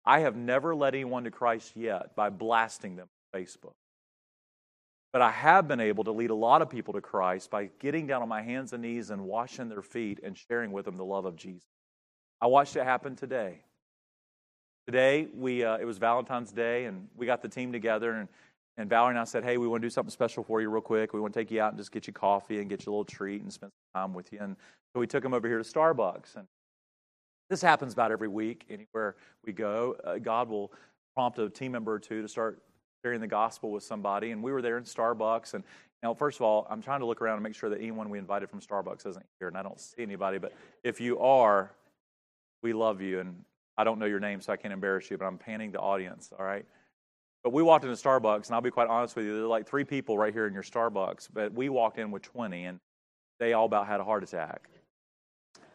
I 0.05 0.19
have 0.19 0.35
never 0.35 0.75
led 0.75 0.95
anyone 0.95 1.23
to 1.23 1.31
Christ 1.31 1.75
yet 1.75 2.15
by 2.15 2.29
blasting 2.29 2.95
them 2.95 3.07
on 3.33 3.41
Facebook. 3.41 3.73
But 5.13 5.21
I 5.21 5.29
have 5.29 5.67
been 5.67 5.79
able 5.79 6.03
to 6.05 6.11
lead 6.11 6.31
a 6.31 6.35
lot 6.35 6.61
of 6.61 6.69
people 6.69 6.95
to 6.95 7.01
Christ 7.01 7.51
by 7.51 7.69
getting 7.79 8.07
down 8.07 8.21
on 8.23 8.29
my 8.29 8.41
hands 8.41 8.73
and 8.73 8.81
knees 8.81 9.11
and 9.11 9.21
washing 9.21 9.69
their 9.69 9.83
feet 9.83 10.19
and 10.23 10.35
sharing 10.35 10.71
with 10.71 10.85
them 10.85 10.97
the 10.97 11.05
love 11.05 11.25
of 11.25 11.35
Jesus. 11.35 11.69
I 12.41 12.47
watched 12.47 12.75
it 12.75 12.83
happen 12.83 13.15
today. 13.15 13.61
Today, 14.85 15.27
we, 15.33 15.63
uh, 15.63 15.77
it 15.77 15.85
was 15.85 15.97
Valentine's 15.97 16.51
Day, 16.51 16.85
and 16.85 17.07
we 17.15 17.25
got 17.25 17.41
the 17.41 17.47
team 17.47 17.71
together, 17.71 18.11
and, 18.11 18.27
and 18.75 18.89
Valerie 18.89 19.11
and 19.11 19.19
I 19.19 19.23
said, 19.23 19.45
Hey, 19.45 19.57
we 19.57 19.65
want 19.65 19.81
to 19.81 19.85
do 19.85 19.89
something 19.89 20.11
special 20.11 20.43
for 20.43 20.59
you, 20.59 20.69
real 20.69 20.81
quick. 20.81 21.13
We 21.13 21.21
want 21.21 21.33
to 21.33 21.39
take 21.39 21.51
you 21.51 21.61
out 21.61 21.71
and 21.71 21.77
just 21.77 21.91
get 21.91 22.05
you 22.05 22.11
coffee 22.11 22.59
and 22.59 22.69
get 22.69 22.85
you 22.85 22.91
a 22.91 22.93
little 22.93 23.05
treat 23.05 23.41
and 23.41 23.53
spend 23.53 23.71
some 23.93 24.01
time 24.01 24.13
with 24.13 24.33
you. 24.33 24.39
And 24.41 24.57
so 24.93 24.99
we 24.99 25.07
took 25.07 25.23
them 25.23 25.33
over 25.33 25.47
here 25.47 25.57
to 25.57 25.63
Starbucks. 25.63 26.35
And 26.35 26.47
this 27.49 27.61
happens 27.61 27.93
about 27.93 28.11
every 28.11 28.27
week. 28.27 28.65
Anywhere 28.69 29.15
we 29.45 29.53
go, 29.53 29.95
uh, 30.03 30.17
God 30.17 30.49
will 30.49 30.71
prompt 31.15 31.39
a 31.39 31.49
team 31.49 31.71
member 31.71 31.93
or 31.93 31.99
two 31.99 32.21
to 32.21 32.27
start 32.27 32.61
sharing 33.05 33.21
the 33.21 33.27
gospel 33.27 33.71
with 33.71 33.83
somebody. 33.83 34.31
And 34.31 34.43
we 34.43 34.51
were 34.51 34.61
there 34.61 34.77
in 34.77 34.83
Starbucks. 34.83 35.53
And 35.53 35.63
now, 36.01 36.13
first 36.13 36.39
of 36.39 36.41
all, 36.41 36.67
I'm 36.69 36.81
trying 36.81 36.99
to 36.99 37.05
look 37.05 37.21
around 37.21 37.35
and 37.35 37.43
make 37.43 37.55
sure 37.55 37.69
that 37.69 37.79
anyone 37.79 38.09
we 38.09 38.19
invited 38.19 38.49
from 38.49 38.59
Starbucks 38.59 39.07
isn't 39.07 39.25
here. 39.39 39.47
And 39.47 39.57
I 39.57 39.63
don't 39.63 39.79
see 39.79 40.01
anybody. 40.01 40.39
But 40.39 40.51
if 40.83 40.99
you 40.99 41.19
are, 41.19 41.71
we 42.61 42.73
love 42.73 43.01
you. 43.01 43.21
And 43.21 43.45
I 43.77 43.83
don't 43.83 43.99
know 43.99 44.05
your 44.05 44.19
name, 44.19 44.41
so 44.41 44.53
I 44.53 44.57
can't 44.57 44.73
embarrass 44.73 45.09
you, 45.09 45.17
but 45.17 45.25
I'm 45.25 45.37
panning 45.37 45.71
the 45.71 45.79
audience, 45.79 46.31
all 46.37 46.45
right? 46.45 46.65
But 47.43 47.51
we 47.51 47.61
walked 47.63 47.83
into 47.83 47.97
Starbucks, 47.97 48.47
and 48.47 48.55
I'll 48.55 48.61
be 48.61 48.71
quite 48.71 48.87
honest 48.87 49.15
with 49.15 49.25
you, 49.25 49.33
there 49.33 49.43
are 49.43 49.47
like 49.47 49.67
three 49.67 49.83
people 49.83 50.17
right 50.17 50.33
here 50.33 50.47
in 50.47 50.53
your 50.53 50.63
Starbucks, 50.63 51.27
but 51.33 51.53
we 51.53 51.69
walked 51.69 51.97
in 51.97 52.11
with 52.11 52.21
20, 52.21 52.65
and 52.65 52.79
they 53.39 53.53
all 53.53 53.65
about 53.65 53.87
had 53.87 53.99
a 53.99 54.03
heart 54.03 54.23
attack. 54.23 54.69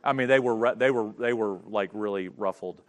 I 0.02 0.12
mean, 0.12 0.28
they 0.28 0.38
were 0.38 0.74
they 0.74 0.90
were 0.90 1.12
they 1.18 1.32
were 1.32 1.58
like 1.66 1.90
really 1.92 2.28
ruffled, 2.28 2.82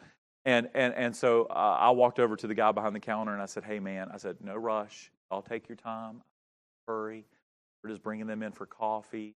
and 0.45 0.69
and 0.73 0.93
and 0.93 1.15
so 1.15 1.45
uh, 1.45 1.77
I 1.79 1.89
walked 1.89 2.19
over 2.19 2.35
to 2.35 2.47
the 2.47 2.53
guy 2.53 2.71
behind 2.71 2.95
the 2.95 2.99
counter 2.99 3.33
and 3.33 3.41
I 3.41 3.45
said, 3.45 3.63
"Hey, 3.63 3.79
man," 3.79 4.09
I 4.13 4.17
said, 4.17 4.37
"No 4.41 4.55
rush. 4.55 5.11
I'll 5.31 5.41
take 5.41 5.67
your 5.67 5.75
time. 5.75 6.21
Hurry. 6.87 7.25
We're 7.83 7.89
just 7.89 8.03
bringing 8.03 8.27
them 8.27 8.43
in 8.43 8.51
for 8.51 8.65
coffee. 8.65 9.35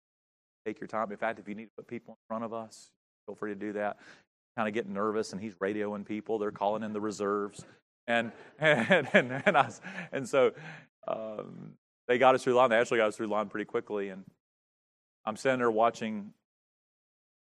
Take 0.65 0.79
your 0.79 0.87
time. 0.87 1.11
In 1.11 1.17
fact, 1.17 1.39
if 1.39 1.47
you 1.47 1.55
need 1.55 1.65
to 1.65 1.71
put 1.75 1.87
people 1.87 2.13
in 2.13 2.27
front 2.27 2.43
of 2.43 2.53
us, 2.53 2.91
feel 3.25 3.35
free 3.35 3.51
to 3.51 3.59
do 3.59 3.73
that." 3.73 3.97
Kind 4.55 4.67
of 4.67 4.73
getting 4.73 4.93
nervous, 4.93 5.33
and 5.33 5.41
he's 5.41 5.55
radioing 5.55 6.05
people. 6.05 6.37
They're 6.37 6.51
calling 6.51 6.83
in 6.83 6.93
the 6.93 7.01
reserves, 7.01 7.65
and 8.07 8.31
and 8.59 9.07
and 9.13 9.43
and, 9.45 9.57
I, 9.57 9.71
and 10.11 10.27
so 10.27 10.51
um, 11.07 11.73
they 12.07 12.17
got 12.17 12.35
us 12.35 12.43
through 12.43 12.53
line. 12.53 12.69
They 12.69 12.77
actually 12.77 12.99
got 12.99 13.07
us 13.07 13.15
through 13.15 13.27
line 13.27 13.47
pretty 13.49 13.65
quickly, 13.65 14.09
and 14.09 14.23
I'm 15.25 15.35
sitting 15.35 15.59
there 15.59 15.71
watching 15.71 16.33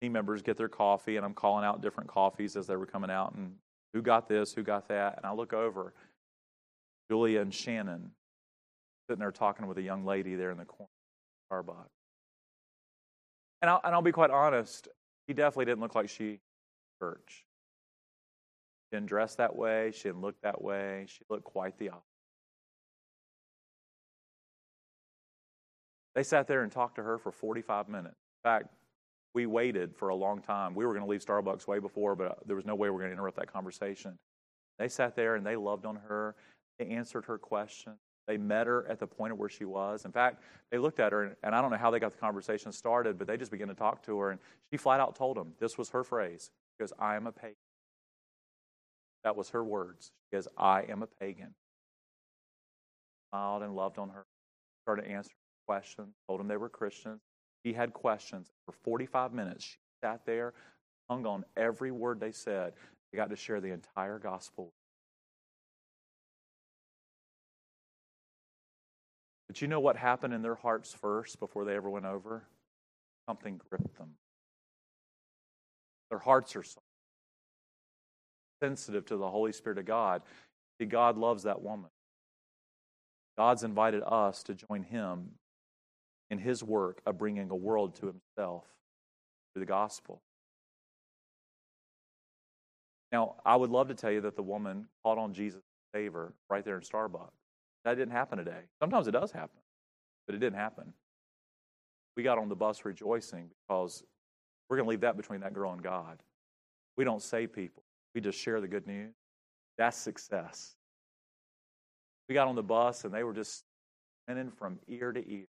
team 0.02 0.14
members 0.14 0.42
get 0.42 0.58
their 0.58 0.70
coffee, 0.70 1.18
and 1.18 1.26
I'm 1.26 1.34
calling 1.34 1.66
out 1.66 1.82
different 1.82 2.10
coffees 2.10 2.56
as 2.56 2.68
they 2.68 2.76
were 2.76 2.86
coming 2.86 3.12
out, 3.12 3.34
and 3.36 3.56
who 3.94 4.02
got 4.02 4.28
this, 4.28 4.54
who 4.54 4.64
got 4.64 4.88
that, 4.90 5.18
and 5.18 5.26
I 5.26 5.34
look 5.34 5.54
over, 5.54 5.94
Julia 7.10 7.42
and 7.42 7.54
Shannon 7.54 8.12
sitting 9.08 9.20
there 9.20 9.32
talking 9.32 9.68
with 9.68 9.78
a 9.78 9.82
young 9.82 10.06
lady 10.06 10.36
there 10.36 10.52
in 10.52 10.58
the 10.58 10.66
corner 10.66 10.90
Starbucks. 11.52 11.90
And 13.62 13.70
I'll, 13.70 13.82
and 13.84 13.94
I'll 13.94 14.02
be 14.02 14.12
quite 14.12 14.32
honest, 14.32 14.88
she 15.28 15.34
definitely 15.34 15.66
didn't 15.66 15.82
look 15.82 15.96
like 15.96 16.10
she 16.10 16.40
church. 17.00 17.46
She 18.86 18.96
didn't 18.98 19.08
dress 19.08 19.36
that 19.36 19.56
way. 19.56 19.92
She 19.94 20.04
didn't 20.04 20.22
look 20.22 20.40
that 20.42 20.62
way. 20.62 21.06
She 21.08 21.24
looked 21.30 21.44
quite 21.44 21.78
the 21.78 21.90
opposite. 21.90 22.04
They 26.16 26.24
sat 26.24 26.48
there 26.48 26.64
and 26.64 26.72
talked 26.72 26.96
to 26.96 27.04
her 27.04 27.18
for 27.18 27.32
45 27.32 27.90
minutes. 27.90 28.16
In 28.44 28.50
fact, 28.50 28.68
we 29.34 29.46
waited 29.46 29.96
for 29.96 30.10
a 30.10 30.16
long 30.16 30.42
time. 30.42 30.74
We 30.74 30.86
were 30.86 30.94
going 30.94 31.04
to 31.04 31.10
leave 31.10 31.24
Starbucks 31.24 31.68
way 31.68 31.80
before, 31.80 32.16
but 32.16 32.28
uh, 32.28 32.36
there 32.46 32.56
was 32.56 32.66
no 32.66 32.74
way 32.74 32.88
we 32.88 32.94
were 32.94 33.00
going 33.00 33.10
to 33.10 33.14
interrupt 33.14 33.38
that 33.38 33.52
conversation. 33.52 34.18
They 34.80 34.88
sat 34.88 35.16
there 35.16 35.36
and 35.36 35.46
they 35.46 35.58
loved 35.58 35.86
on 35.86 35.98
her. 36.08 36.36
They 36.80 36.88
answered 36.88 37.26
her 37.26 37.38
questions. 37.38 37.98
They 38.28 38.38
met 38.38 38.66
her 38.66 38.88
at 38.88 39.00
the 39.00 39.06
point 39.06 39.34
of 39.34 39.38
where 39.38 39.50
she 39.50 39.66
was. 39.66 40.06
In 40.06 40.12
fact, 40.12 40.42
they 40.72 40.78
looked 40.78 41.00
at 41.00 41.12
her, 41.12 41.38
and 41.44 41.54
I 41.54 41.62
don't 41.62 41.70
know 41.70 41.78
how 41.78 41.92
they 41.92 42.00
got 42.00 42.12
the 42.12 42.18
conversation 42.18 42.72
started, 42.72 43.20
but 43.20 43.28
they 43.28 43.38
just 43.38 43.52
began 43.52 43.68
to 43.68 43.76
talk 43.76 44.02
to 44.04 44.18
her, 44.20 44.32
and 44.32 44.40
she 44.72 44.78
flat 44.78 45.00
out 45.00 45.16
told 45.16 45.38
them 45.38 45.54
this 45.60 45.78
was 45.78 45.90
her 45.90 46.04
phrase 46.04 46.50
because 46.78 46.94
I 47.00 47.16
am 47.16 47.28
a 47.28 47.32
pagan. 47.32 47.56
That 49.24 49.36
was 49.36 49.50
her 49.50 49.64
words. 49.64 50.12
Because 50.30 50.48
I 50.58 50.84
am 50.84 51.04
a 51.04 51.08
pagan. 51.08 51.54
Smiled 53.30 53.64
and 53.64 53.76
loved 53.76 53.98
on 53.98 54.10
her. 54.10 54.26
Started 54.84 55.06
answering 55.06 55.36
questions. 55.68 56.14
Told 56.28 56.40
them 56.40 56.48
they 56.48 56.58
were 56.58 56.70
Christians. 56.70 57.22
She 57.66 57.74
had 57.74 57.94
questions. 57.94 58.52
For 58.66 58.74
45 58.84 59.34
minutes, 59.34 59.64
she 59.64 59.78
sat 60.04 60.22
there, 60.26 60.54
hung 61.10 61.26
on 61.26 61.44
every 61.58 61.92
word 61.92 62.20
they 62.20 62.32
said. 62.32 62.74
They 63.12 63.18
got 63.18 63.30
to 63.32 63.36
share 63.36 63.62
the 63.62 63.72
entire 63.72 64.20
gospel. 64.20 64.74
But 69.48 69.62
you 69.62 69.68
know 69.68 69.80
what 69.80 69.96
happened 69.96 70.34
in 70.34 70.42
their 70.42 70.56
hearts 70.56 70.94
first 70.94 71.40
before 71.40 71.66
they 71.66 71.76
ever 71.76 71.90
went 71.90 72.06
over? 72.06 72.44
Something 73.28 73.60
gripped 73.70 73.98
them. 73.98 74.12
Their 76.10 76.20
hearts 76.20 76.56
are 76.56 76.64
sensitive 78.62 79.06
to 79.08 79.18
the 79.18 79.30
Holy 79.30 79.52
Spirit 79.52 79.78
of 79.78 79.86
God. 79.86 80.22
See, 80.80 80.86
God 80.86 81.18
loves 81.18 81.44
that 81.44 81.62
woman. 81.62 81.90
God's 83.38 83.64
invited 83.64 84.04
us 84.06 84.44
to 84.44 84.54
join 84.54 84.84
Him 84.84 85.32
in 86.30 86.38
his 86.38 86.64
work 86.64 87.02
of 87.06 87.18
bringing 87.18 87.50
a 87.50 87.56
world 87.56 87.96
to 87.96 88.08
himself 88.08 88.64
through 89.54 89.62
the 89.62 89.66
gospel. 89.66 90.22
Now, 93.12 93.36
I 93.46 93.56
would 93.56 93.70
love 93.70 93.88
to 93.90 93.94
tell 93.94 94.12
you 94.12 94.22
that 94.22 94.36
the 94.36 94.44
woman 94.44 94.88
called 95.04 95.20
on 95.20 95.34
Jesus' 95.34 95.62
favor 95.94 96.34
right 96.50 96.66
there 96.66 96.76
in 96.76 96.82
Starbucks. 96.82 97.30
That 97.86 97.96
didn't 97.96 98.12
happen 98.12 98.38
today. 98.38 98.62
Sometimes 98.82 99.08
it 99.08 99.12
does 99.12 99.32
happen, 99.32 99.60
but 100.26 100.36
it 100.36 100.40
didn't 100.40 100.58
happen. 100.58 100.94
We 102.18 102.24
got 102.24 102.38
on 102.38 102.50
the 102.50 102.56
bus 102.56 102.84
rejoicing 102.84 103.50
because 103.68 104.04
we're 104.70 104.78
going 104.78 104.86
to 104.86 104.90
leave 104.90 105.02
that 105.02 105.18
between 105.18 105.42
that 105.42 105.54
girl 105.54 105.72
and 105.72 105.82
God. 105.82 106.22
We 106.98 107.04
don't 107.04 107.22
save 107.22 107.54
people, 107.54 107.84
we 108.14 108.22
just 108.22 108.40
share 108.40 108.62
the 108.62 108.68
good 108.68 108.88
news. 108.88 109.14
That's 109.78 109.98
success. 109.98 110.76
We 112.30 112.36
got 112.36 112.48
on 112.48 112.56
the 112.56 112.64
bus 112.64 113.04
and 113.04 113.14
they 113.14 113.24
were 113.24 113.34
just 113.34 113.64
spinning 114.24 114.52
from 114.52 114.80
ear 114.88 115.12
to 115.12 115.32
ear. 115.32 115.46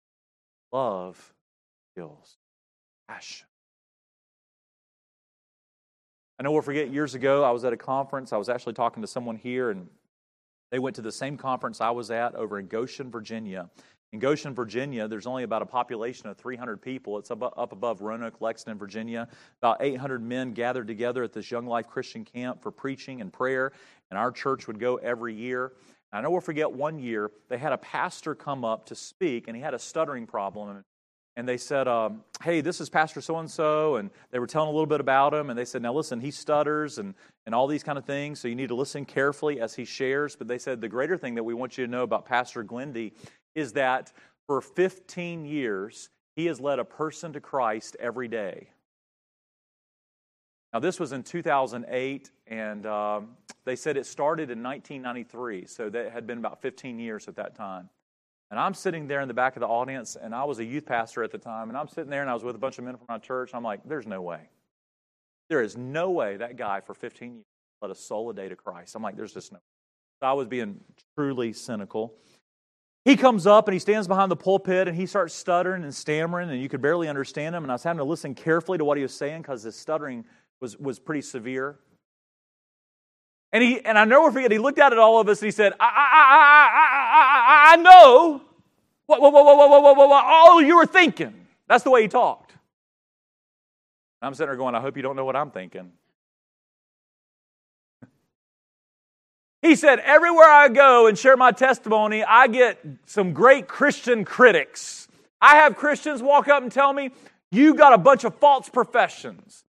Love 0.73 1.33
kills. 1.97 2.37
Passion. 3.09 3.47
I 6.39 6.43
know 6.43 6.53
we'll 6.53 6.62
forget 6.62 6.91
years 6.91 7.14
ago, 7.14 7.45
I 7.45 7.51
was 7.51 7.64
at 7.64 7.73
a 7.73 7.77
conference. 7.77 8.33
I 8.33 8.37
was 8.37 8.49
actually 8.49 8.75
talking 8.75 9.01
to 9.03 9.07
someone 9.07 9.37
here, 9.37 9.71
and 9.71 9.89
they 10.71 10.79
went 10.79 10.97
to 10.97 11.03
the 11.03 11.12
same 11.12 11.39
conference 11.39 11.81
I 11.81 11.91
was 11.91 12.11
at 12.11 12.35
over 12.35 12.59
in 12.59 12.67
Goshen, 12.67 13.11
Virginia. 13.11 13.71
In 14.13 14.21
Goshen, 14.21 14.55
Virginia, 14.55 15.09
there's 15.09 15.27
only 15.27 15.43
about 15.43 15.63
a 15.63 15.67
population 15.67 16.29
of 16.29 16.37
300 16.37 16.81
people. 16.81 17.19
It's 17.19 17.31
up, 17.31 17.43
above 17.57 18.01
Roanoke, 18.01 18.41
Lexington, 18.41 18.79
Virginia. 18.79 19.29
About 19.61 19.79
800 19.81 20.23
men 20.23 20.53
gathered 20.53 20.87
together 20.87 21.25
at 21.25 21.33
this 21.33 21.51
Young 21.51 21.67
Life 21.67 21.89
Christian 21.89 22.25
camp 22.25 22.63
for 22.63 22.71
preaching 22.71 23.21
and 23.21 23.33
prayer, 23.33 23.73
and 24.11 24.19
our 24.19 24.31
church 24.31 24.69
would 24.69 24.79
go 24.79 24.97
every 24.97 25.35
year. 25.35 25.73
I 26.13 26.21
never 26.21 26.41
forget 26.41 26.71
one 26.71 26.99
year, 26.99 27.31
they 27.49 27.59
had 27.59 27.73
a 27.73 27.79
pastor 27.79 28.35
come 28.35 28.65
up 28.65 28.87
to 28.87 28.95
speak, 28.95 29.49
and 29.49 29.57
he 29.57 29.63
had 29.63 29.75
a 29.75 29.79
stuttering 29.79 30.27
problem. 30.27 30.85
And 31.37 31.47
they 31.47 31.59
said, 31.59 31.87
um, 31.87 32.23
Hey, 32.43 32.63
this 32.63 32.81
is 32.81 32.89
Pastor 32.89 33.21
so 33.21 33.39
and 33.39 33.51
so. 33.51 33.97
And 33.97 34.11
they 34.31 34.39
were 34.39 34.47
telling 34.47 34.69
a 34.69 34.73
little 34.73 34.87
bit 34.87 35.01
about 35.01 35.35
him. 35.35 35.51
And 35.51 35.59
they 35.59 35.67
said, 35.67 35.83
Now 35.83 35.93
listen, 35.93 36.19
he 36.19 36.31
stutters 36.31 36.97
and, 36.97 37.15
and 37.45 37.55
all 37.55 37.67
these 37.67 37.83
kind 37.83 37.99
of 37.99 38.07
things. 38.07 38.41
So 38.41 38.49
you 38.49 38.55
need 38.55 38.69
to 38.69 38.75
listen 38.75 39.05
carefully 39.05 39.61
as 39.61 39.75
he 39.75 39.85
shares. 39.85 40.35
But 40.35 40.49
they 40.49 40.57
said, 40.57 40.81
The 40.81 40.89
greater 40.89 41.19
thing 41.19 41.35
that 41.35 41.45
we 41.45 41.53
want 41.53 41.77
you 41.77 41.85
to 41.85 41.91
know 41.91 42.05
about 42.05 42.25
Pastor 42.25 42.65
Glendy 42.65 43.13
is 43.57 43.73
that 43.73 44.13
for 44.47 44.61
15 44.61 45.45
years, 45.45 46.11
he 46.37 46.47
has 46.47 46.61
led 46.61 46.79
a 46.79 46.85
person 46.85 47.33
to 47.33 47.41
Christ 47.41 47.97
every 47.99 48.29
day. 48.29 48.69
Now, 50.73 50.81
this 50.81 51.01
was 51.01 51.13
in 51.13 51.23
2008, 51.23 52.31
and 52.49 52.87
um, 52.87 53.29
they 53.65 53.75
said 53.75 53.97
it 53.97 54.05
started 54.05 54.51
in 54.51 54.63
1993, 54.63 55.67
so 55.67 55.89
that 55.89 56.13
had 56.13 56.27
been 56.27 56.39
about 56.39 56.61
15 56.61 56.99
years 56.99 57.29
at 57.29 57.37
that 57.37 57.55
time. 57.55 57.89
And 58.51 58.61
I'm 58.61 58.75
sitting 58.75 59.09
there 59.09 59.23
in 59.23 59.29
the 59.29 59.35
back 59.35 59.57
of 59.57 59.61
the 59.61 59.67
audience, 59.67 60.17
and 60.21 60.35
I 60.35 60.45
was 60.45 60.59
a 60.59 60.65
youth 60.65 60.85
pastor 60.85 61.25
at 61.25 61.33
the 61.33 61.39
time, 61.39 61.71
and 61.71 61.79
I'm 61.79 61.89
sitting 61.89 62.11
there, 62.11 62.21
and 62.21 62.31
I 62.31 62.35
was 62.35 62.45
with 62.45 62.55
a 62.55 62.59
bunch 62.59 62.79
of 62.79 62.85
men 62.85 62.97
from 62.97 63.07
my 63.09 63.19
church. 63.19 63.53
I'm 63.55 63.65
like, 63.65 63.81
there's 63.87 64.07
no 64.07 64.21
way. 64.21 64.51
There 65.49 65.63
is 65.63 65.77
no 65.77 66.11
way 66.11 66.37
that 66.37 66.57
guy 66.57 66.81
for 66.81 66.95
15 66.95 67.33
years 67.33 67.45
led 67.81 67.91
a 67.91 67.95
soul 67.95 68.31
a 68.31 68.35
day 68.35 68.49
to 68.49 68.57
Christ. 68.57 68.95
I'm 68.95 69.03
like, 69.03 69.17
there's 69.17 69.33
just 69.33 69.53
no. 69.53 69.59
So 70.21 70.27
I 70.27 70.33
was 70.33 70.47
being 70.47 70.81
truly 71.17 71.53
cynical. 71.53 72.15
He 73.07 73.17
comes 73.17 73.47
up 73.47 73.69
and 73.69 73.73
he 73.73 73.79
stands 73.79 74.09
behind 74.09 74.33
the 74.33 74.37
pulpit 74.37 74.89
and 74.89 74.97
he 74.97 75.07
starts 75.07 75.33
stuttering 75.33 75.85
and 75.85 75.95
stammering, 75.95 76.51
and 76.51 76.61
you 76.61 76.69
could 76.69 76.83
barely 76.83 77.09
understand 77.09 77.55
him. 77.55 77.63
And 77.63 77.71
I 77.71 77.77
was 77.77 77.85
having 77.85 77.99
to 77.99 78.05
listen 78.05 78.35
carefully 78.35 78.79
to 78.79 78.85
what 78.85 78.97
he 78.97 79.05
was 79.05 79.15
saying 79.15 79.43
because 79.43 79.63
his 79.63 79.77
stuttering 79.77 80.25
was, 80.61 80.77
was 80.77 80.99
pretty 80.99 81.23
severe. 81.23 81.79
And, 83.53 83.63
he, 83.63 83.81
and 83.85 83.97
I 83.97 84.07
never 84.07 84.33
forget, 84.33 84.51
he 84.51 84.59
looked 84.59 84.81
out 84.81 84.93
at 84.93 84.99
all 84.99 85.21
of 85.21 85.29
us 85.29 85.41
and 85.41 85.47
he 85.47 85.53
said, 85.53 85.73
I, 85.79 85.85
I, 85.87 86.09
I, 86.75 87.73
I, 87.73 87.75
I 87.75 87.77
know 87.77 88.43
what, 89.07 89.23
what, 89.23 89.33
what, 89.33 89.45
what, 89.45 89.57
what, 89.57 89.71
what, 89.71 89.97
what, 89.97 90.09
what 90.09 90.25
all 90.25 90.61
you 90.61 90.77
were 90.77 90.87
thinking. 90.87 91.47
That's 91.69 91.85
the 91.85 91.91
way 91.91 92.03
he 92.03 92.09
talked. 92.09 92.55
I'm 94.21 94.35
sitting 94.35 94.49
there 94.49 94.57
going, 94.57 94.75
I 94.75 94.81
hope 94.81 94.97
you 94.97 95.05
don't 95.05 95.15
know 95.15 95.25
what 95.25 95.37
I'm 95.37 95.53
thinking. 95.53 95.93
He 99.63 99.75
said, 99.77 99.99
Everywhere 100.01 100.49
I 100.49 100.69
go 100.69 101.07
and 101.07 101.19
share 101.19 101.37
my 101.37 101.53
testimony, 101.53 102.23
I 102.23 102.47
get 102.47 102.79
some 103.07 103.33
great 103.33 103.69
Christian 103.69 104.25
critics. 104.25 105.09
I 105.41 105.57
have 105.57 105.77
Christians 105.77 106.23
walk 106.23 106.49
up 106.49 106.63
and 106.63 106.73
tell 106.73 106.93
me, 106.93 107.11
You 107.51 107.75
got 107.75 107.93
a 107.93 107.99
bunch 107.99 108.25
of 108.25 108.35
false 108.37 108.69
professions. 108.69 109.65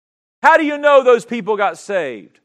How 0.43 0.57
do 0.57 0.65
you 0.65 0.79
know 0.79 1.03
those 1.03 1.25
people 1.25 1.57
got 1.57 1.79
saved? 1.79 2.41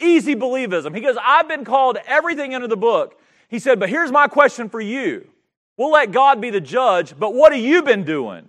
Easy 0.00 0.34
believism. 0.34 0.94
He 0.94 1.02
goes, 1.02 1.16
I've 1.22 1.48
been 1.48 1.64
called 1.64 1.98
everything 2.06 2.54
under 2.54 2.68
the 2.68 2.76
book. 2.76 3.20
He 3.48 3.58
said, 3.58 3.78
But 3.78 3.88
here's 3.88 4.12
my 4.12 4.28
question 4.28 4.68
for 4.68 4.80
you. 4.80 5.28
We'll 5.76 5.90
let 5.90 6.12
God 6.12 6.40
be 6.40 6.50
the 6.50 6.60
judge, 6.60 7.18
but 7.18 7.34
what 7.34 7.52
have 7.52 7.62
you 7.62 7.82
been 7.82 8.04
doing? 8.04 8.48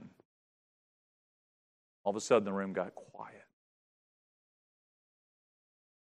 All 2.03 2.11
of 2.11 2.15
a 2.15 2.21
sudden, 2.21 2.45
the 2.45 2.53
room 2.53 2.71
got 2.73 2.93
quiet. 2.93 3.04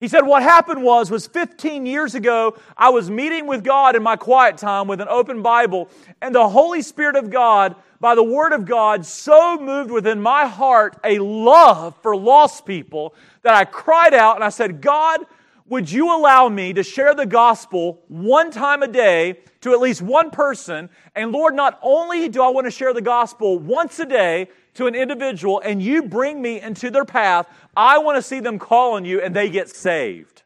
He 0.02 0.08
said, 0.08 0.22
What 0.22 0.42
happened 0.42 0.84
was, 0.84 1.12
was 1.12 1.28
15 1.28 1.86
years 1.86 2.16
ago, 2.16 2.58
I 2.76 2.90
was 2.90 3.10
meeting 3.10 3.46
with 3.46 3.64
God 3.64 3.96
in 3.96 4.02
my 4.02 4.16
quiet 4.16 4.58
time 4.58 4.88
with 4.88 5.00
an 5.00 5.08
open 5.08 5.44
Bible, 5.44 5.90
and 6.22 6.34
the 6.34 6.50
Holy 6.50 6.82
Spirit 6.82 7.16
of 7.16 7.30
God, 7.30 7.76
by 8.00 8.16
the 8.16 8.24
Word 8.24 8.52
of 8.52 8.66
God, 8.66 9.06
so 9.06 9.60
moved 9.60 9.92
within 9.92 10.20
my 10.20 10.48
heart 10.48 10.98
a 11.04 11.20
love 11.20 11.96
for 12.02 12.16
lost 12.16 12.66
people 12.66 13.14
that 13.44 13.54
I 13.54 13.64
cried 13.64 14.16
out 14.16 14.36
and 14.36 14.44
I 14.44 14.50
said, 14.50 14.82
God, 14.82 15.22
would 15.68 15.90
you 15.90 16.14
allow 16.14 16.50
me 16.50 16.74
to 16.74 16.82
share 16.82 17.14
the 17.14 17.28
gospel 17.28 18.02
one 18.08 18.50
time 18.50 18.82
a 18.82 18.88
day 18.88 19.38
to 19.62 19.72
at 19.72 19.80
least 19.80 20.02
one 20.02 20.32
person? 20.32 20.90
And 21.16 21.32
Lord, 21.32 21.54
not 21.54 21.80
only 21.84 22.28
do 22.28 22.42
I 22.42 22.50
want 22.50 22.66
to 22.66 22.72
share 22.72 22.94
the 22.94 23.04
gospel 23.04 23.60
once 23.60 24.00
a 24.00 24.06
day, 24.08 24.50
to 24.76 24.88
an 24.88 24.96
individual 24.96 25.62
and 25.64 25.82
you 25.82 26.04
bring 26.04 26.42
me 26.42 26.62
into 26.62 26.90
their 26.90 27.06
path, 27.06 27.48
I 27.76 28.00
want 28.00 28.18
to 28.18 28.22
see 28.22 28.40
them 28.40 28.60
call 28.60 28.94
on 28.94 29.06
you 29.06 29.22
and 29.22 29.36
they 29.36 29.50
get 29.50 29.70
saved. 29.70 30.44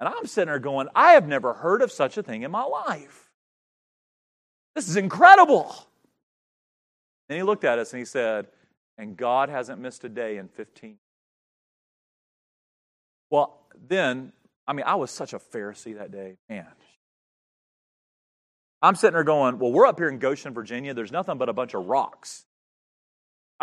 And 0.00 0.08
I'm 0.08 0.26
sitting 0.26 0.48
there 0.48 0.58
going, 0.58 0.88
I 0.94 1.12
have 1.12 1.26
never 1.26 1.54
heard 1.54 1.82
of 1.82 1.92
such 1.92 2.18
a 2.18 2.22
thing 2.22 2.42
in 2.42 2.50
my 2.50 2.64
life. 2.64 3.30
This 4.74 4.88
is 4.88 4.96
incredible. 4.96 5.74
And 7.28 7.36
he 7.36 7.42
looked 7.42 7.64
at 7.64 7.78
us 7.78 7.92
and 7.92 7.98
he 8.00 8.04
said, 8.04 8.48
And 8.98 9.16
God 9.16 9.48
hasn't 9.48 9.80
missed 9.80 10.04
a 10.04 10.08
day 10.08 10.36
in 10.36 10.48
15 10.48 10.96
Well, 13.30 13.60
then, 13.88 14.32
I 14.66 14.72
mean, 14.72 14.84
I 14.86 14.96
was 14.96 15.10
such 15.10 15.32
a 15.32 15.38
Pharisee 15.38 15.96
that 15.96 16.10
day. 16.10 16.36
Man. 16.48 16.66
I'm 18.82 18.96
sitting 18.96 19.14
there 19.14 19.24
going, 19.24 19.58
Well, 19.58 19.72
we're 19.72 19.86
up 19.86 19.98
here 19.98 20.08
in 20.08 20.18
Goshen, 20.18 20.52
Virginia. 20.52 20.92
There's 20.92 21.12
nothing 21.12 21.38
but 21.38 21.48
a 21.48 21.54
bunch 21.54 21.74
of 21.74 21.86
rocks. 21.86 22.44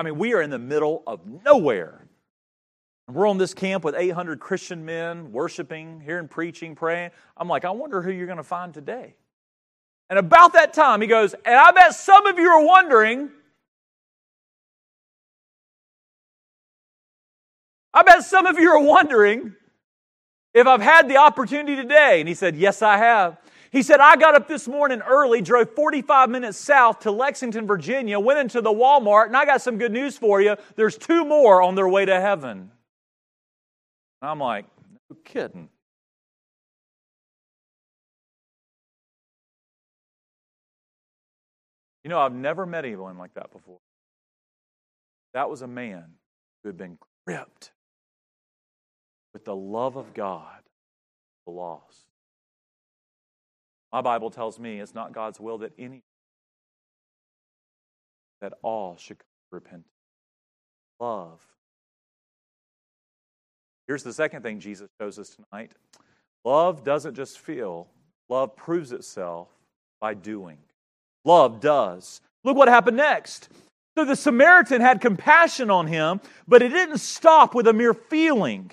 I 0.01 0.03
mean, 0.03 0.17
we 0.17 0.33
are 0.33 0.41
in 0.41 0.49
the 0.49 0.57
middle 0.57 1.03
of 1.05 1.19
nowhere. 1.45 2.07
We're 3.07 3.27
on 3.27 3.37
this 3.37 3.53
camp 3.53 3.83
with 3.83 3.93
800 3.93 4.39
Christian 4.39 4.83
men 4.83 5.31
worshiping, 5.31 6.01
hearing 6.01 6.27
preaching, 6.27 6.73
praying. 6.73 7.11
I'm 7.37 7.47
like, 7.47 7.65
I 7.65 7.69
wonder 7.69 8.01
who 8.01 8.09
you're 8.09 8.25
going 8.25 8.37
to 8.37 8.43
find 8.43 8.73
today. 8.73 9.13
And 10.09 10.17
about 10.17 10.53
that 10.53 10.73
time, 10.73 11.01
he 11.01 11.07
goes, 11.07 11.35
and 11.45 11.53
I 11.53 11.69
bet 11.69 11.93
some 11.93 12.25
of 12.25 12.39
you 12.39 12.49
are 12.49 12.65
wondering, 12.65 13.29
I 17.93 18.01
bet 18.01 18.23
some 18.23 18.47
of 18.47 18.57
you 18.57 18.71
are 18.71 18.81
wondering 18.81 19.53
if 20.55 20.65
I've 20.65 20.81
had 20.81 21.07
the 21.07 21.17
opportunity 21.17 21.75
today. 21.75 22.21
And 22.21 22.27
he 22.27 22.33
said, 22.33 22.55
Yes, 22.55 22.81
I 22.81 22.97
have. 22.97 23.37
He 23.71 23.83
said, 23.83 24.01
I 24.01 24.17
got 24.17 24.35
up 24.35 24.49
this 24.49 24.67
morning 24.67 25.01
early, 25.01 25.41
drove 25.41 25.73
45 25.73 26.29
minutes 26.29 26.57
south 26.57 26.99
to 26.99 27.11
Lexington, 27.11 27.65
Virginia, 27.65 28.19
went 28.19 28.39
into 28.39 28.59
the 28.59 28.69
Walmart, 28.69 29.27
and 29.27 29.37
I 29.37 29.45
got 29.45 29.61
some 29.61 29.77
good 29.77 29.93
news 29.93 30.17
for 30.17 30.41
you. 30.41 30.57
There's 30.75 30.97
two 30.97 31.23
more 31.23 31.61
on 31.61 31.75
their 31.75 31.87
way 31.87 32.03
to 32.03 32.19
heaven. 32.19 32.69
And 34.21 34.29
I'm 34.29 34.39
like, 34.39 34.65
no 35.09 35.15
kidding. 35.23 35.69
You 42.03 42.09
know, 42.09 42.19
I've 42.19 42.33
never 42.33 42.65
met 42.65 42.83
anyone 42.83 43.17
like 43.17 43.35
that 43.35 43.53
before. 43.53 43.79
That 45.33 45.49
was 45.49 45.61
a 45.61 45.67
man 45.67 46.03
who 46.61 46.69
had 46.69 46.77
been 46.77 46.97
gripped 47.25 47.71
with 49.33 49.45
the 49.45 49.55
love 49.55 49.95
of 49.95 50.13
God, 50.13 50.59
the 51.45 51.53
lost. 51.53 52.10
My 53.91 54.01
Bible 54.01 54.29
tells 54.29 54.59
me 54.59 54.79
it's 54.79 54.95
not 54.95 55.13
God's 55.13 55.39
will 55.39 55.59
that 55.59 55.73
any 55.77 56.01
that 58.41 58.53
all 58.63 58.97
should 58.97 59.17
repent. 59.51 59.85
Love. 60.99 61.39
Here's 63.87 64.03
the 64.03 64.13
second 64.13 64.41
thing 64.41 64.59
Jesus 64.59 64.89
shows 64.99 65.19
us 65.19 65.35
tonight. 65.35 65.73
Love 66.43 66.83
doesn't 66.83 67.15
just 67.15 67.39
feel, 67.39 67.87
love 68.29 68.55
proves 68.55 68.91
itself 68.91 69.49
by 69.99 70.13
doing. 70.13 70.57
Love 71.23 71.59
does. 71.59 72.21
Look 72.43 72.57
what 72.57 72.67
happened 72.67 72.97
next. 72.97 73.49
So 73.97 74.05
the 74.05 74.15
Samaritan 74.15 74.81
had 74.81 75.01
compassion 75.01 75.69
on 75.69 75.85
him, 75.85 76.21
but 76.47 76.61
it 76.61 76.69
didn't 76.69 76.99
stop 76.99 77.53
with 77.53 77.67
a 77.67 77.73
mere 77.73 77.93
feeling. 77.93 78.71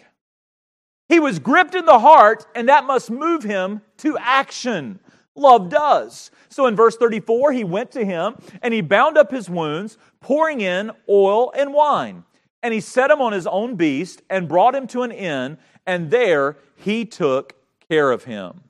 He 1.08 1.20
was 1.20 1.38
gripped 1.38 1.74
in 1.74 1.86
the 1.86 1.98
heart, 1.98 2.46
and 2.54 2.68
that 2.68 2.84
must 2.84 3.10
move 3.10 3.42
him 3.42 3.80
to 3.98 4.18
action. 4.18 5.00
Love 5.34 5.68
does. 5.68 6.30
So 6.48 6.66
in 6.66 6.76
verse 6.76 6.96
34, 6.96 7.52
he 7.52 7.64
went 7.64 7.92
to 7.92 8.04
him 8.04 8.34
and 8.60 8.74
he 8.74 8.80
bound 8.80 9.16
up 9.16 9.30
his 9.30 9.48
wounds, 9.48 9.96
pouring 10.20 10.60
in 10.60 10.90
oil 11.08 11.52
and 11.56 11.72
wine. 11.72 12.24
And 12.62 12.74
he 12.74 12.80
set 12.80 13.10
him 13.10 13.20
on 13.20 13.32
his 13.32 13.46
own 13.46 13.76
beast 13.76 14.22
and 14.28 14.48
brought 14.48 14.74
him 14.74 14.88
to 14.88 15.02
an 15.02 15.12
inn, 15.12 15.58
and 15.86 16.10
there 16.10 16.56
he 16.74 17.04
took 17.04 17.54
care 17.88 18.10
of 18.10 18.24
him. 18.24 18.62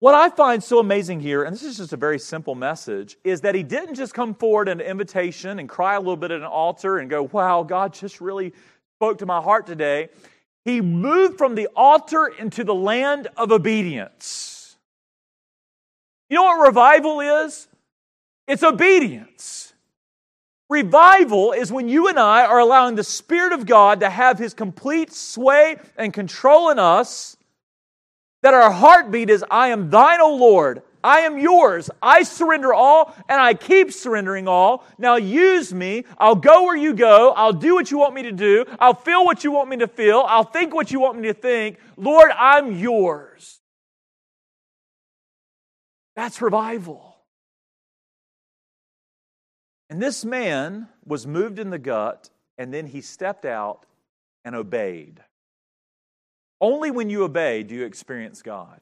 What 0.00 0.14
I 0.14 0.28
find 0.28 0.62
so 0.62 0.78
amazing 0.78 1.20
here, 1.20 1.44
and 1.44 1.54
this 1.54 1.62
is 1.62 1.78
just 1.78 1.92
a 1.92 1.96
very 1.96 2.18
simple 2.18 2.54
message, 2.54 3.16
is 3.24 3.40
that 3.42 3.54
he 3.54 3.62
didn't 3.62 3.94
just 3.94 4.12
come 4.12 4.34
forward 4.34 4.68
an 4.68 4.80
invitation 4.80 5.58
and 5.58 5.68
cry 5.68 5.94
a 5.94 6.00
little 6.00 6.16
bit 6.16 6.32
at 6.32 6.40
an 6.40 6.46
altar 6.46 6.98
and 6.98 7.08
go, 7.08 7.22
Wow, 7.22 7.62
God 7.62 7.94
just 7.94 8.20
really 8.20 8.52
spoke 8.96 9.18
to 9.18 9.26
my 9.26 9.40
heart 9.40 9.66
today. 9.66 10.08
He 10.66 10.80
moved 10.80 11.38
from 11.38 11.54
the 11.54 11.68
altar 11.76 12.26
into 12.26 12.64
the 12.64 12.74
land 12.74 13.28
of 13.36 13.52
obedience. 13.52 14.76
You 16.28 16.38
know 16.38 16.42
what 16.42 16.66
revival 16.66 17.20
is? 17.20 17.68
It's 18.48 18.64
obedience. 18.64 19.72
Revival 20.68 21.52
is 21.52 21.70
when 21.70 21.88
you 21.88 22.08
and 22.08 22.18
I 22.18 22.44
are 22.44 22.58
allowing 22.58 22.96
the 22.96 23.04
Spirit 23.04 23.52
of 23.52 23.64
God 23.64 24.00
to 24.00 24.10
have 24.10 24.40
His 24.40 24.54
complete 24.54 25.12
sway 25.12 25.76
and 25.96 26.12
control 26.12 26.70
in 26.70 26.80
us, 26.80 27.36
that 28.42 28.52
our 28.52 28.72
heartbeat 28.72 29.30
is, 29.30 29.44
I 29.48 29.68
am 29.68 29.88
thine, 29.88 30.20
O 30.20 30.34
Lord. 30.34 30.82
I 31.06 31.20
am 31.20 31.38
yours. 31.38 31.88
I 32.02 32.24
surrender 32.24 32.74
all 32.74 33.14
and 33.28 33.40
I 33.40 33.54
keep 33.54 33.92
surrendering 33.92 34.48
all. 34.48 34.84
Now 34.98 35.14
use 35.14 35.72
me. 35.72 36.04
I'll 36.18 36.34
go 36.34 36.64
where 36.64 36.76
you 36.76 36.94
go. 36.94 37.30
I'll 37.30 37.52
do 37.52 37.76
what 37.76 37.92
you 37.92 37.98
want 37.98 38.12
me 38.12 38.24
to 38.24 38.32
do. 38.32 38.64
I'll 38.80 38.94
feel 38.94 39.24
what 39.24 39.44
you 39.44 39.52
want 39.52 39.68
me 39.68 39.76
to 39.76 39.86
feel. 39.86 40.24
I'll 40.26 40.42
think 40.42 40.74
what 40.74 40.90
you 40.90 40.98
want 40.98 41.16
me 41.16 41.28
to 41.28 41.34
think. 41.34 41.78
Lord, 41.96 42.32
I'm 42.36 42.74
yours. 42.74 43.60
That's 46.16 46.42
revival. 46.42 47.16
And 49.88 50.02
this 50.02 50.24
man 50.24 50.88
was 51.04 51.24
moved 51.24 51.60
in 51.60 51.70
the 51.70 51.78
gut, 51.78 52.30
and 52.58 52.74
then 52.74 52.88
he 52.88 53.00
stepped 53.00 53.44
out 53.44 53.86
and 54.44 54.56
obeyed. 54.56 55.20
Only 56.60 56.90
when 56.90 57.10
you 57.10 57.22
obey 57.22 57.62
do 57.62 57.76
you 57.76 57.84
experience 57.84 58.42
God. 58.42 58.80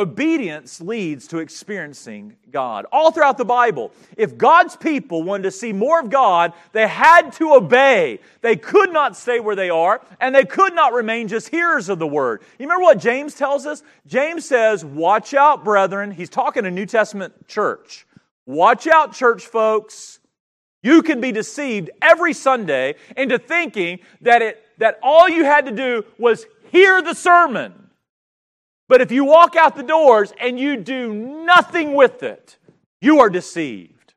Obedience 0.00 0.80
leads 0.80 1.26
to 1.26 1.40
experiencing 1.40 2.34
God. 2.50 2.86
All 2.90 3.12
throughout 3.12 3.36
the 3.36 3.44
Bible, 3.44 3.92
if 4.16 4.38
God's 4.38 4.74
people 4.74 5.22
wanted 5.22 5.42
to 5.42 5.50
see 5.50 5.74
more 5.74 6.00
of 6.00 6.08
God, 6.08 6.54
they 6.72 6.88
had 6.88 7.32
to 7.34 7.52
obey. 7.52 8.20
They 8.40 8.56
could 8.56 8.94
not 8.94 9.14
stay 9.14 9.40
where 9.40 9.54
they 9.54 9.68
are, 9.68 10.00
and 10.18 10.34
they 10.34 10.46
could 10.46 10.74
not 10.74 10.94
remain 10.94 11.28
just 11.28 11.50
hearers 11.50 11.90
of 11.90 11.98
the 11.98 12.06
word. 12.06 12.40
You 12.58 12.64
remember 12.64 12.84
what 12.84 12.98
James 12.98 13.34
tells 13.34 13.66
us? 13.66 13.82
James 14.06 14.46
says, 14.46 14.86
Watch 14.86 15.34
out, 15.34 15.64
brethren. 15.64 16.10
He's 16.10 16.30
talking 16.30 16.64
to 16.64 16.70
New 16.70 16.86
Testament 16.86 17.46
church. 17.46 18.06
Watch 18.46 18.86
out, 18.86 19.12
church 19.12 19.44
folks. 19.44 20.18
You 20.82 21.02
can 21.02 21.20
be 21.20 21.30
deceived 21.30 21.90
every 22.00 22.32
Sunday 22.32 22.94
into 23.18 23.38
thinking 23.38 23.98
that, 24.22 24.40
it, 24.40 24.64
that 24.78 24.98
all 25.02 25.28
you 25.28 25.44
had 25.44 25.66
to 25.66 25.72
do 25.72 26.06
was 26.16 26.46
hear 26.72 27.02
the 27.02 27.12
sermon. 27.12 27.89
But 28.90 29.00
if 29.00 29.12
you 29.12 29.24
walk 29.24 29.54
out 29.54 29.76
the 29.76 29.84
doors 29.84 30.32
and 30.40 30.58
you 30.58 30.76
do 30.76 31.14
nothing 31.14 31.94
with 31.94 32.24
it, 32.24 32.58
you 33.00 33.20
are 33.20 33.30
deceived. 33.30 34.14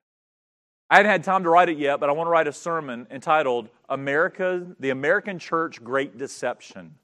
I 0.89 0.95
hadn't 0.95 1.11
had 1.11 1.23
time 1.23 1.43
to 1.43 1.49
write 1.51 1.69
it 1.69 1.77
yet, 1.77 1.99
but 1.99 2.09
I 2.09 2.13
want 2.13 2.25
to 2.25 2.31
write 2.31 2.47
a 2.47 2.51
sermon 2.51 3.05
entitled 3.11 3.69
America, 3.87 4.65
the 4.79 4.89
American 4.89 5.37
Church 5.37 5.83
Great 5.83 6.17
Deception. 6.17 6.95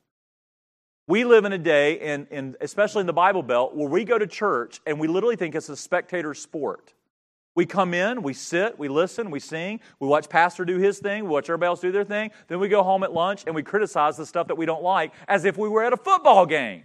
We 1.08 1.24
live 1.26 1.46
in 1.46 1.54
a 1.54 1.60
day, 1.60 2.00
in, 2.00 2.26
in, 2.32 2.56
especially 2.60 3.02
in 3.02 3.08
the 3.08 3.14
Bible 3.14 3.44
Belt, 3.44 3.76
where 3.76 3.88
we 3.88 4.04
go 4.04 4.18
to 4.18 4.26
church 4.26 4.82
and 4.88 5.00
we 5.00 5.08
literally 5.08 5.36
think 5.36 5.54
it's 5.54 5.70
a 5.70 5.78
spectator 5.78 6.34
sport. 6.34 6.96
We 7.54 7.68
come 7.68 7.94
in, 7.94 8.24
we 8.24 8.34
sit, 8.34 8.80
we 8.80 8.88
listen, 8.88 9.30
we 9.30 9.40
sing, 9.40 9.80
we 10.00 10.08
watch 10.08 10.28
Pastor 10.28 10.66
do 10.66 10.78
his 10.78 10.98
thing, 10.98 11.26
we 11.26 11.30
watch 11.30 11.46
everybody 11.46 11.68
else 11.68 11.82
do 11.82 11.92
their 11.92 12.04
thing, 12.04 12.32
then 12.48 12.60
we 12.60 12.68
go 12.68 12.82
home 12.82 13.04
at 13.04 13.14
lunch 13.14 13.44
and 13.46 13.54
we 13.54 13.62
criticize 13.62 14.18
the 14.18 14.26
stuff 14.26 14.48
that 14.48 14.58
we 14.58 14.66
don't 14.66 14.82
like 14.82 15.14
as 15.28 15.46
if 15.46 15.56
we 15.56 15.70
were 15.70 15.84
at 15.84 15.94
a 15.94 15.98
football 15.98 16.48
game. 16.48 16.82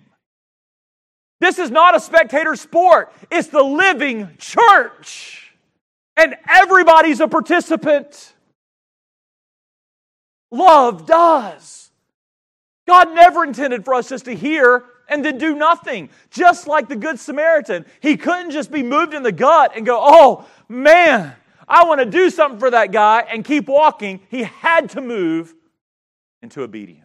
This 1.45 1.59
is 1.59 1.71
not 1.71 1.95
a 1.95 2.01
spectator 2.01 2.57
sport, 2.57 3.13
it's 3.31 3.49
the 3.49 3.63
living 3.63 4.31
church. 4.39 5.53
And 6.17 6.37
everybody's 6.49 7.21
a 7.21 7.29
participant. 7.29 8.33
Love 10.51 11.05
does. 11.05 11.91
God 12.89 13.15
never 13.15 13.45
intended 13.45 13.85
for 13.85 13.93
us 13.93 14.09
just 14.09 14.25
to 14.25 14.35
hear 14.35 14.85
and 15.07 15.23
then 15.23 15.37
do 15.37 15.55
nothing. 15.55 16.09
Just 16.31 16.67
like 16.67 16.89
the 16.89 16.97
Good 16.97 17.21
Samaritan, 17.21 17.85
he 18.01 18.17
couldn't 18.17 18.53
just 18.53 18.71
be 18.71 18.83
moved 18.83 19.13
in 19.13 19.23
the 19.23 19.33
gut 19.33 19.73
and 19.77 19.85
go, 19.85 19.99
oh 20.01 20.47
man, 20.67 21.35
I 21.69 21.85
want 21.85 22.01
to 22.01 22.07
do 22.07 22.31
something 22.31 22.59
for 22.59 22.71
that 22.71 22.91
guy 22.91 23.21
and 23.21 23.45
keep 23.45 23.69
walking. 23.69 24.21
He 24.31 24.45
had 24.45 24.89
to 24.91 25.03
move 25.03 25.55
into 26.41 26.63
obedience. 26.63 27.05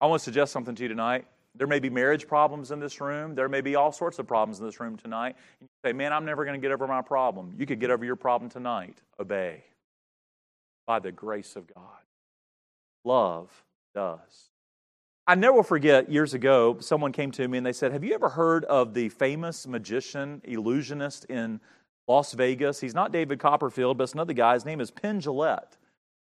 I 0.00 0.06
want 0.06 0.18
to 0.22 0.24
suggest 0.24 0.52
something 0.52 0.74
to 0.74 0.82
you 0.82 0.88
tonight. 0.88 1.26
There 1.56 1.66
may 1.66 1.78
be 1.78 1.90
marriage 1.90 2.26
problems 2.26 2.70
in 2.70 2.80
this 2.80 3.00
room. 3.00 3.34
There 3.34 3.48
may 3.48 3.60
be 3.60 3.76
all 3.76 3.92
sorts 3.92 4.18
of 4.18 4.26
problems 4.26 4.60
in 4.60 4.66
this 4.66 4.78
room 4.80 4.96
tonight. 4.96 5.36
And 5.60 5.68
you 5.68 5.88
say, 5.88 5.92
Man, 5.92 6.12
I'm 6.12 6.24
never 6.24 6.44
going 6.44 6.60
to 6.60 6.64
get 6.64 6.72
over 6.72 6.86
my 6.86 7.02
problem. 7.02 7.54
You 7.58 7.66
could 7.66 7.80
get 7.80 7.90
over 7.90 8.04
your 8.04 8.16
problem 8.16 8.50
tonight. 8.50 9.00
Obey 9.18 9.64
by 10.86 10.98
the 11.00 11.12
grace 11.12 11.56
of 11.56 11.72
God. 11.74 11.84
Love 13.04 13.50
does. 13.94 14.50
I 15.26 15.34
never 15.34 15.64
forget 15.64 16.10
years 16.10 16.34
ago, 16.34 16.76
someone 16.80 17.10
came 17.10 17.32
to 17.32 17.48
me 17.48 17.58
and 17.58 17.66
they 17.66 17.72
said, 17.72 17.92
Have 17.92 18.04
you 18.04 18.14
ever 18.14 18.28
heard 18.28 18.64
of 18.66 18.94
the 18.94 19.08
famous 19.08 19.66
magician, 19.66 20.40
illusionist 20.44 21.24
in 21.24 21.60
Las 22.06 22.32
Vegas? 22.32 22.80
He's 22.80 22.94
not 22.94 23.12
David 23.12 23.40
Copperfield, 23.40 23.98
but 23.98 24.04
it's 24.04 24.12
another 24.12 24.32
guy. 24.32 24.54
His 24.54 24.64
name 24.64 24.80
is 24.80 24.90
Penn 24.90 25.20
Jillette. 25.20 25.78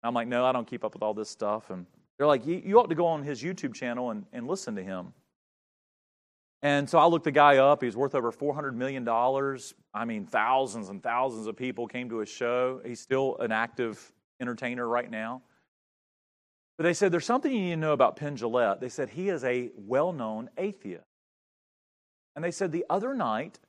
I'm 0.04 0.14
like, 0.14 0.28
No, 0.28 0.46
I 0.46 0.52
don't 0.52 0.68
keep 0.68 0.84
up 0.84 0.94
with 0.94 1.04
all 1.04 1.14
this 1.14 1.30
stuff. 1.30 1.70
And 1.70 1.86
they're 2.18 2.28
like, 2.28 2.46
You, 2.46 2.62
you 2.66 2.78
ought 2.80 2.90
to 2.90 2.96
go 2.96 3.08
on 3.08 3.24
his 3.24 3.42
YouTube 3.42 3.74
channel 3.74 4.12
and, 4.12 4.26
and 4.34 4.48
listen 4.48 4.76
to 4.76 4.84
him. 4.84 5.14
And 6.62 6.90
so 6.90 7.00
I 7.00 7.06
looked 7.06 7.24
the 7.24 7.32
guy 7.32 7.58
up. 7.58 7.82
He's 7.82 7.96
worth 7.96 8.16
over 8.16 8.32
$400 8.32 8.74
million. 8.74 9.08
I 9.94 10.06
mean, 10.06 10.26
thousands 10.26 10.90
and 10.90 11.02
thousands 11.02 11.48
of 11.48 11.56
people 11.56 11.88
came 11.88 12.10
to 12.10 12.18
his 12.18 12.30
show. 12.30 12.82
He's 12.86 13.00
still 13.00 13.38
an 13.38 13.52
active 13.52 14.12
entertainer 14.42 14.88
right 14.88 15.10
now. 15.10 15.42
But 16.78 16.84
they 16.84 16.94
said, 16.94 17.12
There's 17.12 17.26
something 17.26 17.52
you 17.52 17.62
need 17.62 17.70
to 17.72 17.78
know 17.78 17.94
about 17.94 18.16
Penn. 18.16 18.38
They 18.80 18.90
said, 18.90 19.10
He 19.10 19.30
is 19.30 19.44
a 19.44 19.72
well 19.76 20.12
known 20.12 20.50
atheist. 20.58 21.04
And 22.36 22.44
they 22.44 22.52
said, 22.52 22.72
The 22.72 22.86
other 22.90 23.14
night, 23.14 23.60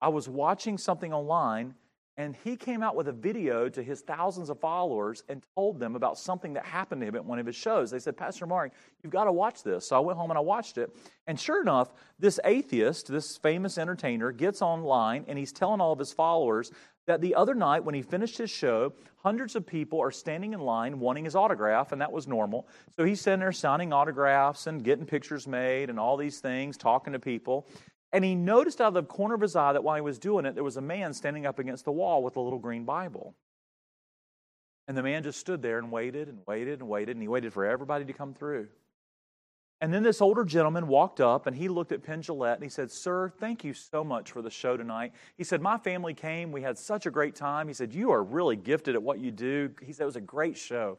I 0.00 0.08
was 0.08 0.28
watching 0.28 0.78
something 0.78 1.12
online 1.12 1.74
and 2.16 2.36
he 2.44 2.56
came 2.56 2.82
out 2.82 2.94
with 2.94 3.08
a 3.08 3.12
video 3.12 3.68
to 3.70 3.82
his 3.82 4.02
thousands 4.02 4.50
of 4.50 4.60
followers 4.60 5.24
and 5.28 5.42
told 5.54 5.80
them 5.80 5.96
about 5.96 6.18
something 6.18 6.52
that 6.52 6.64
happened 6.64 7.00
to 7.00 7.06
him 7.06 7.14
at 7.14 7.24
one 7.24 7.38
of 7.38 7.46
his 7.46 7.56
shows. 7.56 7.90
They 7.90 7.98
said, 7.98 8.16
Pastor 8.16 8.46
Mark, 8.46 8.72
you've 9.02 9.12
got 9.12 9.24
to 9.24 9.32
watch 9.32 9.62
this. 9.62 9.88
So 9.88 9.96
I 9.96 10.00
went 10.00 10.18
home 10.18 10.30
and 10.30 10.36
I 10.36 10.42
watched 10.42 10.76
it. 10.76 10.94
And 11.26 11.40
sure 11.40 11.62
enough, 11.62 11.92
this 12.18 12.38
atheist, 12.44 13.08
this 13.08 13.38
famous 13.38 13.78
entertainer, 13.78 14.30
gets 14.30 14.60
online 14.60 15.24
and 15.26 15.38
he's 15.38 15.52
telling 15.52 15.80
all 15.80 15.92
of 15.92 15.98
his 15.98 16.12
followers 16.12 16.70
that 17.06 17.20
the 17.20 17.34
other 17.34 17.54
night 17.54 17.84
when 17.84 17.94
he 17.94 18.02
finished 18.02 18.38
his 18.38 18.50
show, 18.50 18.92
hundreds 19.16 19.56
of 19.56 19.66
people 19.66 20.00
are 20.00 20.10
standing 20.10 20.52
in 20.52 20.60
line 20.60 21.00
wanting 21.00 21.24
his 21.24 21.34
autograph, 21.34 21.92
and 21.92 22.00
that 22.00 22.12
was 22.12 22.28
normal. 22.28 22.68
So 22.96 23.04
he's 23.04 23.20
sitting 23.20 23.40
there 23.40 23.52
signing 23.52 23.92
autographs 23.92 24.66
and 24.66 24.84
getting 24.84 25.04
pictures 25.04 25.48
made 25.48 25.90
and 25.90 25.98
all 25.98 26.16
these 26.16 26.38
things, 26.40 26.76
talking 26.76 27.12
to 27.12 27.18
people. 27.18 27.66
And 28.12 28.24
he 28.24 28.34
noticed 28.34 28.80
out 28.80 28.88
of 28.88 28.94
the 28.94 29.02
corner 29.02 29.34
of 29.34 29.40
his 29.40 29.56
eye 29.56 29.72
that 29.72 29.84
while 29.84 29.96
he 29.96 30.02
was 30.02 30.18
doing 30.18 30.44
it, 30.44 30.54
there 30.54 30.64
was 30.64 30.76
a 30.76 30.82
man 30.82 31.14
standing 31.14 31.46
up 31.46 31.58
against 31.58 31.84
the 31.84 31.92
wall 31.92 32.22
with 32.22 32.36
a 32.36 32.40
little 32.40 32.58
green 32.58 32.84
Bible. 32.84 33.34
And 34.86 34.96
the 34.96 35.02
man 35.02 35.22
just 35.22 35.40
stood 35.40 35.62
there 35.62 35.78
and 35.78 35.90
waited 35.90 36.28
and 36.28 36.40
waited 36.46 36.80
and 36.80 36.88
waited, 36.88 37.16
and 37.16 37.22
he 37.22 37.28
waited 37.28 37.52
for 37.52 37.64
everybody 37.64 38.04
to 38.04 38.12
come 38.12 38.34
through. 38.34 38.68
And 39.82 39.92
then 39.92 40.04
this 40.04 40.20
older 40.20 40.44
gentleman 40.44 40.86
walked 40.86 41.20
up 41.20 41.48
and 41.48 41.56
he 41.56 41.68
looked 41.68 41.90
at 41.90 42.04
Penn 42.04 42.22
Jillette 42.22 42.54
and 42.54 42.62
he 42.62 42.68
said, 42.68 42.88
Sir, 42.88 43.32
thank 43.40 43.64
you 43.64 43.74
so 43.74 44.04
much 44.04 44.30
for 44.30 44.40
the 44.40 44.48
show 44.48 44.76
tonight. 44.76 45.12
He 45.36 45.42
said, 45.42 45.60
My 45.60 45.76
family 45.76 46.14
came. 46.14 46.52
We 46.52 46.62
had 46.62 46.78
such 46.78 47.06
a 47.06 47.10
great 47.10 47.34
time. 47.34 47.66
He 47.66 47.74
said, 47.74 47.92
You 47.92 48.12
are 48.12 48.22
really 48.22 48.54
gifted 48.54 48.94
at 48.94 49.02
what 49.02 49.18
you 49.18 49.32
do. 49.32 49.70
He 49.82 49.92
said, 49.92 50.04
It 50.04 50.06
was 50.06 50.14
a 50.14 50.20
great 50.20 50.56
show. 50.56 50.98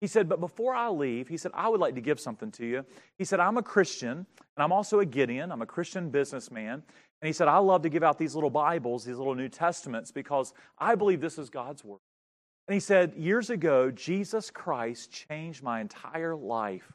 He 0.00 0.06
said, 0.06 0.28
But 0.28 0.40
before 0.40 0.74
I 0.74 0.88
leave, 0.88 1.28
he 1.28 1.36
said, 1.36 1.52
I 1.54 1.68
would 1.68 1.80
like 1.80 1.94
to 1.94 2.00
give 2.00 2.18
something 2.18 2.50
to 2.52 2.66
you. 2.66 2.84
He 3.18 3.24
said, 3.24 3.40
I'm 3.40 3.58
a 3.58 3.62
Christian, 3.62 4.10
and 4.10 4.64
I'm 4.64 4.72
also 4.72 5.00
a 5.00 5.06
Gideon. 5.06 5.52
I'm 5.52 5.62
a 5.62 5.66
Christian 5.66 6.10
businessman. 6.10 6.82
And 7.22 7.26
he 7.26 7.32
said, 7.32 7.48
I 7.48 7.58
love 7.58 7.82
to 7.82 7.90
give 7.90 8.02
out 8.02 8.18
these 8.18 8.34
little 8.34 8.50
Bibles, 8.50 9.04
these 9.04 9.18
little 9.18 9.34
New 9.34 9.50
Testaments, 9.50 10.10
because 10.10 10.54
I 10.78 10.94
believe 10.94 11.20
this 11.20 11.38
is 11.38 11.50
God's 11.50 11.84
Word. 11.84 12.00
And 12.66 12.74
he 12.74 12.80
said, 12.80 13.14
Years 13.14 13.50
ago, 13.50 13.90
Jesus 13.90 14.50
Christ 14.50 15.12
changed 15.28 15.62
my 15.62 15.80
entire 15.80 16.34
life. 16.34 16.90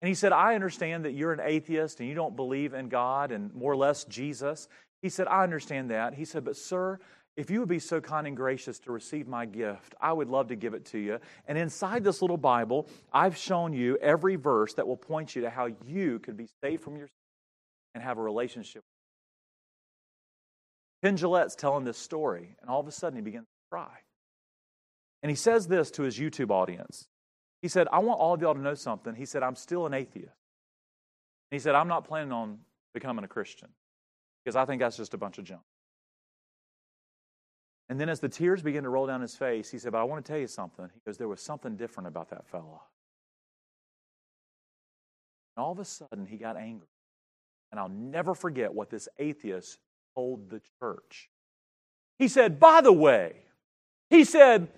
And 0.00 0.08
he 0.08 0.14
said, 0.14 0.32
I 0.32 0.54
understand 0.54 1.06
that 1.06 1.12
you're 1.12 1.32
an 1.32 1.40
atheist 1.42 1.98
and 1.98 2.08
you 2.08 2.14
don't 2.14 2.36
believe 2.36 2.74
in 2.74 2.88
God 2.88 3.32
and 3.32 3.52
more 3.54 3.72
or 3.72 3.76
less 3.76 4.04
Jesus. 4.04 4.68
He 5.00 5.08
said, 5.08 5.26
I 5.26 5.42
understand 5.42 5.90
that. 5.90 6.14
He 6.14 6.24
said, 6.24 6.44
But, 6.44 6.56
sir, 6.56 7.00
if 7.36 7.50
you 7.50 7.60
would 7.60 7.68
be 7.68 7.80
so 7.80 8.00
kind 8.00 8.26
and 8.26 8.36
gracious 8.36 8.78
to 8.80 8.92
receive 8.92 9.26
my 9.26 9.44
gift, 9.44 9.94
I 10.00 10.12
would 10.12 10.28
love 10.28 10.48
to 10.48 10.56
give 10.56 10.74
it 10.74 10.84
to 10.86 10.98
you. 10.98 11.18
And 11.48 11.58
inside 11.58 12.04
this 12.04 12.22
little 12.22 12.36
Bible, 12.36 12.88
I've 13.12 13.36
shown 13.36 13.72
you 13.72 13.96
every 13.96 14.36
verse 14.36 14.74
that 14.74 14.86
will 14.86 14.96
point 14.96 15.34
you 15.34 15.42
to 15.42 15.50
how 15.50 15.68
you 15.84 16.20
could 16.20 16.36
be 16.36 16.48
saved 16.62 16.84
from 16.84 16.96
your 16.96 17.08
sin 17.08 17.14
and 17.94 18.04
have 18.04 18.18
a 18.18 18.22
relationship. 18.22 18.84
Penn 21.02 21.16
Jillette's 21.16 21.56
telling 21.56 21.84
this 21.84 21.98
story, 21.98 22.56
and 22.60 22.70
all 22.70 22.80
of 22.80 22.86
a 22.86 22.92
sudden 22.92 23.16
he 23.16 23.22
begins 23.22 23.46
to 23.46 23.70
cry. 23.70 23.98
And 25.22 25.30
he 25.30 25.36
says 25.36 25.66
this 25.66 25.90
to 25.92 26.02
his 26.02 26.18
YouTube 26.18 26.50
audience. 26.50 27.08
He 27.62 27.68
said, 27.68 27.88
I 27.90 27.98
want 27.98 28.20
all 28.20 28.34
of 28.34 28.42
y'all 28.42 28.54
to 28.54 28.60
know 28.60 28.74
something. 28.74 29.14
He 29.14 29.26
said, 29.26 29.42
I'm 29.42 29.56
still 29.56 29.86
an 29.86 29.94
atheist. 29.94 30.36
And 31.50 31.52
he 31.52 31.58
said, 31.58 31.74
I'm 31.74 31.88
not 31.88 32.06
planning 32.06 32.32
on 32.32 32.58
becoming 32.92 33.24
a 33.24 33.28
Christian 33.28 33.68
because 34.44 34.54
I 34.54 34.66
think 34.66 34.80
that's 34.80 34.96
just 34.96 35.14
a 35.14 35.18
bunch 35.18 35.38
of 35.38 35.44
junk. 35.44 35.62
And 37.88 38.00
then 38.00 38.08
as 38.08 38.20
the 38.20 38.28
tears 38.28 38.62
began 38.62 38.84
to 38.84 38.88
roll 38.88 39.06
down 39.06 39.20
his 39.20 39.36
face, 39.36 39.70
he 39.70 39.78
said, 39.78 39.92
But 39.92 40.00
I 40.00 40.04
want 40.04 40.24
to 40.24 40.32
tell 40.32 40.40
you 40.40 40.46
something. 40.46 40.88
He 40.92 41.00
goes, 41.04 41.18
There 41.18 41.28
was 41.28 41.40
something 41.40 41.76
different 41.76 42.06
about 42.06 42.30
that 42.30 42.46
fellow. 42.48 42.82
And 45.56 45.64
all 45.64 45.72
of 45.72 45.78
a 45.78 45.84
sudden, 45.84 46.26
he 46.26 46.36
got 46.36 46.56
angry. 46.56 46.88
And 47.70 47.80
I'll 47.80 47.88
never 47.88 48.34
forget 48.34 48.72
what 48.72 48.90
this 48.90 49.08
atheist 49.18 49.78
told 50.14 50.48
the 50.48 50.60
church. 50.80 51.28
He 52.18 52.28
said, 52.28 52.58
By 52.58 52.80
the 52.80 52.92
way, 52.92 53.34
he 54.08 54.24
said, 54.24 54.68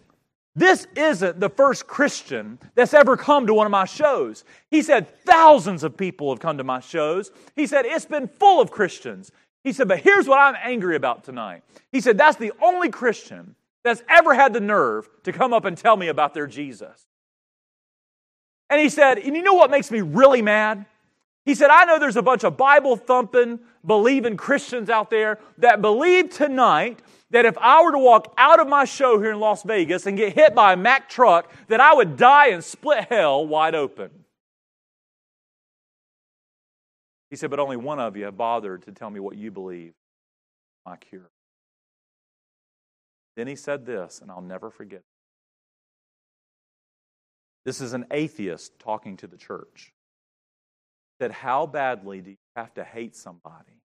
This 0.56 0.86
isn't 0.96 1.38
the 1.38 1.50
first 1.50 1.86
Christian 1.86 2.58
that's 2.74 2.94
ever 2.94 3.16
come 3.16 3.46
to 3.46 3.54
one 3.54 3.66
of 3.66 3.70
my 3.70 3.84
shows. 3.84 4.44
He 4.70 4.82
said 4.82 5.08
thousands 5.24 5.84
of 5.84 5.96
people 5.96 6.30
have 6.30 6.40
come 6.40 6.58
to 6.58 6.64
my 6.64 6.80
shows. 6.80 7.30
He 7.54 7.66
said 7.66 7.84
it's 7.86 8.06
been 8.06 8.28
full 8.28 8.60
of 8.60 8.70
Christians. 8.70 9.30
He 9.66 9.72
said, 9.72 9.88
but 9.88 9.98
here's 9.98 10.28
what 10.28 10.38
I'm 10.38 10.54
angry 10.62 10.94
about 10.94 11.24
tonight. 11.24 11.64
He 11.90 12.00
said, 12.00 12.16
that's 12.16 12.36
the 12.36 12.52
only 12.62 12.88
Christian 12.88 13.56
that's 13.82 14.00
ever 14.08 14.32
had 14.32 14.52
the 14.52 14.60
nerve 14.60 15.08
to 15.24 15.32
come 15.32 15.52
up 15.52 15.64
and 15.64 15.76
tell 15.76 15.96
me 15.96 16.06
about 16.06 16.34
their 16.34 16.46
Jesus. 16.46 17.08
And 18.70 18.80
he 18.80 18.88
said, 18.88 19.18
and 19.18 19.34
you 19.34 19.42
know 19.42 19.54
what 19.54 19.72
makes 19.72 19.90
me 19.90 20.02
really 20.02 20.40
mad? 20.40 20.86
He 21.44 21.56
said, 21.56 21.70
I 21.70 21.84
know 21.84 21.98
there's 21.98 22.16
a 22.16 22.22
bunch 22.22 22.44
of 22.44 22.56
Bible 22.56 22.94
thumping, 22.94 23.58
believing 23.84 24.36
Christians 24.36 24.88
out 24.88 25.10
there 25.10 25.40
that 25.58 25.82
believe 25.82 26.30
tonight 26.30 27.00
that 27.30 27.44
if 27.44 27.58
I 27.58 27.82
were 27.82 27.90
to 27.90 27.98
walk 27.98 28.34
out 28.38 28.60
of 28.60 28.68
my 28.68 28.84
show 28.84 29.20
here 29.20 29.32
in 29.32 29.40
Las 29.40 29.64
Vegas 29.64 30.06
and 30.06 30.16
get 30.16 30.34
hit 30.34 30.54
by 30.54 30.74
a 30.74 30.76
Mack 30.76 31.08
truck, 31.08 31.50
that 31.66 31.80
I 31.80 31.92
would 31.92 32.16
die 32.16 32.50
and 32.50 32.62
split 32.62 33.06
hell 33.08 33.44
wide 33.44 33.74
open. 33.74 34.10
He 37.30 37.36
said, 37.36 37.50
but 37.50 37.58
only 37.58 37.76
one 37.76 37.98
of 37.98 38.16
you 38.16 38.24
have 38.24 38.36
bothered 38.36 38.82
to 38.82 38.92
tell 38.92 39.10
me 39.10 39.20
what 39.20 39.36
you 39.36 39.50
believe 39.50 39.94
my 40.84 40.96
cure. 40.96 41.30
Then 43.36 43.48
he 43.48 43.56
said 43.56 43.84
this, 43.84 44.20
and 44.22 44.30
I'll 44.30 44.40
never 44.40 44.70
forget. 44.70 45.02
This 47.64 47.80
is 47.80 47.92
an 47.92 48.06
atheist 48.12 48.78
talking 48.78 49.16
to 49.18 49.26
the 49.26 49.36
church. 49.36 49.92
Said, 51.20 51.32
How 51.32 51.66
badly 51.66 52.20
do 52.20 52.30
you 52.30 52.36
have 52.54 52.72
to 52.74 52.84
hate 52.84 53.16
somebody 53.16 53.82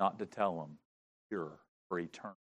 not 0.00 0.18
to 0.18 0.26
tell 0.26 0.58
them 0.58 0.78
you're 1.30 1.60
for 1.88 1.98
eternity? 1.98 2.40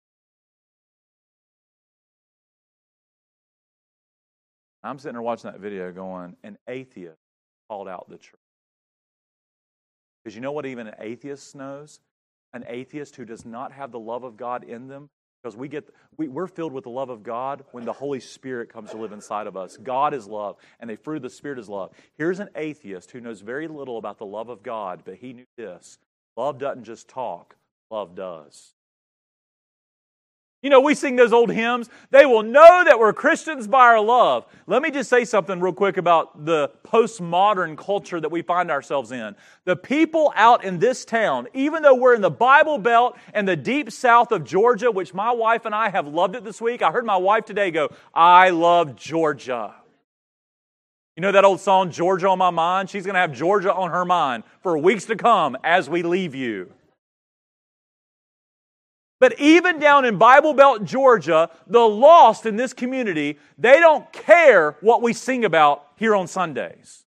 I'm 4.85 4.99
sitting 4.99 5.15
there 5.15 5.23
watching 5.23 5.51
that 5.51 5.61
video 5.61 5.93
going, 5.93 6.37
an 6.43 6.59
atheist 6.69 7.19
called 7.69 7.89
out 7.89 8.09
the 8.09 8.19
church. 8.19 8.42
Because 10.23 10.35
you 10.35 10.41
know 10.41 10.53
what 10.53 10.67
even 10.67 10.87
an 10.87 10.95
atheist 10.99 11.55
knows? 11.55 12.01
An 12.53 12.65
atheist 12.69 13.17
who 13.17 13.25
does 13.25 13.45
not 13.45 13.73
have 13.73 13.93
the 13.93 13.99
love 13.99 14.25
of 14.25 14.37
God 14.37 14.65
in 14.65 14.89
them 14.89 15.11
because 15.43 15.57
we 15.57 15.69
get 15.69 15.89
we, 16.17 16.29
we're 16.29 16.47
filled 16.47 16.73
with 16.73 16.85
the 16.85 16.91
love 16.91 17.11
of 17.11 17.23
god 17.23 17.65
when 17.73 17.85
the 17.85 17.93
holy 17.93 18.21
spirit 18.21 18.73
comes 18.73 18.91
to 18.91 18.97
live 18.97 19.13
inside 19.13 19.47
of 19.47 19.57
us. 19.57 19.77
God 19.77 20.15
is 20.15 20.27
love 20.27 20.57
and 20.79 20.89
the 20.89 20.97
fruit 20.97 21.17
of 21.17 21.23
the 21.23 21.31
spirit 21.31 21.59
is 21.59 21.69
love. 21.69 21.91
Here's 22.17 22.41
an 22.41 22.51
atheist 22.55 23.11
who 23.11 23.21
knows 23.21 23.41
very 23.41 23.67
little 23.69 23.99
about 23.99 24.19
the 24.19 24.27
love 24.27 24.49
of 24.49 24.63
god 24.63 25.03
but 25.05 25.17
he 25.17 25.33
knew 25.33 25.47
this 25.57 25.99
love 26.37 26.59
doesn't 26.59 26.85
just 26.85 27.09
talk 27.09 27.57
love 27.91 28.15
does 28.15 28.75
you 30.63 30.71
know, 30.71 30.81
we 30.81 30.95
sing 30.95 31.17
those 31.17 31.33
old 31.33 31.51
hymns. 31.51 31.91
They 32.11 32.25
will 32.25 32.45
know 32.45 32.85
that 32.85 32.99
we're 32.99 33.13
Christians 33.13 33.67
by 33.67 33.81
our 33.81 34.01
love. 34.01 34.47
Let 34.69 34.81
me 34.81 34.93
just 34.93 35.11
say 35.11 35.25
something 35.25 35.61
real 35.61 35.73
quick 35.73 35.97
about 35.97 36.45
the 36.45 36.71
postmodern 36.85 37.77
culture 37.77 38.21
that 38.21 38.31
we 38.31 38.43
find 38.43 38.71
ourselves 38.71 39.11
in. 39.11 39.35
The 39.65 39.75
people 39.75 40.33
out 40.37 40.65
in 40.65 40.79
this 40.79 41.05
town, 41.05 41.49
even 41.53 41.83
though 41.83 41.97
we're 41.97 42.15
in 42.15 42.21
the 42.21 42.31
Bible 42.31 42.79
Belt 42.79 43.19
and 43.35 43.47
the 43.47 43.57
deep 43.57 43.91
south 43.91 44.31
of 44.31 44.45
Georgia, 44.45 44.93
which 44.93 45.13
my 45.13 45.33
wife 45.33 45.65
and 45.65 45.75
I 45.75 45.89
have 45.89 46.07
loved 46.07 46.37
it 46.37 46.45
this 46.45 46.61
week, 46.61 46.81
I 46.81 46.93
heard 46.93 47.05
my 47.05 47.17
wife 47.17 47.45
today 47.45 47.73
go, 47.73 47.89
I 48.15 48.51
love 48.51 48.95
Georgia. 48.95 49.75
You 51.17 51.23
know 51.23 51.33
that 51.33 51.45
old 51.45 51.61
song, 51.61 51.91
Georgia 51.91 52.29
on 52.29 52.39
My 52.39 52.51
Mind? 52.51 52.89
She's 52.89 53.05
going 53.05 53.15
to 53.15 53.21
have 53.21 53.33
Georgia 53.33 53.75
on 53.75 53.91
her 53.91 54.05
mind 54.05 54.45
for 54.63 54.79
weeks 54.79 55.07
to 55.07 55.17
come 55.17 55.57
as 55.65 55.91
we 55.91 56.03
leave 56.03 56.37
you. 56.37 56.73
But 59.23 59.39
even 59.39 59.79
down 59.79 60.05
in 60.05 60.19
Bible 60.19 60.53
Belt, 60.53 60.85
Georgia, 60.85 61.49
the 61.69 61.79
lost 61.79 62.45
in 62.45 62.57
this 62.57 62.73
community, 62.73 63.39
they 63.57 63.79
don't 63.79 64.13
care 64.13 64.73
what 64.81 65.01
we 65.01 65.13
sing 65.13 65.45
about 65.45 65.87
here 65.95 66.17
on 66.17 66.27
Sundays. 66.27 67.05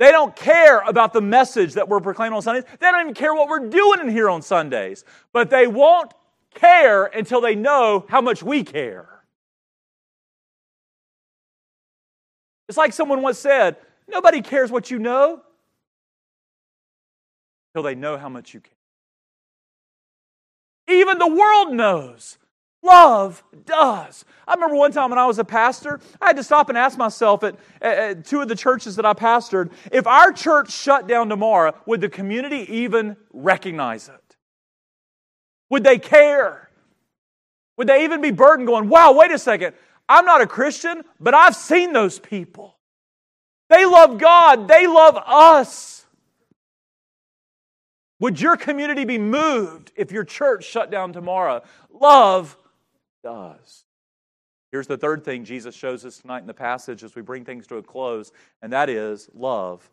They 0.00 0.10
don't 0.10 0.34
care 0.34 0.80
about 0.80 1.12
the 1.12 1.20
message 1.20 1.74
that 1.74 1.88
we're 1.88 2.00
proclaiming 2.00 2.34
on 2.34 2.42
Sundays. 2.42 2.64
They 2.80 2.90
don't 2.90 3.02
even 3.02 3.14
care 3.14 3.32
what 3.32 3.48
we're 3.48 3.68
doing 3.68 4.00
in 4.00 4.08
here 4.08 4.28
on 4.28 4.42
Sundays. 4.42 5.04
But 5.32 5.48
they 5.48 5.68
won't 5.68 6.12
care 6.54 7.04
until 7.04 7.40
they 7.40 7.54
know 7.54 8.04
how 8.08 8.20
much 8.20 8.42
we 8.42 8.64
care. 8.64 9.22
It's 12.68 12.76
like 12.76 12.92
someone 12.92 13.22
once 13.22 13.38
said 13.38 13.76
nobody 14.08 14.42
cares 14.42 14.72
what 14.72 14.90
you 14.90 14.98
know 14.98 15.40
until 17.72 17.84
they 17.84 17.94
know 17.94 18.18
how 18.18 18.28
much 18.28 18.54
you 18.54 18.58
care. 18.58 18.73
Even 20.88 21.18
the 21.18 21.28
world 21.28 21.72
knows. 21.72 22.38
Love 22.82 23.42
does. 23.64 24.26
I 24.46 24.54
remember 24.54 24.76
one 24.76 24.92
time 24.92 25.08
when 25.08 25.18
I 25.18 25.24
was 25.24 25.38
a 25.38 25.44
pastor, 25.44 26.00
I 26.20 26.26
had 26.26 26.36
to 26.36 26.44
stop 26.44 26.68
and 26.68 26.76
ask 26.76 26.98
myself 26.98 27.42
at, 27.42 27.56
at, 27.80 28.26
two 28.26 28.42
of 28.42 28.48
the 28.48 28.54
churches 28.54 28.96
that 28.96 29.06
I 29.06 29.14
pastored 29.14 29.72
if 29.90 30.06
our 30.06 30.32
church 30.32 30.70
shut 30.70 31.06
down 31.06 31.30
tomorrow, 31.30 31.74
would 31.86 32.02
the 32.02 32.10
community 32.10 32.66
even 32.70 33.16
recognize 33.32 34.10
it? 34.10 34.36
Would 35.70 35.82
they 35.82 35.98
care? 35.98 36.68
Would 37.78 37.88
they 37.88 38.04
even 38.04 38.20
be 38.20 38.30
burdened 38.30 38.68
going, 38.68 38.90
wow, 38.90 39.12
wait 39.12 39.30
a 39.30 39.38
second, 39.38 39.74
I'm 40.06 40.26
not 40.26 40.42
a 40.42 40.46
Christian, 40.46 41.02
but 41.18 41.32
I've 41.32 41.56
seen 41.56 41.94
those 41.94 42.18
people. 42.18 42.76
They 43.70 43.86
love 43.86 44.18
God, 44.18 44.68
they 44.68 44.86
love 44.86 45.16
us. 45.26 46.03
Would 48.20 48.40
your 48.40 48.56
community 48.56 49.04
be 49.04 49.18
moved 49.18 49.92
if 49.96 50.12
your 50.12 50.24
church 50.24 50.64
shut 50.64 50.90
down 50.90 51.12
tomorrow? 51.12 51.62
Love 51.90 52.56
does. 53.22 53.84
Here's 54.70 54.86
the 54.86 54.96
third 54.98 55.24
thing 55.24 55.44
Jesus 55.44 55.74
shows 55.74 56.04
us 56.04 56.18
tonight 56.18 56.40
in 56.40 56.46
the 56.46 56.54
passage 56.54 57.04
as 57.04 57.14
we 57.14 57.22
bring 57.22 57.44
things 57.44 57.66
to 57.68 57.76
a 57.76 57.82
close, 57.82 58.32
and 58.60 58.72
that 58.72 58.90
is 58.90 59.28
love 59.34 59.88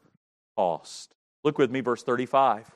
cost. 0.56 1.14
Look 1.43 1.57
with 1.57 1.72
me, 1.72 1.81
verse 1.81 2.03
35. 2.03 2.69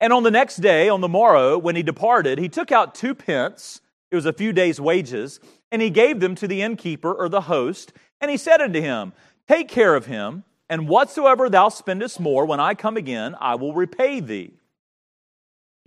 And 0.00 0.12
on 0.12 0.22
the 0.22 0.30
next 0.30 0.56
day, 0.56 0.88
on 0.88 1.00
the 1.00 1.08
morrow, 1.08 1.58
when 1.58 1.74
he 1.74 1.82
departed, 1.82 2.38
he 2.38 2.48
took 2.48 2.70
out 2.70 2.94
two 2.94 3.14
pence, 3.14 3.80
it 4.10 4.14
was 4.14 4.26
a 4.26 4.32
few 4.32 4.52
days' 4.52 4.80
wages, 4.80 5.40
and 5.72 5.82
he 5.82 5.90
gave 5.90 6.20
them 6.20 6.34
to 6.36 6.46
the 6.46 6.62
innkeeper 6.62 7.12
or 7.12 7.28
the 7.28 7.42
host, 7.42 7.92
and 8.20 8.30
he 8.30 8.36
said 8.36 8.60
unto 8.60 8.80
him, 8.80 9.12
Take 9.48 9.68
care 9.68 9.94
of 9.94 10.06
him 10.06 10.44
and 10.68 10.88
whatsoever 10.88 11.48
thou 11.48 11.68
spendest 11.68 12.20
more, 12.20 12.44
when 12.44 12.60
I 12.60 12.74
come 12.74 12.96
again, 12.96 13.34
I 13.40 13.54
will 13.54 13.72
repay 13.72 14.20
thee. 14.20 14.52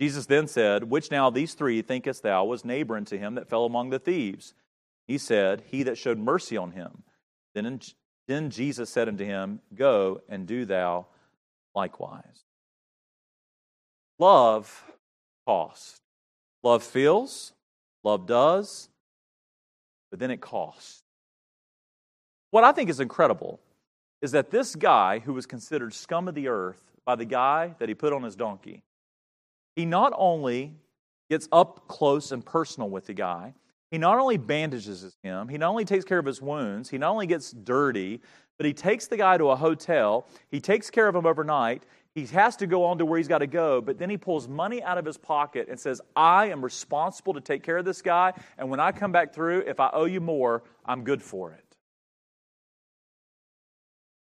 Jesus 0.00 0.26
then 0.26 0.48
said, 0.48 0.90
Which 0.90 1.10
now 1.10 1.30
these 1.30 1.54
three 1.54 1.82
thinkest 1.82 2.22
thou 2.22 2.44
was 2.44 2.64
neighbor 2.64 2.96
unto 2.96 3.16
him 3.16 3.36
that 3.36 3.48
fell 3.48 3.64
among 3.64 3.90
the 3.90 4.00
thieves? 4.00 4.54
He 5.06 5.18
said, 5.18 5.62
He 5.68 5.84
that 5.84 5.98
showed 5.98 6.18
mercy 6.18 6.56
on 6.56 6.72
him. 6.72 7.04
Then, 7.54 7.80
then 8.26 8.50
Jesus 8.50 8.90
said 8.90 9.08
unto 9.08 9.24
him, 9.24 9.60
Go 9.74 10.22
and 10.28 10.46
do 10.46 10.64
thou 10.64 11.06
likewise. 11.74 12.44
Love 14.18 14.84
costs. 15.46 16.00
Love 16.64 16.82
feels, 16.82 17.52
love 18.04 18.26
does, 18.26 18.88
but 20.10 20.20
then 20.20 20.30
it 20.30 20.40
costs. 20.40 21.02
What 22.50 22.64
I 22.64 22.72
think 22.72 22.88
is 22.90 23.00
incredible 23.00 23.60
is 24.22 24.32
that 24.32 24.50
this 24.50 24.74
guy, 24.76 25.18
who 25.18 25.34
was 25.34 25.44
considered 25.44 25.92
scum 25.92 26.28
of 26.28 26.34
the 26.34 26.48
earth 26.48 26.80
by 27.04 27.16
the 27.16 27.24
guy 27.24 27.74
that 27.78 27.88
he 27.88 27.94
put 27.94 28.12
on 28.12 28.22
his 28.22 28.36
donkey, 28.36 28.82
he 29.74 29.84
not 29.84 30.12
only 30.16 30.74
gets 31.28 31.48
up 31.50 31.88
close 31.88 32.30
and 32.30 32.44
personal 32.46 32.88
with 32.88 33.06
the 33.06 33.14
guy, 33.14 33.52
he 33.90 33.98
not 33.98 34.18
only 34.18 34.38
bandages 34.38 35.14
him, 35.22 35.48
he 35.48 35.58
not 35.58 35.68
only 35.68 35.84
takes 35.84 36.04
care 36.04 36.18
of 36.18 36.24
his 36.24 36.40
wounds, 36.40 36.88
he 36.88 36.98
not 36.98 37.10
only 37.10 37.26
gets 37.26 37.50
dirty, 37.50 38.20
but 38.56 38.64
he 38.64 38.72
takes 38.72 39.06
the 39.06 39.16
guy 39.16 39.36
to 39.36 39.50
a 39.50 39.56
hotel, 39.56 40.26
he 40.50 40.60
takes 40.60 40.88
care 40.88 41.08
of 41.08 41.16
him 41.16 41.26
overnight, 41.26 41.82
he 42.14 42.26
has 42.26 42.56
to 42.56 42.66
go 42.66 42.84
on 42.84 42.98
to 42.98 43.06
where 43.06 43.18
he's 43.18 43.28
got 43.28 43.38
to 43.38 43.46
go, 43.46 43.80
but 43.80 43.98
then 43.98 44.08
he 44.08 44.16
pulls 44.16 44.46
money 44.46 44.82
out 44.82 44.98
of 44.98 45.04
his 45.04 45.16
pocket 45.16 45.68
and 45.68 45.80
says, 45.80 46.00
I 46.14 46.46
am 46.46 46.62
responsible 46.62 47.34
to 47.34 47.40
take 47.40 47.62
care 47.62 47.78
of 47.78 47.84
this 47.84 48.02
guy, 48.02 48.34
and 48.56 48.70
when 48.70 48.78
I 48.78 48.92
come 48.92 49.10
back 49.10 49.34
through, 49.34 49.60
if 49.66 49.80
I 49.80 49.90
owe 49.92 50.04
you 50.04 50.20
more, 50.20 50.62
I'm 50.86 51.02
good 51.02 51.22
for 51.22 51.52
it. 51.52 51.71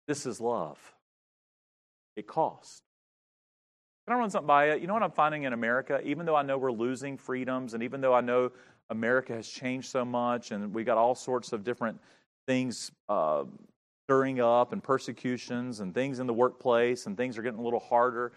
This 0.10 0.26
is 0.26 0.42
love. 0.42 0.80
It 2.16 2.26
costs. 2.26 2.82
Can 4.08 4.18
I 4.18 4.20
run 4.20 4.32
something 4.32 4.48
by 4.48 4.74
you? 4.74 4.82
You 4.82 4.88
know 4.88 4.96
what 4.96 5.04
I'm 5.04 5.12
finding 5.12 5.44
in 5.44 5.54
America? 5.54 6.02
Even 6.04 6.26
though 6.26 6.36
I 6.36 6.42
know 6.42 6.58
we're 6.58 6.72
losing 6.72 7.16
freedoms, 7.16 7.76
and 7.76 7.84
even 7.84 8.02
though 8.02 8.16
I 8.16 8.22
know 8.22 8.52
America 8.90 9.34
has 9.34 9.48
changed 9.48 9.92
so 9.92 10.04
much, 10.04 10.50
and 10.50 10.74
we 10.74 10.84
got 10.84 10.98
all 10.98 11.14
sorts 11.14 11.54
of 11.54 11.64
different 11.64 12.02
things 12.48 12.92
uh, 13.08 13.44
stirring 14.08 14.42
up, 14.42 14.74
and 14.74 14.82
persecutions, 14.82 15.80
and 15.80 15.94
things 15.94 16.18
in 16.18 16.26
the 16.26 16.34
workplace, 16.34 17.06
and 17.06 17.16
things 17.16 17.38
are 17.38 17.44
getting 17.44 17.60
a 17.60 17.64
little 17.64 17.80
harder 17.80 18.32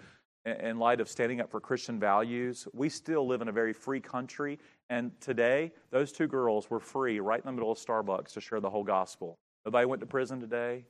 in 0.44 0.78
light 0.78 1.00
of 1.00 1.08
standing 1.08 1.40
up 1.40 1.50
for 1.50 1.58
Christian 1.58 1.98
values, 1.98 2.68
we 2.74 2.90
still 2.90 3.26
live 3.26 3.40
in 3.40 3.48
a 3.48 3.52
very 3.52 3.72
free 3.72 4.00
country. 4.00 4.58
And 4.90 5.10
today, 5.22 5.72
those 5.90 6.12
two 6.12 6.26
girls 6.26 6.68
were 6.68 6.80
free 6.80 7.18
right 7.18 7.40
in 7.40 7.46
the 7.46 7.52
middle 7.52 7.72
of 7.72 7.78
Starbucks 7.78 8.34
to 8.34 8.42
share 8.42 8.60
the 8.60 8.68
whole 8.68 8.84
gospel. 8.84 9.38
Nobody 9.64 9.86
went 9.86 10.00
to 10.00 10.06
prison 10.06 10.38
today. 10.38 10.84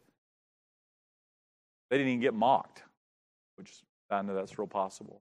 They 1.92 1.98
didn't 1.98 2.12
even 2.12 2.20
get 2.22 2.32
mocked, 2.32 2.84
which 3.56 3.70
I 4.08 4.22
know 4.22 4.34
that's 4.34 4.58
real 4.58 4.66
possible. 4.66 5.20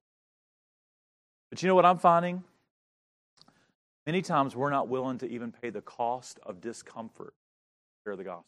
But 1.50 1.62
you 1.62 1.68
know 1.68 1.76
what 1.76 1.86
I'm 1.86 1.98
finding? 1.98 2.46
Many 4.06 4.22
times 4.22 4.56
we're 4.56 4.70
not 4.70 4.88
willing 4.88 5.18
to 5.18 5.30
even 5.30 5.52
pay 5.52 5.70
the 5.70 5.82
cost 5.82 6.40
of 6.44 6.62
discomfort 6.62 7.34
to 7.34 8.10
share 8.10 8.16
the 8.16 8.24
gospel. 8.24 8.46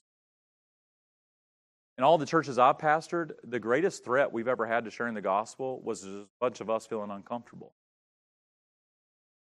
In 1.97 2.05
all 2.05 2.17
the 2.17 2.25
churches 2.25 2.57
I've 2.57 2.77
pastored, 2.77 3.31
the 3.43 3.59
greatest 3.59 4.05
threat 4.05 4.31
we've 4.31 4.47
ever 4.47 4.65
had 4.65 4.85
to 4.85 4.89
sharing 4.89 5.15
the 5.15 5.21
gospel 5.21 5.81
was 5.83 6.05
a 6.05 6.23
bunch 6.39 6.61
of 6.61 6.69
us 6.69 6.85
feeling 6.85 7.11
uncomfortable. 7.11 7.73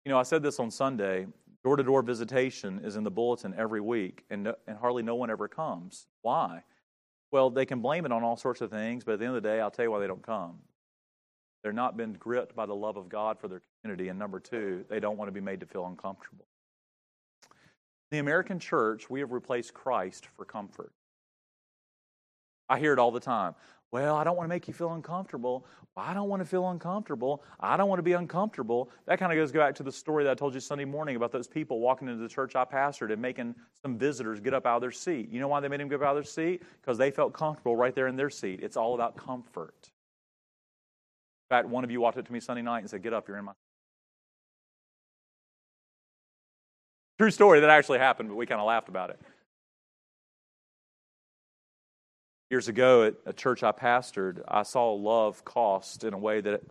You 0.05 0.11
know, 0.11 0.19
I 0.19 0.23
said 0.23 0.43
this 0.43 0.59
on 0.59 0.69
Sunday 0.69 1.25
door 1.63 1.75
to 1.75 1.81
door 1.81 2.03
visitation 2.03 2.81
is 2.83 2.97
in 2.97 3.03
the 3.03 3.09
bulletin 3.09 3.55
every 3.57 3.81
week, 3.81 4.25
and, 4.29 4.53
and 4.67 4.77
hardly 4.77 5.01
no 5.01 5.15
one 5.15 5.31
ever 5.31 5.47
comes. 5.47 6.05
Why? 6.21 6.61
Well, 7.31 7.49
they 7.49 7.65
can 7.65 7.81
blame 7.81 8.05
it 8.05 8.11
on 8.11 8.23
all 8.23 8.37
sorts 8.37 8.61
of 8.61 8.71
things, 8.71 9.03
but 9.03 9.13
at 9.13 9.19
the 9.19 9.25
end 9.25 9.35
of 9.35 9.43
the 9.43 9.49
day, 9.49 9.59
I'll 9.61 9.71
tell 9.71 9.85
you 9.85 9.91
why 9.91 9.99
they 9.99 10.07
don't 10.07 10.23
come. 10.23 10.57
They're 11.63 11.73
not 11.73 11.97
been 11.97 12.13
gripped 12.13 12.55
by 12.55 12.65
the 12.65 12.75
love 12.75 12.97
of 12.97 13.09
God 13.09 13.39
for 13.39 13.47
their 13.47 13.61
community. 13.81 14.09
And 14.09 14.17
number 14.17 14.39
two, 14.39 14.85
they 14.89 14.99
don't 14.99 15.17
want 15.17 15.27
to 15.27 15.33
be 15.33 15.41
made 15.41 15.59
to 15.59 15.65
feel 15.65 15.85
uncomfortable. 15.85 16.45
In 18.11 18.15
the 18.15 18.19
American 18.19 18.59
church, 18.59 19.09
we 19.09 19.19
have 19.19 19.31
replaced 19.31 19.73
Christ 19.73 20.25
for 20.35 20.45
comfort. 20.45 20.91
I 22.67 22.79
hear 22.79 22.93
it 22.93 22.99
all 22.99 23.11
the 23.11 23.19
time. 23.19 23.55
Well, 23.91 24.15
I 24.15 24.23
don't 24.23 24.37
want 24.37 24.45
to 24.45 24.49
make 24.49 24.67
you 24.67 24.73
feel 24.73 24.93
uncomfortable. 24.93 25.65
Well, 25.95 26.05
I 26.05 26.13
don't 26.13 26.29
want 26.29 26.41
to 26.41 26.45
feel 26.45 26.69
uncomfortable. 26.69 27.43
I 27.59 27.75
don't 27.75 27.89
want 27.89 27.97
to 27.97 28.03
be 28.03 28.13
uncomfortable. 28.13 28.91
That 29.07 29.17
kind 29.17 29.31
of 29.31 29.37
goes 29.37 29.51
back 29.51 29.73
to 29.75 29.83
the 29.83 29.91
story 29.91 30.23
that 30.23 30.31
I 30.31 30.35
told 30.35 30.53
you 30.53 30.59
Sunday 30.59 30.85
morning 30.85 31.15
about 31.15 31.31
those 31.31 31.47
people 31.47 31.79
walking 31.79 32.07
into 32.07 32.21
the 32.21 32.29
church 32.29 32.55
I 32.55 32.65
pastored 32.65 33.11
and 33.11 33.21
making 33.21 33.55
some 33.81 33.97
visitors 33.97 34.39
get 34.39 34.53
up 34.53 34.67
out 34.67 34.75
of 34.75 34.81
their 34.81 34.91
seat. 34.91 35.29
You 35.31 35.39
know 35.39 35.47
why 35.47 35.59
they 35.59 35.67
made 35.67 35.79
them 35.79 35.89
get 35.89 36.01
up 36.01 36.07
out 36.07 36.17
of 36.17 36.23
their 36.23 36.23
seat? 36.23 36.61
Because 36.81 36.99
they 36.99 37.09
felt 37.09 37.33
comfortable 37.33 37.75
right 37.75 37.95
there 37.95 38.07
in 38.07 38.15
their 38.15 38.29
seat. 38.29 38.59
It's 38.61 38.77
all 38.77 38.93
about 38.93 39.17
comfort. 39.17 39.73
In 41.49 41.55
fact, 41.55 41.67
one 41.67 41.83
of 41.83 41.89
you 41.89 41.99
walked 41.99 42.19
up 42.19 42.27
to 42.27 42.33
me 42.33 42.39
Sunday 42.39 42.61
night 42.61 42.79
and 42.79 42.89
said, 42.89 43.01
Get 43.01 43.13
up, 43.13 43.27
you're 43.27 43.37
in 43.37 43.45
my. 43.45 43.53
True 47.17 47.31
story 47.31 47.59
that 47.59 47.69
actually 47.71 47.97
happened, 47.97 48.29
but 48.29 48.35
we 48.35 48.45
kind 48.45 48.61
of 48.61 48.67
laughed 48.67 48.87
about 48.87 49.09
it. 49.09 49.19
Years 52.49 52.67
ago 52.67 53.03
at 53.03 53.13
a 53.27 53.33
church 53.33 53.61
I 53.61 53.71
pastored, 53.71 54.41
I 54.47 54.63
saw 54.63 54.91
love 54.91 55.45
cost 55.45 56.03
in 56.03 56.15
a 56.15 56.17
way 56.17 56.41
that 56.41 56.63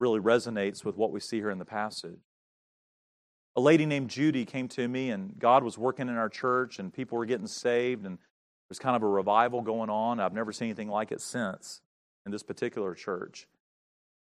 really 0.00 0.18
resonates 0.18 0.84
with 0.84 0.96
what 0.96 1.12
we 1.12 1.20
see 1.20 1.36
here 1.36 1.50
in 1.50 1.58
the 1.58 1.64
passage. 1.64 2.18
A 3.54 3.60
lady 3.60 3.86
named 3.86 4.10
Judy 4.10 4.44
came 4.44 4.66
to 4.68 4.88
me, 4.88 5.10
and 5.10 5.38
God 5.38 5.62
was 5.62 5.78
working 5.78 6.08
in 6.08 6.16
our 6.16 6.28
church, 6.28 6.80
and 6.80 6.92
people 6.92 7.16
were 7.16 7.26
getting 7.26 7.46
saved, 7.46 8.04
and 8.04 8.18
there 8.18 8.68
was 8.68 8.80
kind 8.80 8.96
of 8.96 9.04
a 9.04 9.08
revival 9.08 9.62
going 9.62 9.88
on. 9.88 10.18
I've 10.18 10.32
never 10.32 10.52
seen 10.52 10.66
anything 10.66 10.88
like 10.88 11.12
it 11.12 11.20
since 11.20 11.80
in 12.26 12.32
this 12.32 12.42
particular 12.42 12.94
church. 12.94 13.46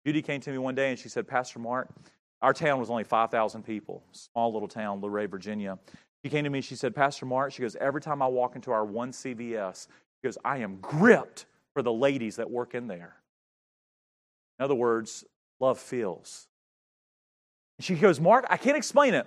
Judy 0.07 0.23
came 0.23 0.41
to 0.41 0.49
me 0.49 0.57
one 0.57 0.73
day 0.73 0.89
and 0.89 0.97
she 0.97 1.09
said, 1.09 1.27
Pastor 1.27 1.59
Mark, 1.59 1.89
our 2.41 2.53
town 2.53 2.79
was 2.79 2.89
only 2.89 3.03
5,000 3.03 3.63
people, 3.63 4.01
small 4.11 4.51
little 4.53 4.67
town, 4.69 5.01
Luray, 5.01 5.27
Virginia. 5.27 5.77
She 6.23 6.29
came 6.29 6.43
to 6.43 6.49
me, 6.49 6.61
she 6.61 6.75
said, 6.75 6.95
Pastor 6.95 7.25
Mark, 7.25 7.53
she 7.53 7.61
goes, 7.61 7.75
every 7.77 8.01
time 8.01 8.21
I 8.21 8.27
walk 8.27 8.55
into 8.55 8.71
our 8.71 8.83
one 8.83 9.11
CVS, 9.11 9.87
she 9.87 10.27
goes, 10.27 10.37
I 10.43 10.57
am 10.57 10.77
gripped 10.77 11.45
for 11.73 11.81
the 11.81 11.93
ladies 11.93 12.35
that 12.35 12.49
work 12.49 12.75
in 12.75 12.87
there. 12.87 13.15
In 14.57 14.65
other 14.65 14.75
words, 14.75 15.23
love 15.59 15.79
feels. 15.79 16.47
She 17.79 17.95
goes, 17.95 18.19
Mark, 18.19 18.45
I 18.49 18.57
can't 18.57 18.75
explain 18.75 19.13
it. 19.13 19.25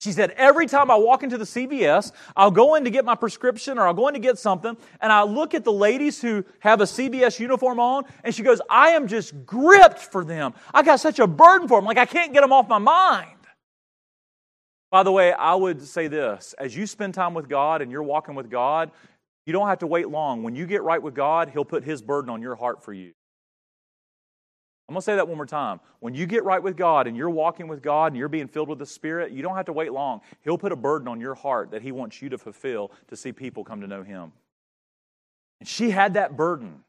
She 0.00 0.12
said, 0.12 0.30
every 0.32 0.66
time 0.66 0.90
I 0.90 0.96
walk 0.96 1.22
into 1.22 1.38
the 1.38 1.44
CVS, 1.44 2.12
I'll 2.36 2.50
go 2.50 2.74
in 2.74 2.84
to 2.84 2.90
get 2.90 3.04
my 3.04 3.14
prescription 3.14 3.78
or 3.78 3.86
I'll 3.86 3.94
go 3.94 4.06
in 4.08 4.14
to 4.14 4.20
get 4.20 4.38
something, 4.38 4.76
and 5.00 5.12
I 5.12 5.22
look 5.22 5.54
at 5.54 5.64
the 5.64 5.72
ladies 5.72 6.20
who 6.20 6.44
have 6.60 6.80
a 6.80 6.84
CVS 6.84 7.40
uniform 7.40 7.80
on, 7.80 8.04
and 8.22 8.34
she 8.34 8.42
goes, 8.42 8.60
I 8.68 8.90
am 8.90 9.08
just 9.08 9.46
gripped 9.46 9.98
for 9.98 10.24
them. 10.24 10.54
I 10.72 10.82
got 10.82 11.00
such 11.00 11.18
a 11.18 11.26
burden 11.26 11.66
for 11.66 11.78
them, 11.78 11.86
like 11.86 11.98
I 11.98 12.06
can't 12.06 12.32
get 12.32 12.42
them 12.42 12.52
off 12.52 12.68
my 12.68 12.78
mind. 12.78 13.30
By 14.94 15.02
the 15.02 15.10
way, 15.10 15.32
I 15.32 15.56
would 15.56 15.82
say 15.82 16.06
this 16.06 16.54
as 16.56 16.76
you 16.76 16.86
spend 16.86 17.14
time 17.14 17.34
with 17.34 17.48
God 17.48 17.82
and 17.82 17.90
you're 17.90 18.04
walking 18.04 18.36
with 18.36 18.48
God, 18.48 18.92
you 19.44 19.52
don't 19.52 19.66
have 19.66 19.80
to 19.80 19.88
wait 19.88 20.08
long. 20.08 20.44
When 20.44 20.54
you 20.54 20.68
get 20.68 20.84
right 20.84 21.02
with 21.02 21.16
God, 21.16 21.50
He'll 21.50 21.64
put 21.64 21.82
His 21.82 22.00
burden 22.00 22.30
on 22.30 22.40
your 22.40 22.54
heart 22.54 22.84
for 22.84 22.92
you. 22.92 23.10
I'm 24.88 24.92
going 24.92 25.00
to 25.00 25.04
say 25.04 25.16
that 25.16 25.26
one 25.26 25.36
more 25.36 25.46
time. 25.46 25.80
When 25.98 26.14
you 26.14 26.26
get 26.26 26.44
right 26.44 26.62
with 26.62 26.76
God 26.76 27.08
and 27.08 27.16
you're 27.16 27.28
walking 27.28 27.66
with 27.66 27.82
God 27.82 28.12
and 28.12 28.16
you're 28.16 28.28
being 28.28 28.46
filled 28.46 28.68
with 28.68 28.78
the 28.78 28.86
Spirit, 28.86 29.32
you 29.32 29.42
don't 29.42 29.56
have 29.56 29.66
to 29.66 29.72
wait 29.72 29.92
long. 29.92 30.20
He'll 30.42 30.58
put 30.58 30.70
a 30.70 30.76
burden 30.76 31.08
on 31.08 31.20
your 31.20 31.34
heart 31.34 31.72
that 31.72 31.82
He 31.82 31.90
wants 31.90 32.22
you 32.22 32.28
to 32.28 32.38
fulfill 32.38 32.92
to 33.08 33.16
see 33.16 33.32
people 33.32 33.64
come 33.64 33.80
to 33.80 33.88
know 33.88 34.04
Him. 34.04 34.30
And 35.58 35.68
she 35.68 35.90
had 35.90 36.14
that 36.14 36.36
burden. 36.36 36.83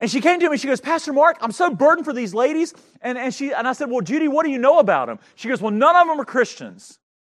And 0.00 0.10
she 0.10 0.20
came 0.20 0.40
to 0.40 0.50
me, 0.50 0.58
she 0.58 0.66
goes, 0.66 0.80
Pastor 0.80 1.12
Mark, 1.12 1.38
I'm 1.40 1.52
so 1.52 1.70
burdened 1.70 2.04
for 2.04 2.12
these 2.12 2.34
ladies. 2.34 2.74
And, 3.00 3.16
and, 3.16 3.32
she, 3.32 3.52
and 3.52 3.66
I 3.66 3.72
said, 3.72 3.90
Well, 3.90 4.02
Judy, 4.02 4.28
what 4.28 4.44
do 4.44 4.52
you 4.52 4.58
know 4.58 4.78
about 4.78 5.06
them? 5.06 5.18
She 5.36 5.48
goes, 5.48 5.60
Well, 5.60 5.70
none 5.70 5.96
of 5.96 6.06
them 6.06 6.20
are 6.20 6.24
Christians. 6.24 6.98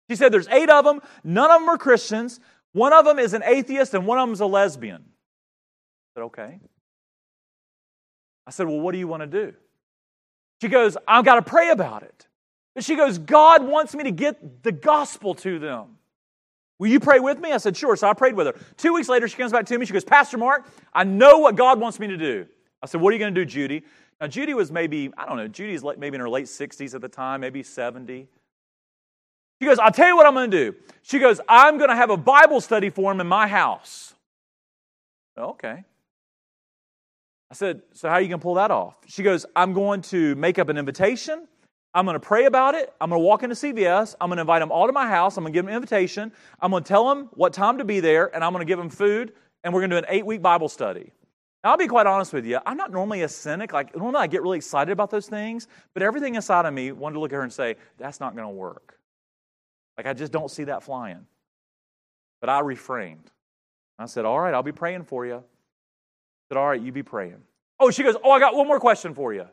She 0.10 0.16
said, 0.16 0.32
There's 0.32 0.48
eight 0.48 0.70
of 0.70 0.84
them, 0.84 1.02
none 1.24 1.52
of 1.52 1.62
them 1.62 1.70
are 1.70 1.78
Christians. 1.78 2.40
One 2.74 2.94
of 2.94 3.06
them 3.06 3.20
is 3.20 3.34
an 3.34 3.44
atheist, 3.44 3.94
and 3.94 4.06
one 4.06 4.20
of 4.20 4.28
them 4.28 4.34
is 4.34 4.40
a 4.40 4.46
lesbian. 4.46 5.04
I 5.06 6.20
said, 6.20 6.24
Okay. 6.26 6.60
I 8.48 8.52
said, 8.52 8.68
Well, 8.68 8.80
what 8.80 8.94
do 8.94 8.98
you 8.98 9.08
want 9.08 9.22
to 9.22 9.28
do? 9.28 9.54
She 10.62 10.68
goes, 10.68 10.98
I've 11.08 11.26
got 11.26 11.36
to 11.36 11.44
pray 11.44 11.70
about 11.70 12.02
it. 12.02 12.28
And 12.76 12.84
she 12.84 12.96
goes, 12.96 13.20
God 13.20 13.68
wants 13.68 13.94
me 13.94 14.06
to 14.06 14.12
get 14.12 14.64
the 14.64 14.72
gospel 14.72 15.36
to 15.36 15.60
them. 15.60 15.97
Will 16.80 16.88
you 16.88 17.00
pray 17.00 17.20
with 17.20 17.40
me? 17.40 17.52
I 17.52 17.58
said, 17.58 17.76
Sure. 17.76 17.96
So 17.96 18.08
I 18.08 18.14
prayed 18.14 18.36
with 18.36 18.48
her. 18.48 18.56
Two 18.78 18.94
weeks 18.94 19.10
later, 19.10 19.28
she 19.28 19.36
comes 19.36 19.52
back 19.52 19.66
to 19.68 19.78
me. 19.78 19.86
She 19.86 19.94
goes, 19.94 20.04
Pastor 20.04 20.38
Mark, 20.38 20.68
I 20.94 21.04
know 21.04 21.40
what 21.40 21.56
God 21.56 21.80
wants 21.80 22.00
me 22.00 22.08
to 22.08 22.18
do. 22.18 22.46
I 22.82 22.86
said, 22.86 23.02
What 23.02 23.10
are 23.10 23.14
you 23.14 23.20
going 23.20 23.34
to 23.34 23.42
do, 23.42 23.46
Judy? 23.46 23.84
Now, 24.20 24.28
Judy 24.28 24.54
was 24.54 24.72
maybe, 24.72 25.12
I 25.18 25.26
don't 25.26 25.38
know, 25.38 25.48
Judy's 25.48 25.84
maybe 25.84 26.16
in 26.16 26.22
her 26.22 26.30
late 26.30 26.46
60s 26.46 26.96
at 26.96 27.02
the 27.02 27.08
time, 27.08 27.42
maybe 27.42 27.62
70. 27.62 28.28
She 29.60 29.66
goes, 29.66 29.80
I'll 29.80 29.92
tell 29.92 30.08
you 30.08 30.16
what 30.16 30.26
I'm 30.26 30.34
going 30.34 30.50
to 30.52 30.72
do. 30.72 30.78
She 31.04 31.20
goes, 31.20 31.40
I'm 31.48 31.78
going 31.78 31.90
to 31.90 31.96
have 31.96 32.10
a 32.10 32.18
Bible 32.18 32.62
study 32.62 32.90
for 32.90 33.12
him 33.12 33.22
in 33.22 33.28
my 33.28 33.48
house. 33.48 34.14
Oh, 35.36 35.50
okay. 35.50 35.84
I 37.50 37.54
said, 37.54 37.82
So, 37.94 38.10
how 38.10 38.16
are 38.16 38.22
you 38.22 38.28
going 38.28 38.40
to 38.40 38.44
pull 38.44 38.56
that 38.56 38.72
off? 38.72 38.96
She 39.08 39.24
goes, 39.24 39.46
I'm 39.56 39.74
going 39.74 40.02
to 40.04 40.36
make 40.36 40.60
up 40.60 40.70
an 40.70 40.78
invitation. 40.78 41.48
I'm 41.94 42.06
going 42.06 42.16
to 42.16 42.20
pray 42.20 42.46
about 42.46 42.76
it. 42.76 42.94
I'm 43.02 43.10
going 43.10 43.22
to 43.22 43.26
walk 43.26 43.44
into 43.44 43.56
CVS. 43.56 44.16
I'm 44.22 44.30
going 44.30 44.38
to 44.38 44.42
invite 44.42 44.62
them 44.62 44.72
all 44.72 44.86
to 44.88 44.94
my 44.94 45.08
house. 45.08 45.38
I'm 45.38 45.44
going 45.44 45.54
to 45.54 45.58
give 45.58 45.66
them 45.66 45.70
an 45.70 45.76
invitation. 45.76 46.32
I'm 46.62 46.72
going 46.72 46.84
to 46.84 46.88
tell 46.88 47.08
them 47.10 47.30
what 47.34 47.54
time 47.54 47.80
to 47.80 47.86
be 47.86 48.00
there, 48.00 48.34
and 48.34 48.44
I'm 48.44 48.54
going 48.54 48.66
to 48.66 48.70
give 48.70 48.78
them 48.78 48.90
food, 48.90 49.34
and 49.64 49.74
we're 49.74 49.82
going 49.82 49.90
to 49.90 49.96
do 49.96 49.98
an 50.00 50.06
eight 50.10 50.26
week 50.26 50.42
Bible 50.42 50.70
study. 50.70 51.12
Now, 51.64 51.72
I'll 51.72 51.78
be 51.78 51.88
quite 51.88 52.06
honest 52.06 52.34
with 52.34 52.46
you. 52.46 52.60
I'm 52.66 52.78
not 52.78 52.92
normally 52.92 53.24
a 53.24 53.30
cynic. 53.30 53.74
Like, 53.74 53.96
normally 53.96 54.22
I 54.22 54.28
get 54.28 54.42
really 54.42 54.58
excited 54.58 54.92
about 54.92 55.10
those 55.10 55.28
things, 55.28 55.68
but 55.94 56.04
everything 56.04 56.36
inside 56.36 56.66
of 56.66 56.74
me 56.74 56.92
wanted 56.92 57.16
to 57.16 57.20
look 57.20 57.32
at 57.32 57.36
her 57.36 57.42
and 57.42 57.52
say, 57.52 57.76
That's 57.98 58.20
not 58.20 58.36
going 58.36 58.48
to 58.48 58.54
work. 58.54 59.00
Like, 59.98 60.06
I 60.06 60.14
just 60.14 60.32
don't 60.32 60.52
see 60.52 60.66
that 60.66 60.84
flying. 60.84 61.26
But 62.42 62.50
I 62.50 62.60
refrained. 62.60 63.32
I 63.98 64.06
said, 64.06 64.26
All 64.26 64.40
right, 64.40 64.54
I'll 64.54 64.62
be 64.62 64.72
praying 64.72 65.06
for 65.06 65.26
you 65.26 65.44
said, 66.50 66.58
All 66.58 66.68
right, 66.68 66.82
you 66.82 66.92
be 66.92 67.04
praying. 67.04 67.42
Oh, 67.80 67.92
she 67.92 68.04
goes, 68.04 68.16
Oh, 68.24 68.32
I 68.32 68.40
got 68.40 68.56
one 68.56 68.68
more 68.68 68.80
question 68.80 69.14
for 69.14 69.34
you. 69.34 69.46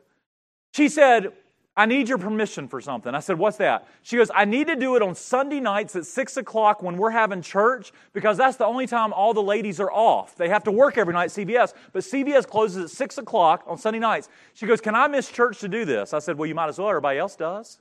She 0.73 0.89
said, 0.89 1.33
I 1.77 1.85
need 1.85 2.07
your 2.07 2.17
permission 2.17 2.69
for 2.69 2.79
something. 2.79 3.13
I 3.13 3.19
said, 3.19 3.37
What's 3.37 3.57
that? 3.57 3.87
She 4.01 4.15
goes, 4.15 4.31
I 4.33 4.45
need 4.45 4.67
to 4.67 4.77
do 4.77 4.95
it 4.95 5.01
on 5.01 5.13
Sunday 5.13 5.59
nights 5.59 5.95
at 5.95 6.05
6 6.05 6.37
o'clock 6.37 6.81
when 6.81 6.97
we're 6.97 7.09
having 7.09 7.41
church 7.41 7.91
because 8.13 8.37
that's 8.37 8.55
the 8.55 8.65
only 8.65 8.87
time 8.87 9.11
all 9.11 9.33
the 9.33 9.43
ladies 9.43 9.81
are 9.81 9.91
off. 9.91 10.35
They 10.35 10.47
have 10.47 10.63
to 10.65 10.71
work 10.71 10.97
every 10.97 11.13
night 11.13 11.25
at 11.25 11.31
CVS, 11.31 11.73
but 11.91 12.03
CVS 12.03 12.47
closes 12.47 12.85
at 12.85 12.89
6 12.91 13.17
o'clock 13.17 13.63
on 13.67 13.77
Sunday 13.77 13.99
nights. 13.99 14.29
She 14.53 14.65
goes, 14.65 14.79
Can 14.79 14.95
I 14.95 15.07
miss 15.07 15.29
church 15.29 15.59
to 15.59 15.67
do 15.67 15.83
this? 15.83 16.13
I 16.13 16.19
said, 16.19 16.37
Well, 16.37 16.47
you 16.47 16.55
might 16.55 16.69
as 16.69 16.79
well. 16.79 16.89
Everybody 16.89 17.19
else 17.19 17.35
does. 17.35 17.79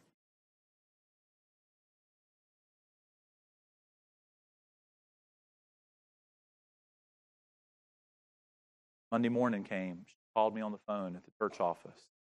Monday 9.12 9.28
morning 9.28 9.62
came. 9.62 10.04
She 10.08 10.14
called 10.34 10.52
me 10.52 10.62
on 10.62 10.72
the 10.72 10.80
phone 10.88 11.14
at 11.14 11.24
the 11.24 11.30
church 11.38 11.60
office. 11.60 12.13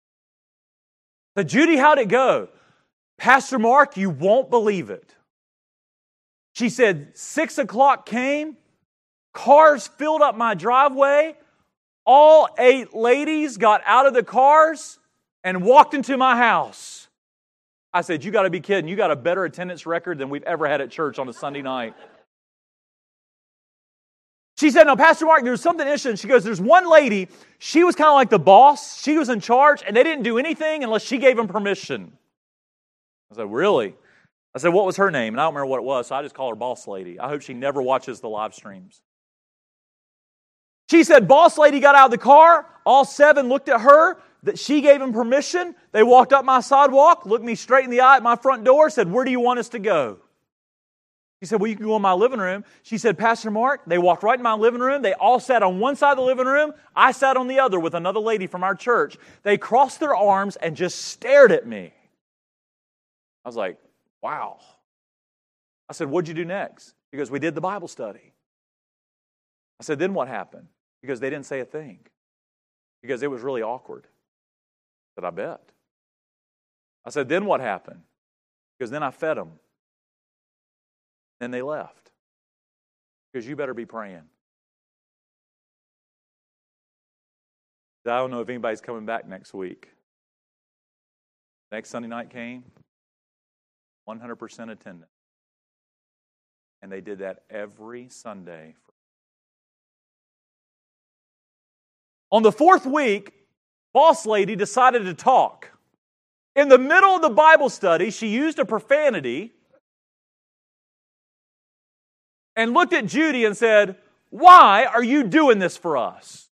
Said, 1.38 1.50
Judy, 1.50 1.78
how'd 1.78 2.00
it 2.00 2.10
go? 2.10 2.50
Pastor 3.18 3.60
Mark, 3.60 3.98
you 3.98 4.10
won't 4.10 4.50
believe 4.50 4.90
it. 4.90 5.16
She 6.54 6.70
said, 6.70 7.12
Six 7.18 7.58
o'clock 7.58 8.06
came, 8.06 8.58
cars 9.34 9.88
filled 9.88 10.22
up 10.22 10.36
my 10.36 10.54
driveway. 10.54 11.36
All 12.06 12.50
eight 12.58 12.94
ladies 12.96 13.58
got 13.58 13.82
out 13.86 14.08
of 14.08 14.14
the 14.14 14.24
cars 14.24 15.00
and 15.44 15.64
walked 15.64 15.94
into 15.94 16.18
my 16.18 16.36
house. 16.36 17.08
I 17.94 18.02
said, 18.02 18.24
You 18.24 18.32
got 18.32 18.44
to 18.44 18.50
be 18.50 18.60
kidding. 18.60 18.88
You 18.90 18.96
got 18.96 19.12
a 19.12 19.16
better 19.16 19.46
attendance 19.46 19.86
record 19.86 20.18
than 20.18 20.30
we've 20.30 20.44
ever 20.44 20.68
had 20.68 20.82
at 20.82 20.90
church 20.90 21.20
on 21.20 21.30
a 21.30 21.34
Sunday 21.34 21.62
night. 21.62 21.94
She 24.62 24.70
said, 24.70 24.84
No, 24.84 24.96
Pastor 24.96 25.26
Mark, 25.26 25.44
there's 25.44 25.60
something 25.60 25.88
interesting. 25.88 26.18
She 26.18 26.28
goes, 26.28 26.44
There's 26.44 26.62
one 26.62 26.88
lady, 26.88 27.30
she 27.58 27.84
was 27.84 27.96
kind 27.96 28.10
of 28.10 28.14
like 28.14 28.30
the 28.30 28.38
boss. 28.38 29.02
She 29.02 29.18
was 29.18 29.28
in 29.28 29.40
charge, 29.40 29.82
and 29.84 29.98
they 29.98 30.04
didn't 30.04 30.22
do 30.24 30.38
anything 30.38 30.84
unless 30.84 31.02
she 31.02 31.18
gave 31.18 31.36
them 31.36 31.48
permission. 31.48 32.12
I 33.32 33.38
said, 33.38 33.52
Really? 33.52 33.96
I 34.54 34.60
said, 34.60 34.72
What 34.72 34.86
was 34.86 34.98
her 34.98 35.10
name? 35.10 35.34
And 35.34 35.42
I 35.42 35.46
don't 35.46 35.56
remember 35.56 35.72
what 35.72 35.80
it 35.80 35.84
was, 35.84 36.06
so 36.06 36.16
I 36.16 36.22
just 36.22 36.36
call 36.36 36.50
her 36.50 36.56
Boss 36.56 36.88
Lady. 36.88 37.20
I 37.20 37.28
hope 37.28 37.42
she 37.42 37.56
never 37.56 37.82
watches 37.82 38.20
the 38.20 38.30
live 38.30 38.54
streams. 38.54 39.02
She 40.92 41.04
said, 41.06 41.28
Boss 41.28 41.58
Lady 41.58 41.80
got 41.80 41.96
out 41.96 42.06
of 42.06 42.12
the 42.12 42.20
car. 42.20 42.68
All 42.86 43.04
seven 43.04 43.50
looked 43.50 43.68
at 43.68 43.82
her. 43.82 44.22
that 44.44 44.60
she 44.60 44.82
gave 44.82 45.00
them 45.00 45.12
permission. 45.12 45.74
They 45.92 46.04
walked 46.04 46.34
up 46.34 46.46
my 46.46 46.60
sidewalk, 46.62 47.26
looked 47.26 47.44
me 47.44 47.56
straight 47.56 47.86
in 47.86 47.90
the 47.90 48.02
eye 48.02 48.18
at 48.18 48.22
my 48.22 48.36
front 48.36 48.64
door, 48.64 48.92
said, 48.92 49.12
Where 49.12 49.26
do 49.26 49.32
you 49.32 49.40
want 49.40 49.58
us 49.58 49.70
to 49.70 49.80
go? 49.80 50.20
She 51.42 51.48
said, 51.48 51.60
Well, 51.60 51.70
you 51.70 51.76
can 51.76 51.86
go 51.86 51.96
in 51.96 52.04
my 52.04 52.14
living 52.14 52.40
room. 52.40 52.64
She 52.84 53.00
said, 53.00 53.18
Pastor 53.18 53.50
Mark, 53.50 53.82
they 53.88 53.98
walked 53.98 54.22
right 54.22 54.38
in 54.38 54.44
my 54.44 54.54
living 54.54 54.80
room. 54.80 55.02
They 55.02 55.14
all 55.14 55.40
sat 55.40 55.64
on 55.64 55.80
one 55.80 55.96
side 55.96 56.12
of 56.12 56.18
the 56.18 56.24
living 56.24 56.46
room. 56.46 56.74
I 56.96 57.12
sat 57.12 57.36
on 57.36 57.48
the 57.48 57.60
other 57.60 57.80
with 57.80 57.96
another 57.96 58.20
lady 58.20 58.46
from 58.46 58.64
our 58.64 58.76
church. 58.76 59.18
They 59.42 59.58
crossed 59.58 60.00
their 60.00 60.16
arms 60.16 60.56
and 60.56 60.76
just 60.76 61.02
stared 61.02 61.52
at 61.52 61.66
me. 61.66 61.94
I 63.44 63.50
was 63.50 63.56
like, 63.56 63.80
Wow. 64.22 64.60
I 65.90 65.94
said, 65.94 66.10
What'd 66.10 66.28
you 66.28 66.36
do 66.36 66.46
next? 66.46 66.94
He 67.12 67.18
goes, 67.18 67.32
We 67.32 67.40
did 67.40 67.56
the 67.56 67.62
Bible 67.62 67.88
study. 67.88 68.34
I 69.80 69.84
said, 69.84 69.98
Then 69.98 70.14
what 70.14 70.28
happened? 70.28 70.68
Because 71.02 71.20
they 71.20 71.32
didn't 71.32 71.48
say 71.48 71.60
a 71.60 71.66
thing. 71.66 72.02
Because 73.02 73.24
it 73.24 73.32
was 73.32 73.42
really 73.42 73.64
awkward. 73.64 74.06
I 74.06 75.22
said, 75.22 75.28
I 75.28 75.32
bet. 75.32 75.62
I 77.04 77.10
said, 77.10 77.30
Then 77.30 77.46
what 77.46 77.62
happened? 77.62 78.02
Because 78.78 78.92
then 78.92 79.02
I 79.02 79.10
fed 79.10 79.38
them. 79.38 79.54
Then 81.42 81.50
they 81.50 81.64
left. 81.64 82.12
Because 83.34 83.48
you 83.48 83.56
better 83.56 83.74
be 83.74 83.86
praying. 83.86 84.22
I 88.06 88.18
don't 88.18 88.30
know 88.30 88.42
if 88.42 88.50
anybody's 88.50 88.80
coming 88.80 89.08
back 89.08 89.28
next 89.28 89.54
week. 89.54 89.90
Next 91.72 91.90
Sunday 91.90 92.08
night 92.08 92.30
came, 92.30 92.64
100% 94.08 94.72
attendance. 94.72 95.10
And 96.84 96.92
they 96.92 97.02
did 97.02 97.20
that 97.20 97.44
every 97.50 98.08
Sunday. 98.10 98.76
On 102.32 102.44
the 102.44 102.52
fourth 102.52 102.86
week, 102.86 103.34
boss 103.94 104.28
lady 104.28 104.56
decided 104.56 105.06
to 105.06 105.14
talk. 105.14 105.72
In 106.56 106.70
the 106.70 106.78
middle 106.78 107.16
of 107.16 107.22
the 107.24 107.30
Bible 107.30 107.70
study, 107.70 108.12
she 108.12 108.28
used 108.28 108.60
a 108.60 108.66
profanity 108.66 109.54
and 112.62 112.74
looked 112.74 112.94
at 112.94 113.08
Judy 113.08 113.44
and 113.44 113.58
said, 113.58 113.96
Why 114.30 114.86
are 114.86 115.04
you 115.04 115.24
doing 115.24 115.60
this 115.60 115.78
for 115.78 115.98
us? 115.98 116.50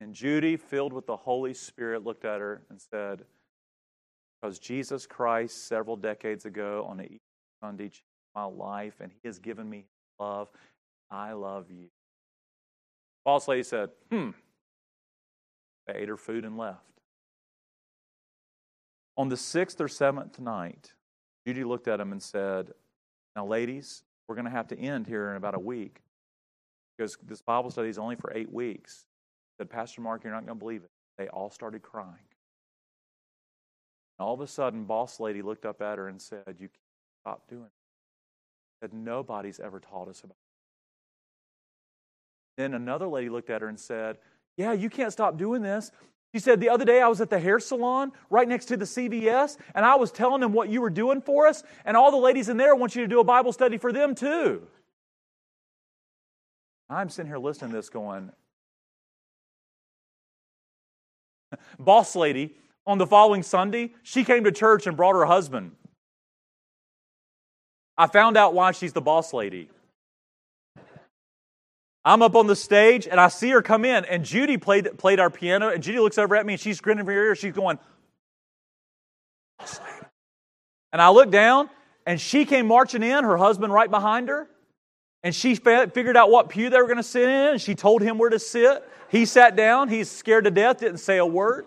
And 0.00 0.14
Judy, 0.14 0.56
filled 0.56 0.92
with 0.92 1.06
the 1.06 1.16
Holy 1.16 1.54
Spirit, 1.54 2.02
looked 2.02 2.24
at 2.24 2.40
her 2.40 2.62
and 2.68 2.80
said, 2.80 3.22
Because 4.40 4.58
Jesus 4.58 5.06
Christ, 5.06 5.68
several 5.68 5.96
decades 5.96 6.44
ago 6.44 6.84
on 6.88 7.00
a 7.00 7.20
Sunday, 7.62 7.84
changed 7.84 8.02
my 8.34 8.44
life, 8.44 8.94
and 9.00 9.12
He 9.12 9.28
has 9.28 9.38
given 9.38 9.70
me 9.70 9.84
love. 10.18 10.48
I 11.08 11.32
love 11.34 11.70
you. 11.70 11.86
Boss 13.24 13.46
lady 13.46 13.62
said, 13.62 13.90
Hmm. 14.10 14.30
They 15.86 15.94
ate 15.94 16.08
her 16.08 16.16
food 16.16 16.44
and 16.44 16.56
left. 16.56 16.80
On 19.16 19.28
the 19.28 19.36
sixth 19.36 19.80
or 19.80 19.88
seventh 19.88 20.40
night, 20.40 20.94
Judy 21.46 21.62
looked 21.62 21.86
at 21.86 22.00
him 22.00 22.10
and 22.10 22.22
said, 22.22 22.72
Now, 23.36 23.46
ladies, 23.46 24.02
we're 24.28 24.34
going 24.34 24.44
to 24.44 24.50
have 24.50 24.68
to 24.68 24.78
end 24.78 25.06
here 25.06 25.30
in 25.30 25.36
about 25.36 25.54
a 25.54 25.58
week 25.58 26.00
because 26.96 27.16
this 27.24 27.42
Bible 27.42 27.70
study 27.70 27.88
is 27.88 27.98
only 27.98 28.16
for 28.16 28.32
eight 28.34 28.52
weeks. 28.52 29.04
Said, 29.58 29.70
Pastor 29.70 30.00
Mark, 30.00 30.24
you're 30.24 30.32
not 30.32 30.46
going 30.46 30.58
to 30.58 30.64
believe 30.64 30.82
it. 30.82 30.90
They 31.18 31.28
all 31.28 31.50
started 31.50 31.82
crying. 31.82 32.26
And 34.18 34.26
all 34.26 34.34
of 34.34 34.40
a 34.40 34.46
sudden, 34.46 34.84
boss 34.84 35.20
lady 35.20 35.42
looked 35.42 35.66
up 35.66 35.82
at 35.82 35.98
her 35.98 36.08
and 36.08 36.20
said, 36.20 36.42
You 36.58 36.68
can't 36.68 37.22
stop 37.22 37.48
doing 37.48 37.64
it. 37.64 37.70
Said, 38.82 38.94
Nobody's 38.94 39.60
ever 39.60 39.80
taught 39.80 40.08
us 40.08 40.20
about 40.20 40.30
it. 40.30 40.36
Then 42.56 42.74
another 42.74 43.08
lady 43.08 43.28
looked 43.28 43.50
at 43.50 43.62
her 43.62 43.68
and 43.68 43.78
said, 43.78 44.18
Yeah, 44.56 44.72
you 44.72 44.90
can't 44.90 45.12
stop 45.12 45.36
doing 45.36 45.62
this. 45.62 45.90
She 46.32 46.38
said, 46.38 46.60
The 46.60 46.70
other 46.70 46.84
day 46.84 47.02
I 47.02 47.08
was 47.08 47.20
at 47.20 47.30
the 47.30 47.38
hair 47.38 47.60
salon 47.60 48.12
right 48.30 48.48
next 48.48 48.66
to 48.66 48.76
the 48.76 48.84
CVS, 48.84 49.58
and 49.74 49.84
I 49.84 49.96
was 49.96 50.10
telling 50.10 50.40
them 50.40 50.52
what 50.52 50.68
you 50.70 50.80
were 50.80 50.90
doing 50.90 51.20
for 51.20 51.46
us, 51.46 51.62
and 51.84 51.96
all 51.96 52.10
the 52.10 52.16
ladies 52.16 52.48
in 52.48 52.56
there 52.56 52.74
want 52.74 52.94
you 52.94 53.02
to 53.02 53.08
do 53.08 53.20
a 53.20 53.24
Bible 53.24 53.52
study 53.52 53.76
for 53.76 53.92
them 53.92 54.14
too. 54.14 54.66
I'm 56.88 57.10
sitting 57.10 57.28
here 57.28 57.38
listening 57.38 57.70
to 57.70 57.76
this 57.76 57.88
going, 57.90 58.32
Boss 61.78 62.16
lady, 62.16 62.56
on 62.86 62.98
the 62.98 63.06
following 63.06 63.42
Sunday, 63.42 63.92
she 64.02 64.24
came 64.24 64.44
to 64.44 64.52
church 64.52 64.86
and 64.86 64.96
brought 64.96 65.14
her 65.14 65.26
husband. 65.26 65.72
I 67.96 68.06
found 68.06 68.36
out 68.36 68.54
why 68.54 68.72
she's 68.72 68.92
the 68.92 69.00
boss 69.00 69.32
lady. 69.32 69.68
I'm 72.04 72.22
up 72.22 72.34
on 72.34 72.46
the 72.46 72.56
stage 72.56 73.06
and 73.06 73.20
I 73.20 73.28
see 73.28 73.50
her 73.50 73.62
come 73.62 73.84
in, 73.84 74.04
and 74.04 74.24
Judy 74.24 74.56
played, 74.56 74.98
played 74.98 75.20
our 75.20 75.30
piano, 75.30 75.68
and 75.68 75.82
Judy 75.82 75.98
looks 75.98 76.18
over 76.18 76.34
at 76.34 76.44
me 76.44 76.54
and 76.54 76.60
she's 76.60 76.80
grinning 76.80 77.04
from 77.04 77.14
her 77.14 77.26
ear. 77.26 77.34
She's 77.36 77.52
going, 77.54 77.78
and 80.92 81.00
I 81.00 81.10
look 81.10 81.30
down 81.30 81.70
and 82.04 82.20
she 82.20 82.44
came 82.44 82.66
marching 82.66 83.02
in, 83.02 83.22
her 83.24 83.36
husband 83.36 83.72
right 83.72 83.90
behind 83.90 84.28
her, 84.28 84.48
and 85.22 85.32
she 85.32 85.54
figured 85.54 86.16
out 86.16 86.30
what 86.30 86.48
pew 86.48 86.68
they 86.68 86.78
were 86.78 86.88
going 86.88 86.96
to 86.96 87.02
sit 87.04 87.28
in, 87.28 87.52
and 87.52 87.60
she 87.60 87.76
told 87.76 88.02
him 88.02 88.18
where 88.18 88.30
to 88.30 88.40
sit. 88.40 88.88
He 89.08 89.24
sat 89.24 89.54
down, 89.54 89.88
he's 89.88 90.10
scared 90.10 90.44
to 90.44 90.50
death, 90.50 90.80
didn't 90.80 90.98
say 90.98 91.18
a 91.18 91.26
word. 91.26 91.66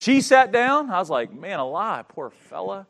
She 0.00 0.20
sat 0.20 0.52
down. 0.52 0.90
I 0.90 1.00
was 1.00 1.10
like, 1.10 1.32
man, 1.32 1.58
alive, 1.58 2.06
poor 2.06 2.30
fella. 2.30 2.86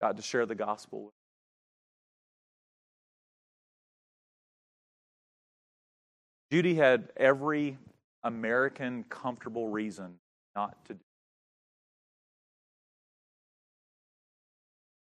Got 0.00 0.16
to 0.16 0.22
share 0.22 0.46
the 0.46 0.56
gospel 0.56 1.04
with 1.04 1.14
Judy 6.56 6.74
had 6.74 7.10
every 7.18 7.76
American 8.24 9.04
comfortable 9.10 9.68
reason 9.68 10.14
not 10.54 10.82
to 10.86 10.94
do 10.94 11.00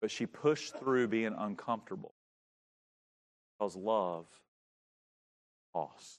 But 0.02 0.10
she 0.10 0.26
pushed 0.26 0.78
through 0.78 1.08
being 1.08 1.34
uncomfortable 1.38 2.12
because 3.58 3.74
love 3.76 4.26
costs. 5.72 6.18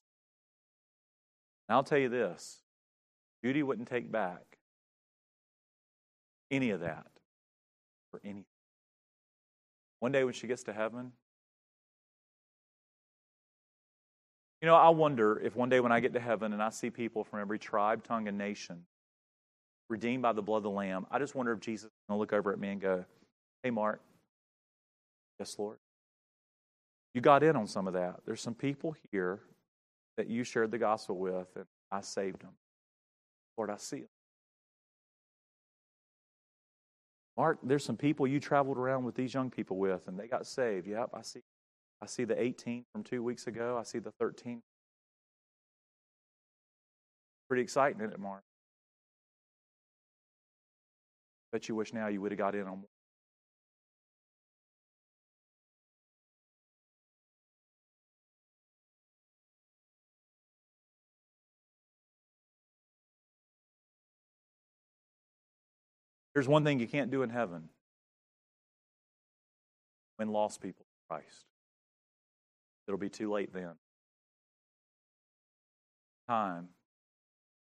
And 1.68 1.76
I'll 1.76 1.84
tell 1.84 1.99
you 1.99 2.10
this 2.10 2.64
Judy 3.45 3.61
wouldn't 3.61 3.88
take 3.88 4.11
back 4.11 4.57
any 6.49 6.72
of 6.72 6.80
that 6.80 7.06
for 8.10 8.19
anything. 8.23 8.45
One 9.99 10.11
day 10.11 10.23
when 10.23 10.34
she 10.34 10.47
gets 10.47 10.64
to 10.64 10.73
heaven, 10.73 11.11
You 14.61 14.68
know, 14.68 14.76
I 14.76 14.90
wonder 14.90 15.40
if 15.40 15.56
one 15.56 15.69
day 15.69 15.80
when 15.80 15.91
I 15.91 15.99
get 15.99 16.14
to 16.14 16.19
heaven 16.19 16.52
and 16.52 16.61
I 16.61 16.69
see 16.69 16.90
people 16.90 17.23
from 17.23 17.40
every 17.40 17.60
tribe, 17.60 18.03
tongue, 18.03 18.27
and 18.27 18.38
nation 18.38 18.86
redeemed 19.90 20.22
by 20.22 20.34
the 20.34 20.41
blood 20.41 20.57
of 20.57 20.64
the 20.64 20.69
Lamb, 20.69 21.06
I 21.10 21.18
just 21.18 21.34
wonder 21.34 21.53
if 21.53 21.60
Jesus 21.61 21.86
is 21.86 21.91
going 22.07 22.18
to 22.18 22.19
look 22.19 22.34
over 22.34 22.52
at 22.52 22.60
me 22.60 22.69
and 22.69 22.81
go, 22.81 23.06
Hey, 23.64 23.69
Mark, 23.69 24.02
yes, 25.40 25.57
Lord. 25.57 25.77
You 27.14 27.22
got 27.22 27.44
in 27.44 27.56
on 27.56 27.68
some 27.68 27.88
of 27.88 27.94
that. 27.94 28.18
There's 28.26 28.41
some 28.41 28.53
people 28.53 28.95
here 29.11 29.40
that 30.18 30.27
you 30.30 30.44
shared 30.44 30.72
the 30.72 30.77
gospel 30.77 31.18
with, 31.18 31.48
and 31.56 31.65
I 31.91 32.02
saved 32.02 32.41
them. 32.41 32.52
Lord, 33.57 33.69
I 33.69 33.77
see 33.77 33.98
it. 33.98 34.10
Mark, 37.36 37.57
there's 37.64 37.86
some 37.86 37.98
people 37.98 38.27
you 38.27 38.40
traveled 38.40 38.77
around 38.77 39.06
with 39.06 39.15
these 39.15 39.34
young 39.34 39.49
people 39.49 39.77
with, 39.77 40.07
and 40.07 40.19
they 40.19 40.27
got 40.27 40.45
saved. 40.45 40.88
Yep, 40.88 41.10
I 41.14 41.22
see. 41.22 41.41
I 42.01 42.05
see 42.05 42.23
the 42.23 42.41
18 42.41 42.85
from 42.91 43.03
two 43.03 43.21
weeks 43.21 43.47
ago. 43.47 43.77
I 43.80 43.84
see 43.84 43.99
the 43.99 44.11
13. 44.11 44.61
Pretty 47.47 47.63
exciting, 47.63 47.99
isn't 47.99 48.13
it, 48.13 48.19
Mark? 48.19 48.43
Bet 51.51 51.67
you 51.67 51.76
wish 51.76 51.93
now 51.93 52.07
you 52.07 52.21
would 52.21 52.31
have 52.31 52.38
got 52.38 52.55
in 52.55 52.61
on 52.61 52.67
more. 52.67 52.85
Here's 66.35 66.47
one 66.47 66.63
thing 66.63 66.80
you 66.80 66.88
can't 66.88 67.11
do 67.11 67.23
in 67.23 67.30
heaven 67.30 67.69
win 70.19 70.30
lost 70.30 70.61
people 70.61 70.85
Christ. 71.09 71.45
It'll 72.89 72.97
be 72.97 73.07
too 73.07 73.31
late 73.31 73.53
then. 73.53 73.75
Time, 76.27 76.69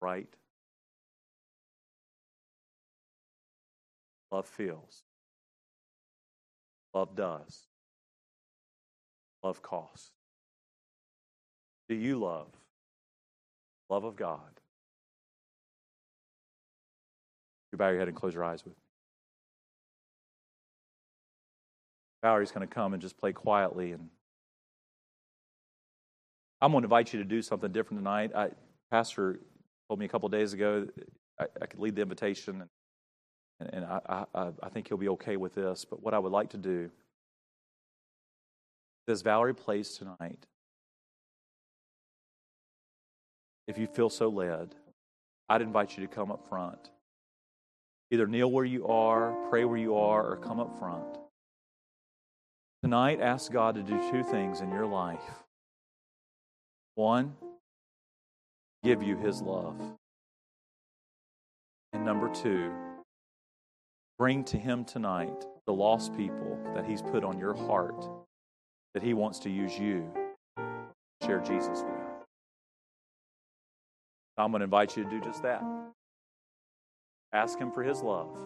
right? 0.01 0.27
Love 4.29 4.45
feels. 4.45 5.03
Love 6.93 7.15
does. 7.15 7.67
Love 9.41 9.61
costs. 9.61 10.11
Do 11.87 11.95
you 11.95 12.19
love? 12.19 12.49
Love 13.89 14.03
of 14.03 14.17
God. 14.17 14.59
You 17.71 17.77
bow 17.77 17.87
your 17.87 17.99
head 17.99 18.09
and 18.09 18.17
close 18.17 18.33
your 18.33 18.43
eyes 18.43 18.65
with 18.65 18.73
me. 18.73 18.83
Valerie's 22.21 22.51
going 22.51 22.67
to 22.67 22.73
come 22.73 22.91
and 22.91 23.01
just 23.01 23.17
play 23.17 23.31
quietly 23.31 23.93
and 23.93 24.09
I'm 26.65 26.71
going 26.71 26.81
to 26.81 26.87
invite 26.87 27.13
you 27.13 27.19
to 27.19 27.25
do 27.25 27.43
something 27.43 27.71
different 27.71 27.99
tonight. 27.99 28.31
I, 28.35 28.49
Pastor 28.89 29.39
told 29.87 29.99
me 29.99 30.07
a 30.07 30.09
couple 30.09 30.27
days 30.29 30.53
ago 30.53 30.87
I, 31.39 31.45
I 31.61 31.67
could 31.67 31.79
lead 31.79 31.95
the 31.95 32.01
invitation, 32.01 32.63
and, 33.59 33.69
and 33.71 33.85
I, 33.85 34.25
I, 34.33 34.47
I 34.63 34.69
think 34.69 34.87
he'll 34.87 34.97
be 34.97 35.09
okay 35.09 35.37
with 35.37 35.53
this. 35.53 35.85
But 35.85 36.01
what 36.01 36.15
I 36.15 36.17
would 36.17 36.31
like 36.31 36.49
to 36.49 36.57
do 36.57 36.89
is 39.07 39.21
Valerie 39.21 39.53
plays 39.53 39.91
tonight. 39.91 40.47
If 43.67 43.77
you 43.77 43.85
feel 43.85 44.09
so 44.09 44.29
led, 44.29 44.73
I'd 45.47 45.61
invite 45.61 45.95
you 45.95 46.07
to 46.07 46.11
come 46.11 46.31
up 46.31 46.49
front. 46.49 46.89
Either 48.09 48.25
kneel 48.25 48.49
where 48.49 48.65
you 48.65 48.87
are, 48.87 49.35
pray 49.51 49.65
where 49.65 49.77
you 49.77 49.97
are, 49.97 50.31
or 50.31 50.37
come 50.37 50.59
up 50.59 50.79
front. 50.79 51.19
Tonight, 52.81 53.21
ask 53.21 53.51
God 53.51 53.75
to 53.75 53.83
do 53.83 54.09
two 54.09 54.23
things 54.23 54.61
in 54.61 54.71
your 54.71 54.87
life. 54.87 55.44
One, 56.95 57.35
give 58.83 59.03
you 59.03 59.17
His 59.17 59.41
love. 59.41 59.75
And 61.93 62.05
number 62.05 62.29
two, 62.29 62.71
bring 64.17 64.43
to 64.45 64.57
Him 64.57 64.85
tonight 64.85 65.45
the 65.65 65.73
lost 65.73 66.15
people 66.15 66.57
that 66.73 66.85
He's 66.85 67.01
put 67.01 67.23
on 67.23 67.37
your 67.37 67.53
heart 67.53 68.07
that 68.93 69.03
He 69.03 69.13
wants 69.13 69.39
to 69.39 69.49
use 69.49 69.77
you 69.77 70.09
to 70.57 70.63
share 71.25 71.39
Jesus 71.39 71.83
with. 71.83 72.05
I'm 74.37 74.51
going 74.51 74.61
to 74.61 74.65
invite 74.65 74.95
you 74.97 75.03
to 75.03 75.09
do 75.09 75.21
just 75.21 75.43
that. 75.43 75.63
Ask 77.33 77.59
Him 77.59 77.71
for 77.71 77.83
His 77.83 78.01
love 78.01 78.37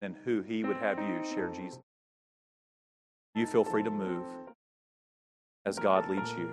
and 0.00 0.14
who 0.24 0.42
He 0.42 0.62
would 0.62 0.76
have 0.76 0.98
you 0.98 1.24
share 1.34 1.48
Jesus. 1.50 1.80
You 3.34 3.46
feel 3.46 3.64
free 3.64 3.82
to 3.82 3.90
move 3.90 4.24
as 5.64 5.78
God 5.78 6.08
leads 6.08 6.30
you. 6.32 6.50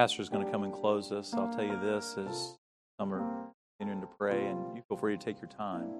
Pastor's 0.00 0.30
going 0.30 0.42
to 0.42 0.50
come 0.50 0.62
and 0.62 0.72
close 0.72 1.12
us. 1.12 1.34
I'll 1.34 1.52
tell 1.52 1.62
you 1.62 1.78
this 1.78 2.16
as 2.16 2.56
some 2.98 3.12
are 3.12 3.52
continuing 3.78 4.00
to 4.00 4.08
pray, 4.18 4.46
and 4.46 4.74
you 4.74 4.82
feel 4.88 4.96
free 4.96 5.14
to 5.14 5.22
take 5.22 5.42
your 5.42 5.50
time. 5.50 5.90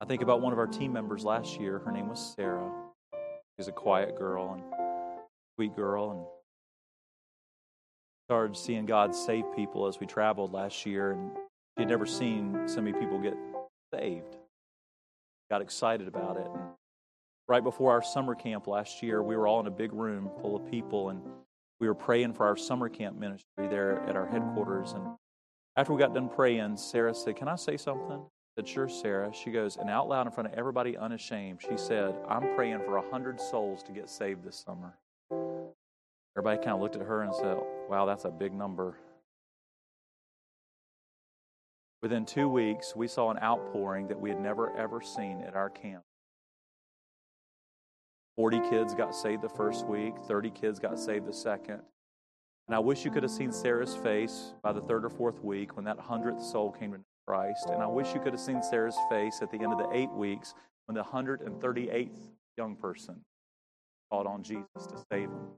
I 0.00 0.06
think 0.06 0.22
about 0.22 0.40
one 0.40 0.54
of 0.54 0.58
our 0.58 0.66
team 0.66 0.94
members 0.94 1.26
last 1.26 1.60
year. 1.60 1.78
Her 1.80 1.92
name 1.92 2.08
was 2.08 2.34
Sarah. 2.34 2.72
She's 3.58 3.68
a 3.68 3.72
quiet 3.72 4.16
girl 4.16 4.54
and 4.54 4.62
sweet 5.54 5.76
girl, 5.76 6.12
and 6.12 6.24
started 8.30 8.56
seeing 8.56 8.86
God 8.86 9.14
save 9.14 9.44
people 9.54 9.86
as 9.86 10.00
we 10.00 10.06
traveled 10.06 10.54
last 10.54 10.86
year, 10.86 11.10
and 11.10 11.32
she 11.76 11.82
had 11.82 11.88
never 11.90 12.06
seen 12.06 12.62
so 12.64 12.80
many 12.80 12.98
people 12.98 13.18
get 13.18 13.36
saved. 13.92 14.38
Got 15.50 15.60
excited 15.60 16.08
about 16.08 16.38
it. 16.38 16.46
Right 17.46 17.62
before 17.62 17.90
our 17.90 18.02
summer 18.02 18.34
camp 18.34 18.68
last 18.68 19.02
year, 19.02 19.22
we 19.22 19.36
were 19.36 19.46
all 19.46 19.60
in 19.60 19.66
a 19.66 19.70
big 19.70 19.92
room 19.92 20.30
full 20.40 20.56
of 20.56 20.70
people, 20.70 21.10
and 21.10 21.20
we 21.82 21.88
were 21.88 21.94
praying 21.94 22.32
for 22.32 22.46
our 22.46 22.56
summer 22.56 22.88
camp 22.88 23.18
ministry 23.18 23.66
there 23.66 24.00
at 24.08 24.14
our 24.14 24.24
headquarters. 24.24 24.92
And 24.92 25.02
after 25.74 25.92
we 25.92 25.98
got 25.98 26.14
done 26.14 26.28
praying, 26.28 26.76
Sarah 26.76 27.12
said, 27.12 27.34
Can 27.34 27.48
I 27.48 27.56
say 27.56 27.76
something? 27.76 28.20
I 28.20 28.60
said, 28.60 28.68
Sure, 28.68 28.88
Sarah. 28.88 29.32
She 29.34 29.50
goes, 29.50 29.76
and 29.76 29.90
out 29.90 30.08
loud 30.08 30.28
in 30.28 30.32
front 30.32 30.52
of 30.52 30.56
everybody, 30.56 30.96
unashamed, 30.96 31.60
she 31.60 31.76
said, 31.76 32.14
I'm 32.28 32.54
praying 32.54 32.82
for 32.86 32.98
a 32.98 33.10
hundred 33.10 33.40
souls 33.40 33.82
to 33.82 33.92
get 33.92 34.08
saved 34.08 34.44
this 34.44 34.64
summer. 34.64 34.96
Everybody 36.36 36.58
kind 36.58 36.76
of 36.76 36.80
looked 36.80 36.94
at 36.94 37.02
her 37.02 37.22
and 37.22 37.34
said, 37.34 37.58
Wow, 37.90 38.06
that's 38.06 38.26
a 38.26 38.30
big 38.30 38.54
number. 38.54 38.96
Within 42.00 42.24
two 42.24 42.48
weeks, 42.48 42.94
we 42.94 43.08
saw 43.08 43.32
an 43.32 43.38
outpouring 43.42 44.06
that 44.06 44.20
we 44.20 44.30
had 44.30 44.40
never 44.40 44.70
ever 44.76 45.00
seen 45.00 45.42
at 45.42 45.56
our 45.56 45.68
camp. 45.68 46.04
40 48.36 48.60
kids 48.70 48.94
got 48.94 49.14
saved 49.14 49.42
the 49.42 49.48
first 49.48 49.86
week, 49.86 50.14
30 50.26 50.50
kids 50.50 50.78
got 50.78 50.98
saved 50.98 51.26
the 51.26 51.32
second. 51.32 51.80
And 52.68 52.76
I 52.76 52.78
wish 52.78 53.04
you 53.04 53.10
could 53.10 53.22
have 53.22 53.32
seen 53.32 53.52
Sarah's 53.52 53.96
face 53.96 54.54
by 54.62 54.72
the 54.72 54.80
third 54.80 55.04
or 55.04 55.10
fourth 55.10 55.42
week 55.42 55.76
when 55.76 55.84
that 55.84 55.98
hundredth 55.98 56.42
soul 56.42 56.70
came 56.70 56.92
to 56.92 57.00
Christ. 57.26 57.68
And 57.70 57.82
I 57.82 57.86
wish 57.86 58.14
you 58.14 58.20
could 58.20 58.32
have 58.32 58.40
seen 58.40 58.62
Sarah's 58.62 58.96
face 59.10 59.40
at 59.42 59.50
the 59.50 59.58
end 59.58 59.72
of 59.72 59.78
the 59.78 59.90
eight 59.92 60.10
weeks 60.10 60.54
when 60.86 60.94
the 60.94 61.02
138th 61.02 62.10
young 62.56 62.76
person 62.76 63.20
called 64.10 64.26
on 64.26 64.42
Jesus 64.42 64.86
to 64.88 64.96
save 65.10 65.28
him. 65.28 65.48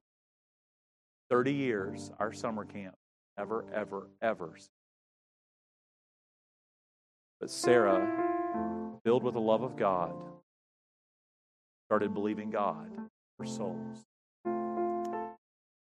30 1.30 1.52
years, 1.52 2.12
our 2.18 2.32
summer 2.32 2.64
camp, 2.64 2.94
ever, 3.38 3.64
ever, 3.72 4.08
ever. 4.22 4.56
But 7.40 7.50
Sarah, 7.50 8.08
filled 9.04 9.22
with 9.22 9.34
the 9.34 9.40
love 9.40 9.62
of 9.62 9.76
God, 9.76 10.14
started 11.94 12.12
believing 12.12 12.50
God 12.50 12.90
for 13.38 13.46
souls. 13.46 14.04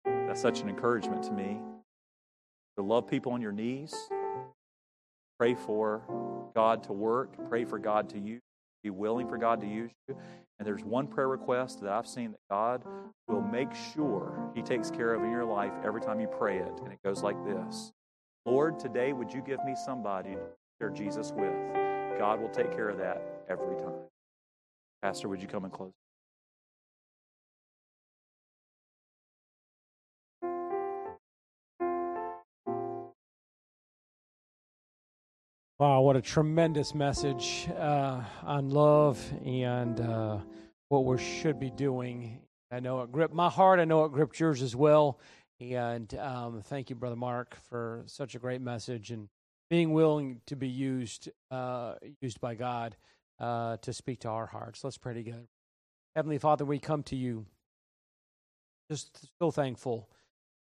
That's 0.06 0.40
such 0.40 0.62
an 0.62 0.70
encouragement 0.70 1.22
to 1.24 1.34
me. 1.34 1.60
To 2.78 2.82
love 2.82 3.10
people 3.10 3.34
on 3.34 3.42
your 3.42 3.52
knees, 3.52 3.94
pray 5.38 5.54
for 5.54 6.02
God 6.56 6.84
to 6.84 6.94
work, 6.94 7.36
pray 7.50 7.66
for 7.66 7.78
God 7.78 8.08
to 8.12 8.20
use 8.20 8.40
be 8.84 8.90
willing 8.90 9.28
for 9.28 9.38
God 9.38 9.60
to 9.60 9.68
use 9.68 9.92
you. 10.08 10.16
And 10.60 10.66
there's 10.66 10.82
one 10.82 11.08
prayer 11.08 11.28
request 11.28 11.82
that 11.82 11.92
I've 11.92 12.08
seen 12.08 12.32
that 12.32 12.40
God 12.50 12.84
will 13.28 13.42
make 13.42 13.76
sure 13.94 14.50
He 14.56 14.62
takes 14.62 14.90
care 14.90 15.14
of 15.14 15.26
in 15.26 15.30
your 15.32 15.44
life 15.44 15.74
every 15.84 16.00
time 16.00 16.22
you 16.22 16.28
pray 16.28 16.60
it. 16.60 16.80
And 16.86 16.94
it 16.94 17.00
goes 17.04 17.22
like 17.22 17.36
this 17.44 17.92
Lord, 18.46 18.80
today 18.80 19.12
would 19.12 19.34
you 19.34 19.42
give 19.46 19.62
me 19.66 19.76
somebody 19.76 20.36
to 20.36 20.40
share 20.80 20.90
Jesus 20.90 21.34
with? 21.36 21.54
God 22.18 22.40
will 22.40 22.48
take 22.48 22.72
care 22.72 22.88
of 22.88 22.98
that 23.00 23.44
every 23.50 23.76
time. 23.76 24.08
Pastor, 25.02 25.30
would 25.30 25.42
you 25.42 25.48
come 25.48 25.64
and 25.64 25.72
close? 25.72 25.94
Wow, 35.80 36.02
what 36.02 36.16
a 36.16 36.22
tremendous 36.22 36.96
message 36.96 37.70
uh, 37.78 38.24
on 38.44 38.72
love 38.72 39.24
and 39.46 40.02
uh, 40.02 40.40
what 40.90 41.06
we 41.06 41.20
should 41.20 41.60
be 41.60 41.70
doing. 41.70 42.40
I 42.72 42.80
know 42.80 43.02
it 43.02 43.12
gripped 43.12 43.36
my 43.36 43.50
heart. 43.50 43.80
I 43.80 43.86
know 43.86 44.04
it 44.06 44.12
gripped 44.12 44.40
yours 44.40 44.64
as 44.64 44.76
well. 44.76 45.20
And 45.60 46.12
um, 46.16 46.64
thank 46.64 46.90
you, 46.90 46.96
Brother 46.96 47.16
Mark, 47.16 47.56
for 47.70 48.02
such 48.08 48.34
a 48.34 48.40
great 48.40 48.62
message 48.62 49.12
and 49.12 49.30
being 49.70 49.94
willing 49.94 50.42
to 50.48 50.56
be 50.56 50.68
used 50.68 51.30
uh, 51.52 51.94
used 52.22 52.42
by 52.42 52.56
God 52.56 52.96
uh, 53.40 53.78
to 53.78 53.94
speak 53.94 54.20
to 54.22 54.30
our 54.30 54.46
hearts. 54.46 54.84
Let's 54.84 54.98
pray 54.98 55.14
together. 55.14 55.48
Heavenly 56.16 56.38
Father, 56.38 56.66
we 56.66 56.80
come 56.80 57.04
to 57.04 57.16
you 57.16 57.46
just 58.90 59.28
so 59.40 59.52
thankful 59.52 60.10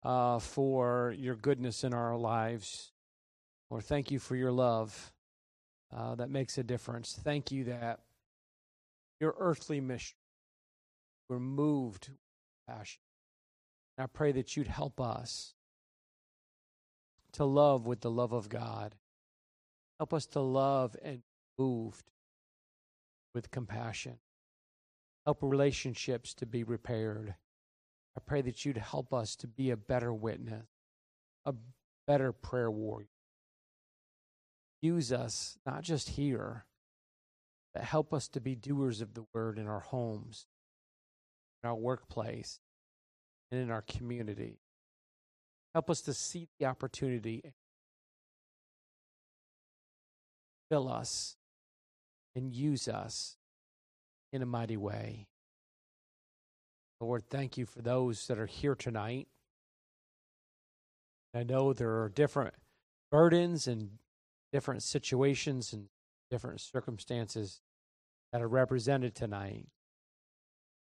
uh, 0.03 0.39
for 0.39 1.15
your 1.17 1.35
goodness 1.35 1.83
in 1.83 1.93
our 1.93 2.17
lives. 2.17 2.91
Lord, 3.69 3.83
thank 3.83 4.11
you 4.11 4.19
for 4.19 4.35
your 4.35 4.51
love 4.51 5.13
uh, 5.95 6.15
that 6.15 6.29
makes 6.29 6.57
a 6.57 6.63
difference. 6.63 7.19
Thank 7.23 7.51
you 7.51 7.65
that 7.65 7.99
your 9.19 9.35
earthly 9.39 9.81
mission 9.81 10.17
were 11.29 11.39
moved 11.39 12.09
with 12.09 12.75
passion. 12.75 13.01
And 13.97 14.03
I 14.03 14.07
pray 14.07 14.31
that 14.33 14.55
you'd 14.55 14.67
help 14.67 15.01
us 15.01 15.55
to 17.33 17.45
love 17.45 17.85
with 17.85 18.01
the 18.01 18.11
love 18.11 18.33
of 18.33 18.49
God. 18.49 18.95
Help 19.99 20.13
us 20.13 20.25
to 20.27 20.39
love 20.39 20.95
and 21.01 21.21
moved 21.57 22.11
with 23.37 23.51
compassion. 23.51 24.17
Help 25.25 25.43
relationships 25.43 26.33
to 26.33 26.45
be 26.45 26.63
repaired. 26.63 27.35
I 28.17 28.19
pray 28.25 28.41
that 28.41 28.65
you'd 28.65 28.77
help 28.77 29.13
us 29.13 29.35
to 29.37 29.47
be 29.47 29.69
a 29.69 29.77
better 29.77 30.13
witness, 30.13 30.65
a 31.45 31.53
better 32.07 32.31
prayer 32.31 32.71
warrior 32.71 33.07
use 34.81 35.11
us 35.11 35.57
not 35.65 35.83
just 35.83 36.09
here, 36.09 36.65
but 37.73 37.83
help 37.83 38.13
us 38.13 38.27
to 38.29 38.41
be 38.41 38.55
doers 38.55 39.01
of 39.01 39.13
the 39.13 39.25
word 39.33 39.57
in 39.57 39.67
our 39.67 39.79
homes, 39.79 40.45
in 41.63 41.69
our 41.69 41.75
workplace, 41.75 42.59
and 43.51 43.61
in 43.61 43.71
our 43.71 43.81
community. 43.81 44.59
Help 45.73 45.89
us 45.89 46.01
to 46.01 46.13
see 46.13 46.47
the 46.59 46.65
opportunity. 46.65 47.53
Fill 50.69 50.89
us 50.89 51.36
and 52.37 52.53
use 52.53 52.87
us 52.87 53.35
in 54.31 54.43
a 54.43 54.45
mighty 54.45 54.77
way. 54.77 55.25
Lord, 57.01 57.23
thank 57.29 57.57
you 57.57 57.65
for 57.65 57.81
those 57.81 58.27
that 58.27 58.37
are 58.37 58.45
here 58.45 58.75
tonight. 58.75 59.27
I 61.33 61.43
know 61.43 61.73
there 61.73 62.03
are 62.03 62.09
different 62.09 62.53
burdens 63.11 63.67
and 63.67 63.89
different 64.51 64.83
situations 64.83 65.73
and 65.73 65.87
different 66.29 66.61
circumstances 66.61 67.59
that 68.31 68.41
are 68.41 68.47
represented 68.47 69.15
tonight. 69.15 69.65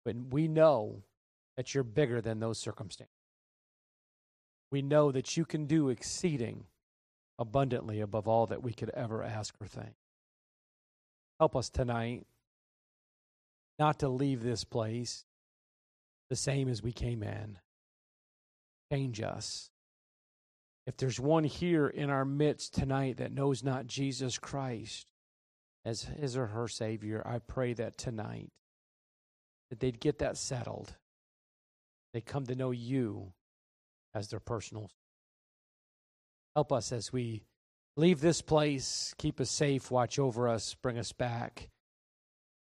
But 0.05 0.16
we 0.31 0.48
know 0.48 1.05
that 1.56 1.74
you're 1.74 1.85
bigger 1.85 2.20
than 2.20 2.40
those 2.40 2.59
circumstances. 2.59 3.14
We 4.73 4.82
know 4.82 5.12
that 5.12 5.36
you 5.36 5.44
can 5.44 5.66
do 5.66 5.90
exceeding 5.90 6.64
abundantly 7.39 8.01
above 8.01 8.27
all 8.27 8.47
that 8.47 8.62
we 8.62 8.73
could 8.73 8.90
ever 8.90 9.23
ask 9.23 9.55
or 9.60 9.66
think. 9.68 9.94
Help 11.38 11.54
us 11.56 11.68
tonight 11.68 12.26
not 13.78 13.98
to 13.98 14.08
leave 14.08 14.42
this 14.42 14.64
place 14.64 15.24
the 16.30 16.36
same 16.36 16.68
as 16.68 16.82
we 16.82 16.92
came 16.92 17.22
in. 17.22 17.58
Change 18.90 19.20
us. 19.20 19.70
If 20.86 20.96
there's 20.96 21.20
one 21.20 21.44
here 21.44 21.88
in 21.88 22.10
our 22.10 22.24
midst 22.24 22.74
tonight 22.74 23.18
that 23.18 23.32
knows 23.32 23.62
not 23.62 23.86
Jesus 23.86 24.38
Christ 24.38 25.06
as 25.84 26.02
his 26.02 26.36
or 26.36 26.46
her 26.46 26.68
Savior, 26.68 27.22
I 27.26 27.38
pray 27.40 27.74
that 27.74 27.98
tonight 27.98 28.50
that 29.70 29.80
they'd 29.80 30.00
get 30.00 30.20
that 30.20 30.36
settled. 30.36 30.94
They 32.14 32.20
come 32.20 32.46
to 32.46 32.54
know 32.54 32.70
you 32.70 33.32
as 34.14 34.28
their 34.28 34.40
personal. 34.40 34.90
Help 36.54 36.72
us 36.72 36.92
as 36.92 37.12
we 37.12 37.42
leave 37.97 38.20
this 38.20 38.43
place. 38.43 39.14
Keep 39.18 39.40
us 39.40 39.51
safe. 39.51 39.90
Watch 39.90 40.18
over 40.18 40.48
us. 40.48 40.74
Bring 40.74 40.98
us 40.98 41.12
back 41.12 41.68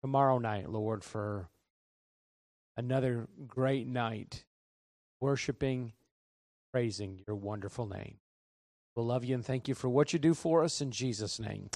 tomorrow 0.02 0.38
night, 0.38 0.70
Lord, 0.70 1.04
for 1.04 1.48
another 2.76 3.28
great 3.46 3.86
night 3.86 4.44
worshiping 5.20 5.92
praising 6.72 7.20
your 7.26 7.36
wonderful 7.36 7.86
name. 7.86 8.16
We'll 8.94 9.06
love 9.06 9.24
you 9.24 9.34
and 9.34 9.44
thank 9.44 9.68
you 9.68 9.74
for 9.74 9.88
what 9.88 10.12
you 10.12 10.18
do 10.18 10.34
for 10.34 10.62
us 10.62 10.80
in 10.80 10.90
Jesus' 10.90 11.38
name. 11.38 11.68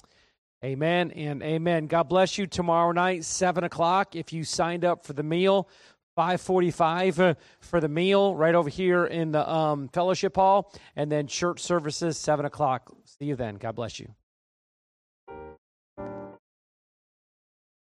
Amen 0.63 1.11
and 1.11 1.43
amen. 1.43 1.87
God 1.87 2.03
bless 2.03 2.37
you 2.37 2.47
tomorrow 2.47 2.91
night, 2.91 3.23
7 3.23 3.63
o'clock. 3.63 4.15
If 4.15 4.33
you 4.33 4.43
signed 4.43 4.83
up 4.83 5.05
for 5.05 5.13
the 5.13 5.23
meal, 5.23 5.69
545 6.15 7.19
uh, 7.19 7.33
for 7.59 7.81
the 7.81 7.89
meal 7.89 8.35
right 8.35 8.55
over 8.55 8.69
here 8.69 9.05
in 9.05 9.31
the 9.31 9.49
um, 9.49 9.89
fellowship 9.89 10.35
hall, 10.35 10.73
and 10.95 11.11
then 11.11 11.27
church 11.27 11.61
services, 11.61 12.17
7 12.17 12.45
o'clock. 12.45 12.91
See 13.03 13.25
you 13.25 13.35
then. 13.35 13.55
God 13.55 13.75
bless 13.75 13.99
you. 13.99 14.13